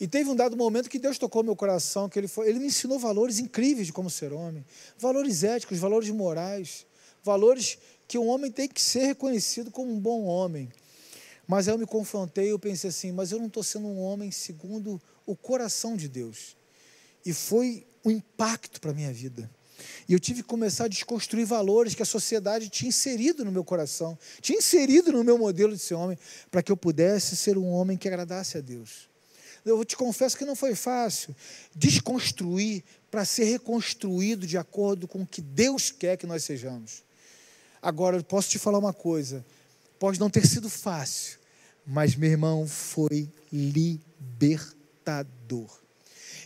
E 0.01 0.07
teve 0.07 0.31
um 0.31 0.37
dado 0.37 0.57
momento 0.57 0.89
que 0.89 0.99
Deus 0.99 1.19
tocou 1.19 1.43
meu 1.43 1.57
coração, 1.57 2.09
que 2.09 2.19
ele, 2.19 2.29
foi, 2.29 2.49
ele 2.49 2.59
me 2.59 2.67
ensinou 2.67 2.99
valores 2.99 3.39
incríveis 3.39 3.87
de 3.87 3.93
como 3.93 4.09
ser 4.09 4.33
homem, 4.33 4.65
valores 4.99 5.43
éticos, 5.43 5.79
valores 5.79 6.11
morais, 6.11 6.87
valores 7.25 7.79
que 8.07 8.19
um 8.19 8.29
homem 8.29 8.51
tem 8.51 8.69
que 8.69 8.81
ser 8.81 9.07
reconhecido 9.07 9.71
como 9.71 9.93
um 9.93 9.99
bom 9.99 10.25
homem. 10.25 10.69
Mas 11.47 11.67
aí 11.67 11.75
eu 11.75 11.79
me 11.79 11.87
confrontei, 11.87 12.53
eu 12.53 12.59
pensei 12.59 12.91
assim, 12.91 13.11
mas 13.11 13.33
eu 13.33 13.39
não 13.39 13.47
estou 13.47 13.63
sendo 13.63 13.89
um 13.89 14.01
homem 14.01 14.31
segundo 14.31 15.01
o 15.27 15.35
coração 15.35 15.97
de 15.97 16.09
Deus. 16.09 16.57
E 17.25 17.33
foi 17.33 17.87
um 18.05 18.11
impacto 18.11 18.81
para 18.81 18.91
a 18.91 18.95
minha 18.95 19.13
vida. 19.13 19.51
E 20.09 20.13
eu 20.13 20.21
tive 20.21 20.43
que 20.43 20.49
começar 20.49 20.85
a 20.85 20.89
desconstruir 20.89 21.45
valores 21.45 21.95
que 21.95 22.03
a 22.03 22.07
sociedade 22.07 22.69
tinha 22.69 22.89
inserido 22.89 23.45
no 23.45 23.53
meu 23.53 23.65
coração, 23.65 24.19
tinha 24.41 24.59
inserido 24.59 25.13
no 25.13 25.23
meu 25.25 25.39
modelo 25.39 25.75
de 25.75 25.79
ser 25.79 25.95
homem, 25.95 26.19
para 26.51 26.63
que 26.63 26.73
eu 26.73 26.77
pudesse 26.77 27.37
ser 27.37 27.57
um 27.57 27.69
homem 27.69 27.97
que 27.97 28.09
agradasse 28.09 28.59
a 28.59 28.61
Deus. 28.61 29.09
Eu 29.65 29.85
te 29.85 29.97
confesso 29.97 30.37
que 30.37 30.45
não 30.45 30.57
foi 30.57 30.75
fácil 30.75 31.35
desconstruir 31.75 32.85
para 33.11 33.25
ser 33.25 33.45
reconstruído 33.45 34.47
de 34.47 34.57
acordo 34.57 35.09
com 35.09 35.23
o 35.23 35.27
que 35.27 35.41
Deus 35.41 35.91
quer 35.91 36.17
que 36.17 36.27
nós 36.27 36.45
sejamos. 36.45 37.03
Agora, 37.83 38.17
eu 38.17 38.25
posso 38.25 38.49
te 38.51 38.59
falar 38.59 38.79
uma 38.79 38.93
coisa: 38.93 39.45
pode 39.99 40.21
não 40.21 40.31
ter 40.31 40.47
sido 40.47 40.69
fácil, 40.71 41.39
mas, 41.87 42.15
meu 42.15 42.31
irmão, 42.31 42.67
foi 42.69 43.29
libertador. 43.53 44.69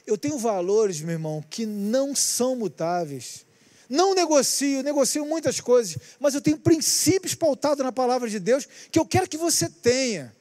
Eu 0.06 0.18
tenho 0.18 0.38
valores, 0.38 1.00
meu 1.00 1.12
irmão, 1.12 1.44
que 1.48 1.64
não 1.64 2.14
são 2.14 2.56
mutáveis. 2.56 3.46
Não 3.88 4.14
negocio, 4.14 4.82
negocio 4.82 5.24
muitas 5.26 5.60
coisas, 5.60 5.98
mas 6.18 6.34
eu 6.34 6.40
tenho 6.40 6.58
princípios 6.58 7.34
pautados 7.34 7.84
na 7.84 7.92
palavra 7.92 8.28
de 8.28 8.38
Deus 8.38 8.66
que 8.90 8.98
eu 8.98 9.04
quero 9.04 9.28
que 9.28 9.36
você 9.36 9.68
tenha. 9.68 10.34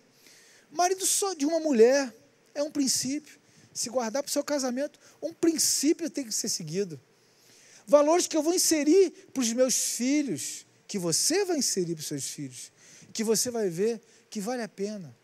Marido 0.72 1.06
só 1.06 1.34
de 1.34 1.46
uma 1.46 1.60
mulher 1.60 2.14
é 2.56 2.64
um 2.64 2.72
princípio. 2.72 3.40
Se 3.74 3.90
guardar 3.90 4.24
para 4.24 4.30
o 4.30 4.32
seu 4.32 4.44
casamento, 4.44 5.00
um 5.22 5.34
princípio 5.34 6.10
tem 6.10 6.26
que 6.26 6.34
ser 6.34 6.50
seguido. 6.50 7.00
Valores 7.86 8.28
que 8.28 8.38
eu 8.38 8.44
vou 8.44 8.54
inserir 8.54 9.12
para 9.34 9.42
os 9.42 9.52
meus 9.54 9.76
filhos, 9.76 10.66
que 10.88 10.98
você 10.98 11.46
vai 11.46 11.58
inserir 11.58 11.96
para 11.96 12.02
os 12.02 12.08
seus 12.08 12.28
filhos, 12.28 12.72
que 13.14 13.24
você 13.24 13.52
vai 13.52 13.70
ver 13.70 14.02
que 14.30 14.40
vale 14.40 14.62
a 14.62 14.68
pena 14.68 15.16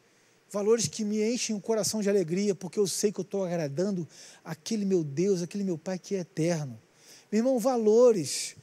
valores 0.57 0.87
que 0.87 1.05
me 1.05 1.21
enchem 1.21 1.55
o 1.55 1.61
coração 1.61 2.01
de 2.01 2.09
alegria, 2.09 2.55
porque 2.55 2.79
eu 2.79 2.87
sei 2.87 3.11
que 3.11 3.19
eu 3.19 3.23
estou 3.23 3.45
agradando 3.45 4.07
aquele 4.43 4.85
meu 4.85 5.03
Deus, 5.03 5.43
aquele 5.43 5.63
meu 5.63 5.77
Pai 5.77 5.99
que 5.99 6.15
é 6.15 6.19
eterno. 6.21 6.81
Meu 7.31 7.41
irmão, 7.41 7.59
valores 7.59 8.55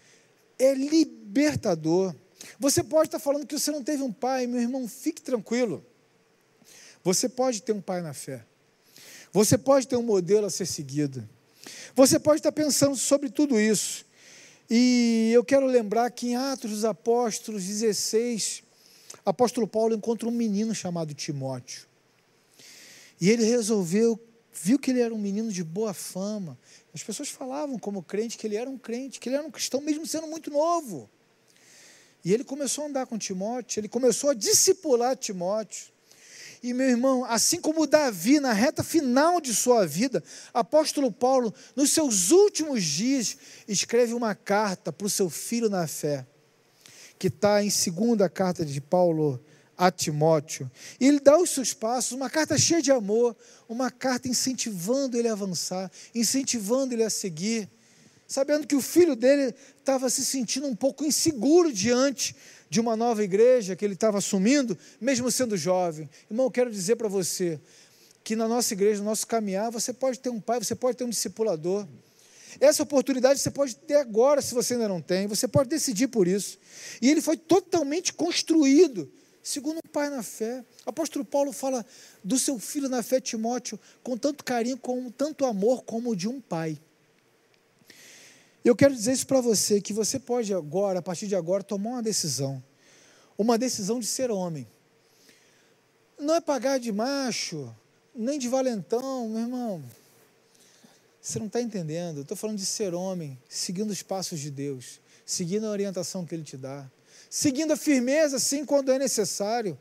é 0.59 0.75
libertador. 0.75 2.13
Você 2.59 2.83
pode 2.83 3.07
estar 3.07 3.21
falando 3.21 3.47
que 3.47 3.57
você 3.57 3.71
não 3.71 3.81
teve 3.81 4.03
um 4.03 4.13
pai, 4.13 4.45
meu 4.45 4.61
irmão, 4.61 4.89
fique 4.89 5.23
tranquilo. 5.23 5.87
Você 7.05 7.29
pode 7.29 7.63
ter 7.63 7.73
um 7.73 7.81
pai 7.81 8.03
na 8.03 8.13
fé. 8.13 8.45
Você 9.33 9.57
pode 9.57 9.87
ter 9.87 9.95
um 9.95 10.03
modelo 10.03 10.47
a 10.47 10.51
ser 10.51 10.67
seguido. 10.67 11.29
Você 11.95 12.19
pode 12.19 12.41
estar 12.41 12.51
pensando 12.51 12.97
sobre 12.97 13.31
tudo 13.31 13.61
isso. 13.61 14.05
E 14.69 15.31
eu 15.33 15.45
quero 15.45 15.67
lembrar 15.67 16.11
que 16.11 16.31
em 16.31 16.35
Atos 16.35 16.73
dos 16.73 16.85
Apóstolos 16.85 17.63
16, 17.63 18.64
apóstolo 19.25 19.67
Paulo 19.67 19.95
encontra 19.95 20.29
um 20.29 20.33
menino 20.33 20.75
chamado 20.75 21.15
Timóteo. 21.15 21.87
E 23.21 23.31
ele 23.31 23.45
resolveu, 23.45 24.21
viu 24.53 24.79
que 24.79 24.91
ele 24.91 25.01
era 25.01 25.15
um 25.15 25.19
menino 25.19 25.51
de 25.51 25.65
boa 25.65 25.95
fama. 25.95 26.59
As 26.93 27.03
pessoas 27.03 27.29
falavam 27.31 27.79
como 27.79 28.03
crente 28.03 28.37
que 28.37 28.47
ele 28.47 28.57
era 28.57 28.69
um 28.69 28.77
crente, 28.77 29.19
que 29.19 29.29
ele 29.29 29.37
era 29.37 29.47
um 29.47 29.51
cristão, 29.51 29.81
mesmo 29.81 30.07
sendo 30.07 30.27
muito 30.27 30.51
novo. 30.51 31.09
E 32.25 32.33
ele 32.33 32.45
começou 32.45 32.85
a 32.85 32.89
andar 32.89 33.07
com 33.07 33.19
Timóteo, 33.19 33.81
ele 33.81 33.89
começou 33.89 34.31
a 34.31 34.35
discipular 34.35 35.17
Timóteo. 35.17 35.93
E 36.63 36.73
meu 36.73 36.89
irmão, 36.89 37.25
assim 37.27 37.61
como 37.61 37.87
Davi, 37.87 38.41
na 38.41 38.53
reta 38.53 38.83
final 38.83 39.39
de 39.39 39.55
sua 39.55 39.87
vida, 39.87 40.25
apóstolo 40.53 41.13
Paulo, 41.13 41.53
nos 41.77 41.93
seus 41.93 42.31
últimos 42.31 42.83
dias, 42.83 43.37
escreve 43.69 44.15
uma 44.15 44.35
carta 44.35 44.91
para 44.91 45.07
o 45.07 45.11
seu 45.11 45.29
filho 45.29 45.69
na 45.69 45.87
fé 45.87 46.27
que 47.19 47.29
está 47.29 47.63
em 47.63 47.71
segunda 47.71 48.29
carta 48.29 48.65
de 48.65 48.81
Paulo 48.81 49.41
a 49.77 49.91
Timóteo. 49.91 50.71
E 51.01 51.07
ele 51.07 51.21
dá 51.21 51.39
os 51.39 51.51
seus 51.51 51.73
passos, 51.73 52.13
uma 52.13 52.31
carta 52.31 52.57
cheia 52.57 52.81
de 52.81 52.93
amor, 52.93 53.37
uma 53.69 53.91
carta 53.91 54.29
incentivando 54.29 55.19
ele 55.19 55.29
a 55.29 55.33
avançar, 55.33 55.91
incentivando 56.15 56.95
ele 56.95 57.03
a 57.03 57.11
seguir, 57.11 57.69
sabendo 58.27 58.67
que 58.67 58.77
o 58.77 58.81
filho 58.81 59.17
dele 59.17 59.55
estava 59.79 60.09
se 60.09 60.25
sentindo 60.25 60.67
um 60.67 60.77
pouco 60.77 61.05
inseguro 61.05 61.73
diante 61.73 62.35
de 62.71 62.81
uma 62.81 62.97
nova 62.97 63.23
igreja 63.23 63.77
que 63.77 63.85
ele 63.85 63.95
estava 63.95 64.19
assumindo, 64.19 64.77
mesmo 65.01 65.31
sendo 65.31 65.57
jovem. 65.57 66.09
Irmão, 66.31 66.47
eu 66.47 66.51
quero 66.51 66.71
dizer 66.71 66.97
para 66.97 67.09
você 67.09 67.61
que 68.23 68.35
na 68.35 68.49
nossa 68.49 68.73
igreja, 68.73 69.01
no 69.01 69.05
nosso 69.05 69.27
caminhar, 69.27 69.71
você 69.71 69.93
pode 69.93 70.19
ter 70.19 70.31
um 70.31 70.41
pai, 70.41 70.59
você 70.59 70.75
pode 70.75 70.97
ter 70.97 71.05
um 71.05 71.11
discipulador. 71.11 71.87
Essa 72.61 72.83
oportunidade 72.83 73.41
você 73.41 73.51
pode 73.51 73.77
ter 73.77 73.97
agora, 73.97 74.41
se 74.41 74.55
você 74.55 74.75
ainda 74.75 74.89
não 74.89 75.01
tem, 75.01 75.27
você 75.27 75.49
pode 75.49 75.69
decidir 75.69 76.09
por 76.09 76.29
isso. 76.29 76.59
E 77.01 77.11
ele 77.11 77.21
foi 77.21 77.37
totalmente 77.37 78.13
construído, 78.13 79.11
segundo 79.43 79.79
um 79.79 79.91
pai 79.93 80.11
na 80.11 80.23
fé. 80.23 80.65
O 80.87 80.91
apóstolo 80.91 81.25
Paulo 81.25 81.53
fala 81.53 81.85
do 82.23 82.39
seu 82.39 82.59
filho 82.59 82.89
na 82.89 83.03
fé, 83.03 83.21
Timóteo, 83.21 83.79
com 84.03 84.17
tanto 84.17 84.45
carinho, 84.45 84.79
com 84.79 85.11
tanto 85.11 85.45
amor, 85.45 85.83
como 85.85 86.15
de 86.15 86.29
um 86.29 86.41
pai. 86.41 86.79
Eu 88.65 88.75
quero 88.75 88.95
dizer 88.95 89.13
isso 89.13 89.27
para 89.27 89.43
você, 89.43 89.81
que 89.81 89.93
você 89.93 90.19
pode 90.19 90.55
agora, 90.55 91.01
a 91.01 91.03
partir 91.03 91.27
de 91.27 91.37
agora, 91.37 91.63
tomar 91.63 91.91
uma 91.91 92.03
decisão. 92.03 92.63
Uma 93.37 93.59
decisão 93.59 94.01
de 94.01 94.07
ser 94.07 94.31
homem. 94.31 94.67
Não 96.19 96.37
é 96.37 96.41
pagar 96.41 96.79
de 96.79 96.91
macho, 96.91 97.75
nem 98.15 98.39
de 98.39 98.49
valentão, 98.49 99.29
meu 99.29 99.41
irmão. 99.41 99.85
Você 101.25 101.39
não 101.39 101.47
está 101.47 101.59
entendendo. 101.59 102.19
Eu 102.19 102.23
estou 102.23 102.37
falando 102.37 102.59
de 102.59 102.67
ser 102.67 102.93
homem, 102.93 103.39
seguindo 103.49 103.91
os 103.91 104.03
passos 104.03 104.39
de 104.39 104.51
Deus, 104.51 105.01
seguindo 105.25 105.67
a 105.67 105.71
orientação 105.71 106.27
que 106.27 106.35
Ele 106.35 106.45
te 106.45 106.55
dá, 106.55 106.87
seguindo 107.31 107.73
a 107.73 107.79
firmeza, 107.79 108.39
sim, 108.39 108.63
quando 108.63 108.93
é 108.93 108.99
necessário. 108.99 109.79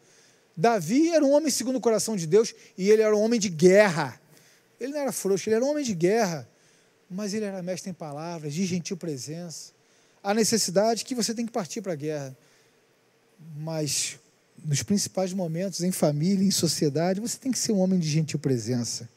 Davi 0.56 1.10
era 1.10 1.24
um 1.24 1.34
homem 1.34 1.52
segundo 1.52 1.76
o 1.76 1.82
coração 1.82 2.16
de 2.16 2.26
Deus 2.26 2.56
e 2.78 2.90
ele 2.90 3.02
era 3.02 3.14
um 3.14 3.22
homem 3.22 3.38
de 3.38 3.50
guerra. 3.50 4.22
Ele 4.80 4.94
não 4.94 5.00
era 5.00 5.12
frouxo, 5.12 5.50
ele 5.50 5.58
era 5.58 5.66
um 5.66 5.70
homem 5.70 5.84
de 5.84 5.94
guerra, 5.94 6.48
mas 7.10 7.34
ele 7.34 7.44
era 7.44 7.62
mestre 7.62 7.90
em 7.90 7.94
palavras, 7.94 8.54
de 8.54 8.66
gentil 8.66 8.96
presença. 8.96 9.74
A 10.24 10.34
necessidade 10.34 11.04
que 11.04 11.14
você 11.14 11.34
tem 11.34 11.46
que 11.46 11.52
partir 11.52 11.82
para 11.82 11.92
a 11.92 11.98
guerra, 11.98 12.38
mas 13.58 14.18
nos 14.64 14.82
principais 14.82 15.34
momentos, 15.34 15.82
em 15.82 15.92
família, 15.92 16.48
em 16.48 16.52
sociedade, 16.52 17.20
você 17.20 17.38
tem 17.38 17.52
que 17.52 17.60
ser 17.60 17.74
um 17.74 17.80
homem 17.80 18.00
de 18.00 18.08
gentil 18.08 18.40
presença. 18.40 19.10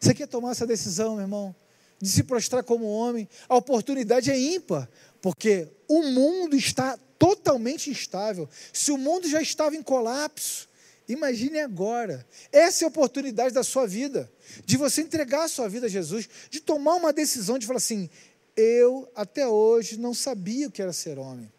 Você 0.00 0.14
quer 0.14 0.26
tomar 0.26 0.52
essa 0.52 0.66
decisão, 0.66 1.14
meu 1.14 1.24
irmão? 1.24 1.54
De 2.00 2.08
se 2.08 2.22
prostrar 2.22 2.64
como 2.64 2.86
homem? 2.86 3.28
A 3.46 3.56
oportunidade 3.56 4.30
é 4.30 4.38
ímpar, 4.38 4.88
porque 5.20 5.68
o 5.86 6.02
mundo 6.02 6.56
está 6.56 6.98
totalmente 7.18 7.90
instável. 7.90 8.48
Se 8.72 8.90
o 8.90 8.96
mundo 8.96 9.28
já 9.28 9.42
estava 9.42 9.76
em 9.76 9.82
colapso, 9.82 10.66
imagine 11.06 11.60
agora. 11.60 12.26
Essa 12.50 12.84
é 12.84 12.86
a 12.86 12.88
oportunidade 12.88 13.54
da 13.54 13.62
sua 13.62 13.86
vida, 13.86 14.32
de 14.64 14.78
você 14.78 15.02
entregar 15.02 15.44
a 15.44 15.48
sua 15.48 15.68
vida 15.68 15.84
a 15.84 15.90
Jesus, 15.90 16.26
de 16.48 16.60
tomar 16.60 16.94
uma 16.94 17.12
decisão 17.12 17.58
de 17.58 17.66
falar 17.66 17.76
assim: 17.76 18.08
eu 18.56 19.06
até 19.14 19.46
hoje 19.46 19.98
não 19.98 20.14
sabia 20.14 20.68
o 20.68 20.70
que 20.70 20.80
era 20.80 20.94
ser 20.94 21.18
homem. 21.18 21.52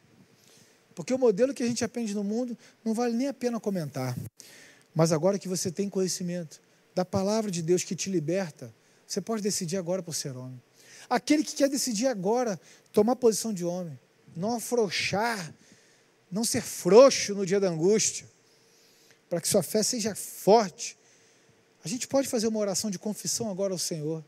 Porque 0.96 1.14
o 1.14 1.20
modelo 1.20 1.54
que 1.54 1.62
a 1.62 1.68
gente 1.68 1.84
aprende 1.84 2.16
no 2.16 2.24
mundo 2.24 2.58
não 2.84 2.96
vale 2.96 3.14
nem 3.14 3.28
a 3.28 3.34
pena 3.34 3.60
comentar. 3.60 4.18
Mas 4.94 5.12
agora 5.12 5.38
que 5.38 5.48
você 5.48 5.72
tem 5.72 5.88
conhecimento 5.88 6.60
da 6.94 7.06
palavra 7.06 7.50
de 7.50 7.62
Deus 7.62 7.84
que 7.84 7.96
te 7.96 8.10
liberta, 8.10 8.74
você 9.08 9.22
pode 9.22 9.42
decidir 9.42 9.78
agora 9.78 10.02
por 10.02 10.16
ser 10.16 10.36
homem. 10.36 10.62
Aquele 11.10 11.44
que 11.44 11.56
quer 11.56 11.70
decidir 11.70 12.08
agora 12.08 12.60
tomar 12.92 13.16
posição 13.16 13.54
de 13.54 13.66
homem, 13.66 14.00
não 14.36 14.56
afrouxar, 14.56 15.54
não 16.32 16.46
ser 16.46 16.62
frouxo 16.62 17.36
no 17.36 17.46
dia 17.46 17.60
da 17.60 17.70
angústia, 17.70 18.26
para 19.30 19.42
que 19.42 19.48
sua 19.48 19.64
fé 19.64 19.84
seja 19.84 20.16
forte. 20.16 20.98
A 21.84 21.88
gente 21.88 22.08
pode 22.08 22.28
fazer 22.28 22.48
uma 22.48 22.60
oração 22.60 22.90
de 22.90 22.98
confissão 22.98 23.50
agora 23.50 23.74
ao 23.74 23.80
Senhor. 23.80 24.24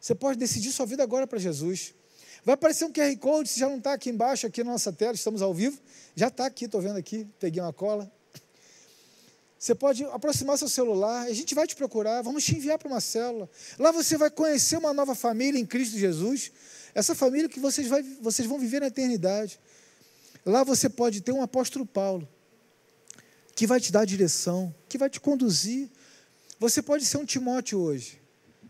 Você 0.00 0.14
pode 0.14 0.38
decidir 0.38 0.72
sua 0.72 0.86
vida 0.86 1.02
agora 1.02 1.26
para 1.26 1.38
Jesus. 1.38 1.94
Vai 2.44 2.54
aparecer 2.54 2.84
um 2.84 2.92
QR 2.92 3.16
Code, 3.18 3.48
se 3.48 3.60
já 3.60 3.68
não 3.68 3.78
está 3.78 3.92
aqui 3.92 4.10
embaixo, 4.10 4.46
aqui 4.46 4.62
na 4.62 4.72
nossa 4.72 4.92
tela, 4.92 5.14
estamos 5.14 5.42
ao 5.42 5.52
vivo. 5.52 5.80
Já 6.14 6.28
está 6.28 6.46
aqui, 6.46 6.66
estou 6.66 6.80
vendo 6.80 6.96
aqui, 6.96 7.26
peguei 7.38 7.62
uma 7.62 7.72
cola. 7.72 8.10
Você 9.58 9.74
pode 9.74 10.04
aproximar 10.04 10.56
seu 10.56 10.68
celular, 10.68 11.26
a 11.26 11.32
gente 11.32 11.52
vai 11.54 11.66
te 11.66 11.74
procurar, 11.74 12.22
vamos 12.22 12.44
te 12.44 12.56
enviar 12.56 12.78
para 12.78 12.86
uma 12.86 13.00
célula. 13.00 13.50
Lá 13.78 13.90
você 13.90 14.16
vai 14.16 14.30
conhecer 14.30 14.76
uma 14.76 14.92
nova 14.94 15.16
família 15.16 15.58
em 15.58 15.66
Cristo 15.66 15.98
Jesus. 15.98 16.52
Essa 16.94 17.14
família 17.14 17.48
que 17.48 17.58
vocês, 17.58 17.88
vai, 17.88 18.02
vocês 18.20 18.46
vão 18.46 18.58
viver 18.58 18.80
na 18.80 18.86
eternidade. 18.86 19.58
Lá 20.46 20.62
você 20.62 20.88
pode 20.88 21.20
ter 21.20 21.32
um 21.32 21.42
apóstolo 21.42 21.84
Paulo, 21.84 22.28
que 23.56 23.66
vai 23.66 23.80
te 23.80 23.90
dar 23.90 24.04
direção, 24.04 24.72
que 24.88 24.96
vai 24.96 25.10
te 25.10 25.20
conduzir. 25.20 25.90
Você 26.60 26.80
pode 26.80 27.04
ser 27.04 27.18
um 27.18 27.24
Timóteo 27.24 27.80
hoje, 27.80 28.20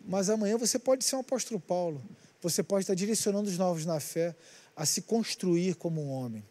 mas 0.07 0.31
amanhã 0.31 0.57
você 0.57 0.79
pode 0.79 1.05
ser 1.05 1.17
um 1.17 1.21
apóstolo 1.21 1.61
Paulo. 1.61 2.03
Você 2.41 2.63
pode 2.63 2.85
estar 2.85 2.95
direcionando 2.95 3.51
os 3.51 3.59
novos 3.59 3.85
na 3.85 4.01
fé 4.01 4.35
a 4.75 4.87
se 4.87 5.03
construir 5.03 5.75
como 5.75 6.01
um 6.01 6.09
homem. 6.09 6.43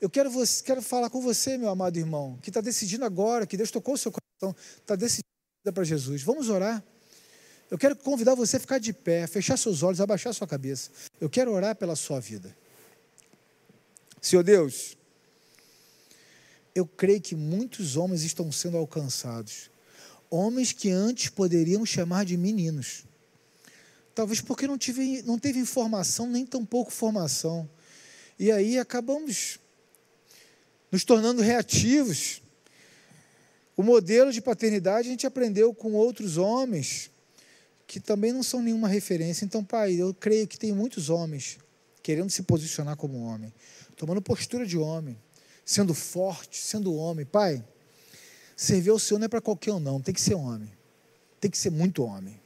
Eu 0.00 0.08
quero, 0.08 0.30
você, 0.30 0.62
quero 0.62 0.80
falar 0.80 1.10
com 1.10 1.20
você, 1.20 1.58
meu 1.58 1.68
amado 1.68 1.98
irmão, 1.98 2.38
que 2.42 2.50
está 2.50 2.60
decidindo 2.60 3.04
agora, 3.04 3.46
que 3.46 3.56
Deus 3.56 3.70
tocou 3.70 3.94
o 3.94 3.98
seu 3.98 4.10
coração, 4.10 4.56
está 4.76 4.96
decidindo 4.96 5.24
para 5.74 5.84
Jesus. 5.84 6.22
Vamos 6.22 6.48
orar. 6.48 6.82
Eu 7.70 7.78
quero 7.78 7.94
convidar 7.94 8.34
você 8.34 8.56
a 8.56 8.60
ficar 8.60 8.78
de 8.78 8.92
pé, 8.92 9.26
fechar 9.26 9.56
seus 9.56 9.82
olhos, 9.82 10.00
abaixar 10.00 10.32
sua 10.34 10.46
cabeça. 10.46 10.90
Eu 11.20 11.28
quero 11.28 11.52
orar 11.52 11.76
pela 11.76 11.94
sua 11.94 12.18
vida. 12.18 12.56
Senhor 14.20 14.42
Deus, 14.42 14.96
eu 16.74 16.86
creio 16.86 17.20
que 17.20 17.36
muitos 17.36 17.96
homens 17.96 18.22
estão 18.22 18.50
sendo 18.50 18.76
alcançados. 18.76 19.70
Homens 20.30 20.72
que 20.72 20.90
antes 20.90 21.28
poderiam 21.28 21.84
chamar 21.84 22.24
de 22.24 22.36
meninos 22.36 23.04
Talvez 24.14 24.40
porque 24.40 24.66
não, 24.66 24.76
tive, 24.76 25.22
não 25.22 25.38
teve 25.38 25.58
informação, 25.58 26.28
nem 26.28 26.44
tão 26.44 26.64
pouco 26.64 26.90
formação. 26.90 27.68
E 28.38 28.50
aí 28.50 28.78
acabamos 28.78 29.59
nos 30.90 31.04
tornando 31.04 31.42
reativos. 31.42 32.42
O 33.76 33.82
modelo 33.82 34.32
de 34.32 34.40
paternidade 34.40 35.08
a 35.08 35.10
gente 35.10 35.26
aprendeu 35.26 35.72
com 35.72 35.92
outros 35.94 36.36
homens 36.36 37.10
que 37.86 37.98
também 37.98 38.32
não 38.32 38.42
são 38.42 38.62
nenhuma 38.62 38.86
referência. 38.86 39.44
Então, 39.44 39.64
pai, 39.64 39.94
eu 39.94 40.14
creio 40.14 40.46
que 40.46 40.58
tem 40.58 40.72
muitos 40.72 41.10
homens 41.10 41.58
querendo 42.02 42.30
se 42.30 42.42
posicionar 42.42 42.96
como 42.96 43.22
homem, 43.22 43.52
tomando 43.96 44.22
postura 44.22 44.64
de 44.64 44.78
homem, 44.78 45.18
sendo 45.64 45.92
forte, 45.92 46.58
sendo 46.58 46.94
homem. 46.94 47.26
Pai, 47.26 47.64
servir 48.56 48.90
ao 48.90 48.98
Senhor 48.98 49.18
não 49.18 49.26
é 49.26 49.28
para 49.28 49.40
qualquer 49.40 49.72
um, 49.72 49.80
não, 49.80 50.00
tem 50.00 50.14
que 50.14 50.20
ser 50.20 50.34
homem. 50.34 50.70
Tem 51.40 51.50
que 51.50 51.58
ser 51.58 51.70
muito 51.70 52.04
homem. 52.04 52.40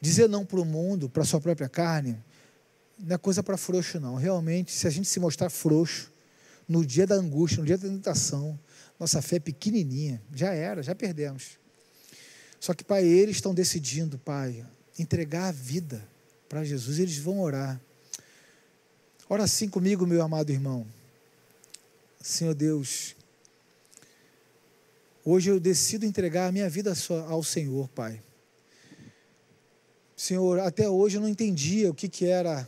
Dizer 0.00 0.28
não 0.28 0.44
para 0.44 0.60
o 0.60 0.64
mundo, 0.64 1.08
para 1.08 1.22
a 1.22 1.26
sua 1.26 1.40
própria 1.40 1.68
carne, 1.68 2.22
não 2.98 3.14
é 3.16 3.18
coisa 3.18 3.42
para 3.42 3.56
frouxo, 3.56 3.98
não. 3.98 4.14
Realmente, 4.14 4.70
se 4.70 4.86
a 4.86 4.90
gente 4.90 5.08
se 5.08 5.18
mostrar 5.18 5.50
frouxo, 5.50 6.12
no 6.68 6.84
dia 6.84 7.06
da 7.06 7.14
angústia, 7.14 7.60
no 7.60 7.66
dia 7.66 7.76
da 7.76 7.88
tentação, 7.88 8.58
nossa 8.98 9.20
fé 9.20 9.36
é 9.36 9.40
pequenininha, 9.40 10.22
já 10.34 10.52
era, 10.52 10.82
já 10.82 10.94
perdemos. 10.94 11.58
Só 12.60 12.72
que, 12.72 12.84
Pai, 12.84 13.04
eles 13.04 13.36
estão 13.36 13.52
decidindo, 13.52 14.18
Pai, 14.18 14.64
entregar 14.98 15.48
a 15.48 15.52
vida 15.52 16.06
para 16.48 16.64
Jesus, 16.64 16.98
eles 16.98 17.18
vão 17.18 17.40
orar. 17.40 17.80
Ora 19.28 19.44
assim 19.44 19.68
comigo, 19.68 20.06
meu 20.06 20.22
amado 20.22 20.50
irmão. 20.50 20.86
Senhor 22.22 22.54
Deus, 22.54 23.14
hoje 25.24 25.50
eu 25.50 25.60
decido 25.60 26.06
entregar 26.06 26.48
a 26.48 26.52
minha 26.52 26.70
vida 26.70 26.94
ao 27.28 27.42
Senhor, 27.42 27.88
Pai. 27.88 28.22
Senhor, 30.16 30.60
até 30.60 30.88
hoje 30.88 31.16
eu 31.16 31.20
não 31.20 31.28
entendia 31.28 31.90
o 31.90 31.94
que, 31.94 32.08
que 32.08 32.24
era 32.24 32.66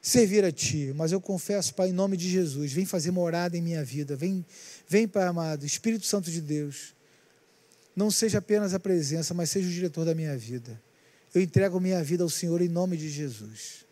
servir 0.00 0.44
a 0.44 0.52
Ti, 0.52 0.92
mas 0.96 1.12
eu 1.12 1.20
confesso, 1.20 1.74
Pai, 1.74 1.90
em 1.90 1.92
nome 1.92 2.16
de 2.16 2.28
Jesus, 2.28 2.72
vem 2.72 2.86
fazer 2.86 3.10
morada 3.10 3.56
em 3.56 3.60
minha 3.60 3.84
vida, 3.84 4.16
vem, 4.16 4.44
vem, 4.88 5.06
Pai 5.06 5.24
amado, 5.24 5.66
Espírito 5.66 6.06
Santo 6.06 6.30
de 6.30 6.40
Deus, 6.40 6.94
não 7.94 8.10
seja 8.10 8.38
apenas 8.38 8.72
a 8.72 8.80
presença, 8.80 9.34
mas 9.34 9.50
seja 9.50 9.68
o 9.68 9.72
diretor 9.72 10.04
da 10.04 10.14
minha 10.14 10.36
vida. 10.36 10.80
Eu 11.34 11.42
entrego 11.42 11.78
minha 11.78 12.02
vida 12.02 12.22
ao 12.22 12.30
Senhor 12.30 12.60
em 12.60 12.68
nome 12.68 12.96
de 12.96 13.08
Jesus. 13.08 13.84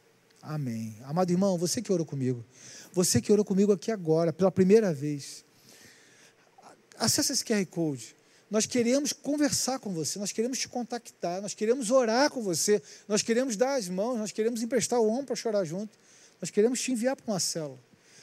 Amém. 0.42 0.96
Amado 1.04 1.30
irmão, 1.30 1.58
você 1.58 1.82
que 1.82 1.92
orou 1.92 2.06
comigo, 2.06 2.44
você 2.92 3.20
que 3.20 3.30
orou 3.30 3.44
comigo 3.44 3.72
aqui 3.72 3.90
agora, 3.90 4.32
pela 4.32 4.50
primeira 4.50 4.94
vez, 4.94 5.44
acesse 6.96 7.32
esse 7.32 7.44
QR 7.44 7.64
Code. 7.66 8.16
Nós 8.50 8.64
queremos 8.64 9.12
conversar 9.12 9.78
com 9.78 9.92
você, 9.92 10.18
nós 10.18 10.32
queremos 10.32 10.58
te 10.58 10.68
contactar, 10.68 11.42
nós 11.42 11.52
queremos 11.52 11.90
orar 11.90 12.30
com 12.30 12.42
você, 12.42 12.82
nós 13.06 13.20
queremos 13.22 13.56
dar 13.56 13.74
as 13.74 13.88
mãos, 13.88 14.18
nós 14.18 14.32
queremos 14.32 14.62
emprestar 14.62 14.98
o 14.98 15.08
ombro 15.08 15.26
para 15.26 15.36
chorar 15.36 15.64
junto, 15.64 15.98
nós 16.40 16.50
queremos 16.50 16.80
te 16.80 16.92
enviar 16.92 17.14
para 17.14 17.30
uma 17.30 17.40
célula, 17.40 17.78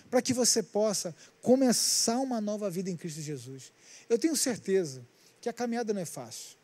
para 0.09 0.21
que 0.21 0.34
você 0.34 0.63
possa 0.63 1.15
começar 1.41 2.17
uma 2.17 2.41
nova 2.41 2.69
vida 2.71 2.89
em 2.89 2.97
Cristo 2.97 3.21
Jesus. 3.21 3.71
Eu 4.09 4.17
tenho 4.17 4.36
certeza 4.36 5.05
que 5.39 5.47
a 5.47 5.53
caminhada 5.53 5.93
não 5.93 6.01
é 6.01 6.05
fácil, 6.05 6.57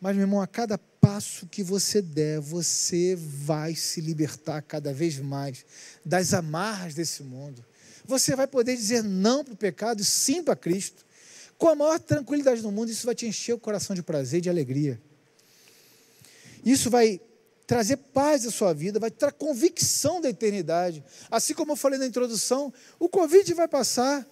mas, 0.00 0.14
meu 0.14 0.24
irmão, 0.24 0.40
a 0.40 0.46
cada 0.46 0.78
passo 0.78 1.46
que 1.46 1.62
você 1.62 2.00
der, 2.00 2.40
você 2.40 3.16
vai 3.16 3.74
se 3.74 4.00
libertar 4.00 4.62
cada 4.62 4.92
vez 4.92 5.18
mais 5.18 5.64
das 6.04 6.32
amarras 6.32 6.94
desse 6.94 7.22
mundo. 7.22 7.64
Você 8.04 8.36
vai 8.36 8.46
poder 8.46 8.76
dizer 8.76 9.02
não 9.02 9.44
para 9.44 9.54
o 9.54 9.56
pecado 9.56 10.00
e 10.00 10.04
sim 10.04 10.42
para 10.42 10.54
Cristo 10.54 11.04
com 11.58 11.68
a 11.68 11.74
maior 11.74 11.98
tranquilidade 11.98 12.62
do 12.62 12.70
mundo, 12.70 12.90
isso 12.90 13.04
vai 13.04 13.14
te 13.14 13.26
encher 13.26 13.52
o 13.52 13.58
coração 13.58 13.94
de 13.94 14.02
prazer, 14.02 14.40
de 14.40 14.48
alegria. 14.48 15.00
Isso 16.64 16.88
vai 16.88 17.20
trazer 17.66 17.96
paz 17.96 18.46
à 18.46 18.50
sua 18.50 18.72
vida, 18.72 18.98
vai 19.00 19.10
trazer 19.10 19.34
convicção 19.34 20.20
da 20.20 20.30
eternidade. 20.30 21.04
Assim 21.30 21.52
como 21.52 21.72
eu 21.72 21.76
falei 21.76 21.98
na 21.98 22.06
introdução, 22.06 22.72
o 22.98 23.08
Covid 23.08 23.52
vai 23.54 23.66
passar, 23.66 24.26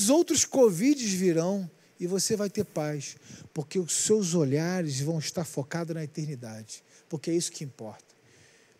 os 0.00 0.08
outros 0.08 0.44
Covids 0.44 1.12
virão 1.12 1.68
e 1.98 2.06
você 2.06 2.36
vai 2.36 2.48
ter 2.48 2.64
paz, 2.64 3.16
porque 3.52 3.78
os 3.78 3.92
seus 3.92 4.34
olhares 4.34 5.00
vão 5.00 5.18
estar 5.18 5.44
focados 5.44 5.94
na 5.94 6.04
eternidade, 6.04 6.84
porque 7.08 7.30
é 7.30 7.34
isso 7.34 7.50
que 7.50 7.64
importa. 7.64 8.13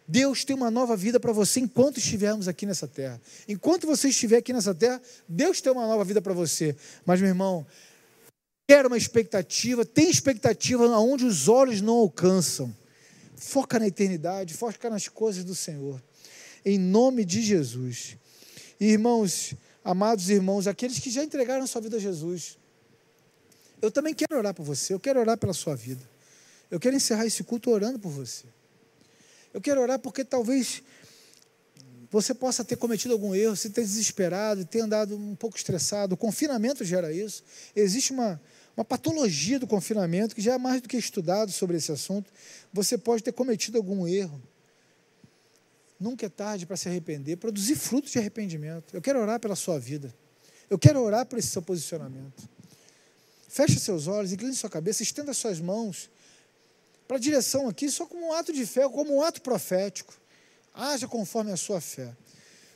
Deus 0.06 0.44
tem 0.44 0.54
uma 0.54 0.70
nova 0.70 0.96
vida 0.96 1.18
para 1.18 1.32
você 1.32 1.60
enquanto 1.60 1.98
estivermos 1.98 2.46
aqui 2.46 2.66
nessa 2.66 2.86
terra. 2.86 3.20
Enquanto 3.48 3.86
você 3.86 4.08
estiver 4.08 4.36
aqui 4.36 4.52
nessa 4.52 4.74
terra, 4.74 5.00
Deus 5.26 5.60
tem 5.60 5.72
uma 5.72 5.86
nova 5.86 6.04
vida 6.04 6.20
para 6.20 6.34
você. 6.34 6.76
Mas, 7.06 7.20
meu 7.20 7.28
irmão, 7.28 7.66
quer 8.68 8.84
uma 8.86 8.98
expectativa, 8.98 9.84
tem 9.84 10.10
expectativa 10.10 10.84
aonde 10.94 11.24
os 11.24 11.48
olhos 11.48 11.80
não 11.80 11.94
alcançam. 11.94 12.74
Foca 13.34 13.78
na 13.78 13.86
eternidade, 13.86 14.52
foca 14.54 14.90
nas 14.90 15.08
coisas 15.08 15.42
do 15.42 15.54
Senhor. 15.54 16.02
Em 16.64 16.78
nome 16.78 17.24
de 17.24 17.40
Jesus. 17.40 18.16
Irmãos, 18.78 19.54
amados 19.82 20.28
irmãos, 20.28 20.66
aqueles 20.66 20.98
que 20.98 21.10
já 21.10 21.24
entregaram 21.24 21.64
a 21.64 21.66
sua 21.66 21.80
vida 21.80 21.96
a 21.96 22.00
Jesus, 22.00 22.58
eu 23.80 23.90
também 23.90 24.14
quero 24.14 24.36
orar 24.36 24.52
por 24.52 24.64
você, 24.64 24.92
eu 24.92 25.00
quero 25.00 25.20
orar 25.20 25.38
pela 25.38 25.52
sua 25.54 25.74
vida. 25.74 26.02
Eu 26.70 26.80
quero 26.80 26.96
encerrar 26.96 27.26
esse 27.26 27.42
culto 27.42 27.70
orando 27.70 27.98
por 27.98 28.10
você. 28.10 28.44
Eu 29.54 29.60
quero 29.60 29.80
orar 29.80 30.00
porque 30.00 30.24
talvez 30.24 30.82
você 32.10 32.34
possa 32.34 32.64
ter 32.64 32.76
cometido 32.76 33.14
algum 33.14 33.34
erro, 33.34 33.54
se 33.54 33.70
ter 33.70 33.82
desesperado, 33.82 34.64
ter 34.64 34.80
andado 34.80 35.16
um 35.16 35.36
pouco 35.36 35.56
estressado. 35.56 36.14
O 36.14 36.16
confinamento 36.16 36.84
gera 36.84 37.12
isso. 37.12 37.44
Existe 37.74 38.12
uma, 38.12 38.40
uma 38.76 38.84
patologia 38.84 39.60
do 39.60 39.66
confinamento 39.66 40.34
que 40.34 40.42
já 40.42 40.54
é 40.54 40.58
mais 40.58 40.82
do 40.82 40.88
que 40.88 40.96
estudado 40.96 41.52
sobre 41.52 41.76
esse 41.76 41.92
assunto. 41.92 42.32
Você 42.72 42.98
pode 42.98 43.22
ter 43.22 43.32
cometido 43.32 43.78
algum 43.78 44.06
erro. 44.08 44.42
Nunca 45.98 46.26
é 46.26 46.28
tarde 46.28 46.66
para 46.66 46.76
se 46.76 46.88
arrepender, 46.88 47.36
produzir 47.36 47.76
frutos 47.76 48.10
de 48.10 48.18
arrependimento. 48.18 48.92
Eu 48.92 49.00
quero 49.00 49.20
orar 49.20 49.38
pela 49.38 49.54
sua 49.54 49.78
vida. 49.78 50.12
Eu 50.68 50.78
quero 50.78 51.00
orar 51.00 51.26
por 51.26 51.38
esse 51.38 51.48
seu 51.48 51.62
posicionamento. 51.62 52.48
Feche 53.48 53.78
seus 53.78 54.08
olhos, 54.08 54.32
incline 54.32 54.52
sua 54.54 54.68
cabeça, 54.68 55.04
estenda 55.04 55.32
suas 55.32 55.60
mãos 55.60 56.10
para 57.06 57.16
a 57.16 57.20
direção 57.20 57.68
aqui, 57.68 57.90
só 57.90 58.06
como 58.06 58.28
um 58.28 58.32
ato 58.32 58.52
de 58.52 58.64
fé, 58.66 58.88
como 58.88 59.16
um 59.16 59.22
ato 59.22 59.42
profético. 59.42 60.14
Haja 60.72 61.06
conforme 61.06 61.52
a 61.52 61.56
sua 61.56 61.80
fé. 61.80 62.16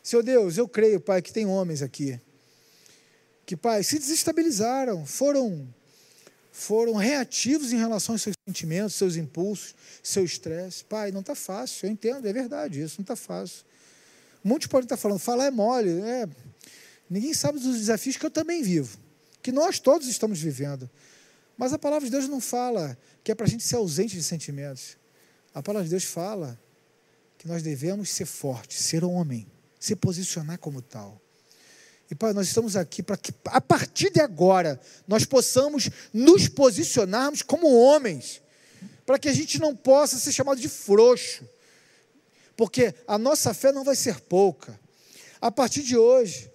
Seu 0.02 0.22
Deus, 0.22 0.56
eu 0.56 0.68
creio, 0.68 1.00
Pai, 1.00 1.20
que 1.20 1.32
tem 1.32 1.46
homens 1.46 1.82
aqui 1.82 2.20
que, 3.48 3.56
Pai, 3.56 3.82
se 3.82 3.98
desestabilizaram, 3.98 5.06
foram 5.06 5.66
foram 6.52 6.92
reativos 6.94 7.72
em 7.72 7.78
relação 7.78 8.14
aos 8.14 8.20
seus 8.20 8.34
sentimentos, 8.46 8.94
seus 8.94 9.16
impulsos, 9.16 9.74
seu 10.02 10.22
estresse. 10.22 10.84
Pai, 10.84 11.10
não 11.10 11.20
está 11.20 11.34
fácil, 11.34 11.86
eu 11.86 11.92
entendo, 11.92 12.28
é 12.28 12.32
verdade 12.32 12.82
isso, 12.82 12.96
não 12.98 13.04
está 13.04 13.16
fácil. 13.16 13.64
Muitos 14.44 14.66
podem 14.66 14.84
estar 14.84 14.98
falando, 14.98 15.18
falar 15.18 15.46
é 15.46 15.50
mole. 15.50 15.88
É, 16.02 16.28
ninguém 17.08 17.32
sabe 17.32 17.58
dos 17.58 17.78
desafios 17.78 18.18
que 18.18 18.26
eu 18.26 18.30
também 18.30 18.62
vivo, 18.62 18.98
que 19.40 19.50
nós 19.50 19.78
todos 19.78 20.08
estamos 20.08 20.38
vivendo. 20.38 20.90
Mas 21.56 21.72
a 21.72 21.78
palavra 21.78 22.04
de 22.04 22.10
Deus 22.10 22.28
não 22.28 22.42
fala 22.42 22.98
que 23.28 23.32
é 23.32 23.34
para 23.34 23.44
a 23.44 23.50
gente 23.50 23.62
ser 23.62 23.76
ausente 23.76 24.16
de 24.16 24.22
sentimentos. 24.22 24.96
A 25.52 25.62
palavra 25.62 25.84
de 25.84 25.90
Deus 25.90 26.04
fala 26.04 26.58
que 27.36 27.46
nós 27.46 27.62
devemos 27.62 28.08
ser 28.08 28.24
fortes, 28.24 28.78
ser 28.78 29.04
homem, 29.04 29.46
se 29.78 29.94
posicionar 29.94 30.58
como 30.58 30.80
tal. 30.80 31.20
E, 32.10 32.14
Pai, 32.14 32.32
nós 32.32 32.48
estamos 32.48 32.74
aqui 32.74 33.02
para 33.02 33.18
que, 33.18 33.34
a 33.44 33.60
partir 33.60 34.08
de 34.08 34.18
agora, 34.18 34.80
nós 35.06 35.26
possamos 35.26 35.90
nos 36.10 36.48
posicionarmos 36.48 37.42
como 37.42 37.70
homens, 37.70 38.40
para 39.04 39.18
que 39.18 39.28
a 39.28 39.32
gente 39.34 39.58
não 39.58 39.76
possa 39.76 40.16
ser 40.16 40.32
chamado 40.32 40.58
de 40.58 40.68
frouxo, 40.70 41.46
porque 42.56 42.94
a 43.06 43.18
nossa 43.18 43.52
fé 43.52 43.72
não 43.72 43.84
vai 43.84 43.94
ser 43.94 44.20
pouca. 44.20 44.80
A 45.38 45.50
partir 45.50 45.82
de 45.82 45.98
hoje, 45.98 46.50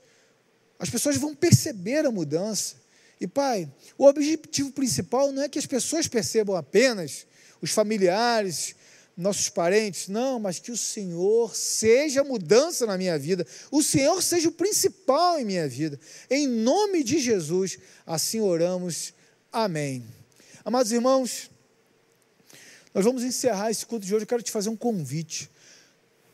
as 0.79 0.89
pessoas 0.89 1.17
vão 1.17 1.35
perceber 1.35 2.03
a 2.03 2.09
mudança. 2.09 2.77
E, 3.23 3.27
Pai, 3.27 3.71
o 3.97 4.05
objetivo 4.05 4.69
principal 4.73 5.31
não 5.31 5.43
é 5.43 5.47
que 5.47 5.57
as 5.57 5.65
pessoas 5.65 6.09
percebam 6.09 6.57
apenas, 6.57 7.25
os 7.61 7.71
familiares, 7.71 8.75
nossos 9.15 9.47
parentes, 9.47 10.09
não, 10.09 10.41
mas 10.41 10.59
que 10.59 10.73
o 10.73 10.77
Senhor 10.77 11.55
seja 11.55 12.21
mudança 12.21 12.85
na 12.85 12.97
minha 12.97 13.17
vida, 13.17 13.47
o 13.71 13.81
Senhor 13.81 14.21
seja 14.21 14.49
o 14.49 14.51
principal 14.51 15.39
em 15.39 15.45
minha 15.45 15.69
vida. 15.69 15.97
Em 16.29 16.45
nome 16.45 17.01
de 17.01 17.17
Jesus, 17.19 17.79
assim 18.05 18.41
oramos. 18.41 19.13
Amém. 19.49 20.03
Amados 20.65 20.91
irmãos, 20.91 21.49
nós 22.93 23.05
vamos 23.05 23.23
encerrar 23.23 23.71
esse 23.71 23.85
culto 23.85 24.05
de 24.05 24.13
hoje. 24.13 24.23
Eu 24.23 24.27
quero 24.27 24.43
te 24.43 24.51
fazer 24.51 24.67
um 24.67 24.75
convite. 24.75 25.49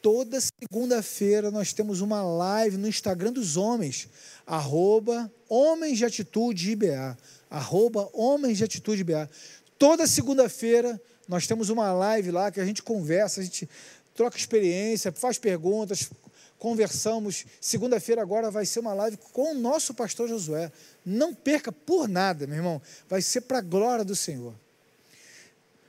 Toda 0.01 0.39
segunda-feira 0.39 1.51
nós 1.51 1.73
temos 1.73 1.99
uma 1.99 2.23
live 2.23 2.77
no 2.77 2.87
Instagram 2.87 3.33
dos 3.33 3.57
homens, 3.57 4.07
arroba 4.45 5.31
Homens 5.49 5.97
de 5.97 6.05
Atitude 6.05 6.71
IBA, 6.71 7.17
arroba 7.49 8.09
Homens 8.13 8.57
de 8.57 8.63
Atitude 8.63 9.01
IBA. 9.01 9.29
Toda 9.77 10.07
segunda-feira 10.07 11.01
nós 11.27 11.47
temos 11.47 11.69
uma 11.69 11.91
live 11.91 12.31
lá 12.31 12.49
que 12.49 12.59
a 12.59 12.65
gente 12.65 12.81
conversa, 12.81 13.41
a 13.41 13.43
gente 13.43 13.69
troca 14.15 14.37
experiência, 14.37 15.11
faz 15.11 15.37
perguntas, 15.37 16.09
conversamos. 16.57 17.45
Segunda-feira 17.59 18.21
agora 18.21 18.49
vai 18.49 18.65
ser 18.65 18.79
uma 18.79 18.93
live 18.93 19.17
com 19.31 19.51
o 19.51 19.55
nosso 19.55 19.93
pastor 19.93 20.27
Josué. 20.27 20.71
Não 21.05 21.33
perca 21.33 21.71
por 21.71 22.07
nada, 22.07 22.47
meu 22.47 22.57
irmão. 22.57 22.81
Vai 23.07 23.21
ser 23.21 23.41
para 23.41 23.59
a 23.59 23.61
glória 23.61 24.05
do 24.05 24.15
Senhor. 24.15 24.53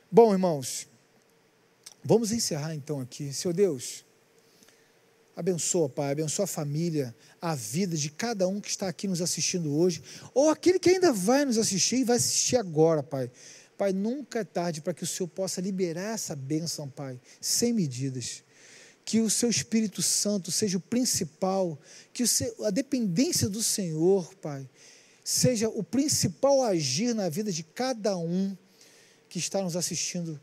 Bom, 0.09 0.33
irmãos, 0.33 0.87
vamos 2.03 2.31
encerrar 2.31 2.73
então 2.75 2.99
aqui. 2.99 3.33
Seu 3.33 3.53
Deus, 3.53 4.05
abençoa, 5.35 5.89
Pai, 5.89 6.11
abençoa 6.11 6.45
a 6.45 6.47
família, 6.47 7.15
a 7.41 7.55
vida 7.55 7.95
de 7.95 8.09
cada 8.09 8.47
um 8.47 8.59
que 8.59 8.69
está 8.69 8.87
aqui 8.87 9.07
nos 9.07 9.21
assistindo 9.21 9.75
hoje, 9.75 10.01
ou 10.33 10.49
aquele 10.49 10.79
que 10.79 10.89
ainda 10.89 11.11
vai 11.11 11.45
nos 11.45 11.57
assistir 11.57 11.97
e 11.97 12.03
vai 12.03 12.17
assistir 12.17 12.57
agora, 12.57 13.01
Pai. 13.01 13.31
Pai, 13.77 13.91
nunca 13.93 14.39
é 14.39 14.43
tarde 14.43 14.81
para 14.81 14.93
que 14.93 15.03
o 15.03 15.07
Senhor 15.07 15.27
possa 15.27 15.59
liberar 15.59 16.13
essa 16.13 16.35
bênção, 16.35 16.87
Pai, 16.87 17.19
sem 17.39 17.73
medidas. 17.73 18.43
Que 19.03 19.19
o 19.19 19.29
seu 19.29 19.49
Espírito 19.49 20.03
Santo 20.03 20.51
seja 20.51 20.77
o 20.77 20.81
principal, 20.81 21.79
que 22.13 22.27
seu, 22.27 22.65
a 22.65 22.69
dependência 22.69 23.49
do 23.49 23.63
Senhor, 23.63 24.35
Pai, 24.35 24.69
seja 25.23 25.67
o 25.67 25.83
principal 25.83 26.63
agir 26.63 27.15
na 27.15 27.27
vida 27.27 27.51
de 27.51 27.63
cada 27.63 28.15
um 28.15 28.55
que 29.27 29.39
está 29.39 29.63
nos 29.63 29.75
assistindo 29.75 30.39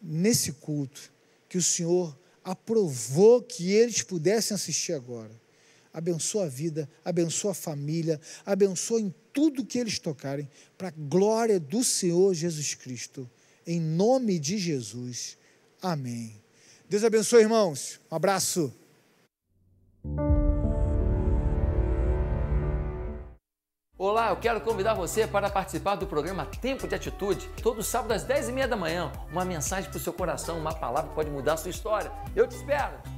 nesse 0.00 0.52
culto. 0.52 1.12
Que 1.48 1.58
o 1.58 1.62
Senhor 1.62 2.18
aprovou 2.44 3.42
que 3.42 3.72
eles 3.72 4.02
pudessem 4.02 4.54
assistir 4.54 4.92
agora 4.92 5.48
abençoa 5.98 6.44
a 6.44 6.48
vida, 6.48 6.88
abençoa 7.04 7.50
a 7.50 7.54
família, 7.54 8.20
abençoa 8.46 9.00
em 9.00 9.14
tudo 9.32 9.64
que 9.64 9.78
eles 9.78 9.98
tocarem, 9.98 10.48
para 10.76 10.88
a 10.88 10.92
glória 10.92 11.58
do 11.58 11.82
Senhor 11.82 12.32
Jesus 12.34 12.74
Cristo. 12.74 13.28
Em 13.66 13.80
nome 13.80 14.38
de 14.38 14.58
Jesus. 14.58 15.36
Amém. 15.82 16.40
Deus 16.88 17.04
abençoe, 17.04 17.42
irmãos. 17.42 18.00
Um 18.10 18.16
abraço. 18.16 18.72
Olá, 24.00 24.28
eu 24.28 24.36
quero 24.36 24.60
convidar 24.60 24.94
você 24.94 25.26
para 25.26 25.50
participar 25.50 25.96
do 25.96 26.06
programa 26.06 26.46
Tempo 26.46 26.86
de 26.86 26.94
Atitude, 26.94 27.48
todo 27.60 27.82
sábado 27.82 28.12
às 28.12 28.24
10h30 28.24 28.68
da 28.68 28.76
manhã. 28.76 29.10
Uma 29.32 29.44
mensagem 29.44 29.90
para 29.90 29.96
o 29.96 30.00
seu 30.00 30.12
coração, 30.12 30.56
uma 30.56 30.72
palavra 30.72 31.10
pode 31.10 31.28
mudar 31.28 31.54
a 31.54 31.56
sua 31.56 31.70
história. 31.70 32.12
Eu 32.36 32.46
te 32.46 32.54
espero! 32.54 33.17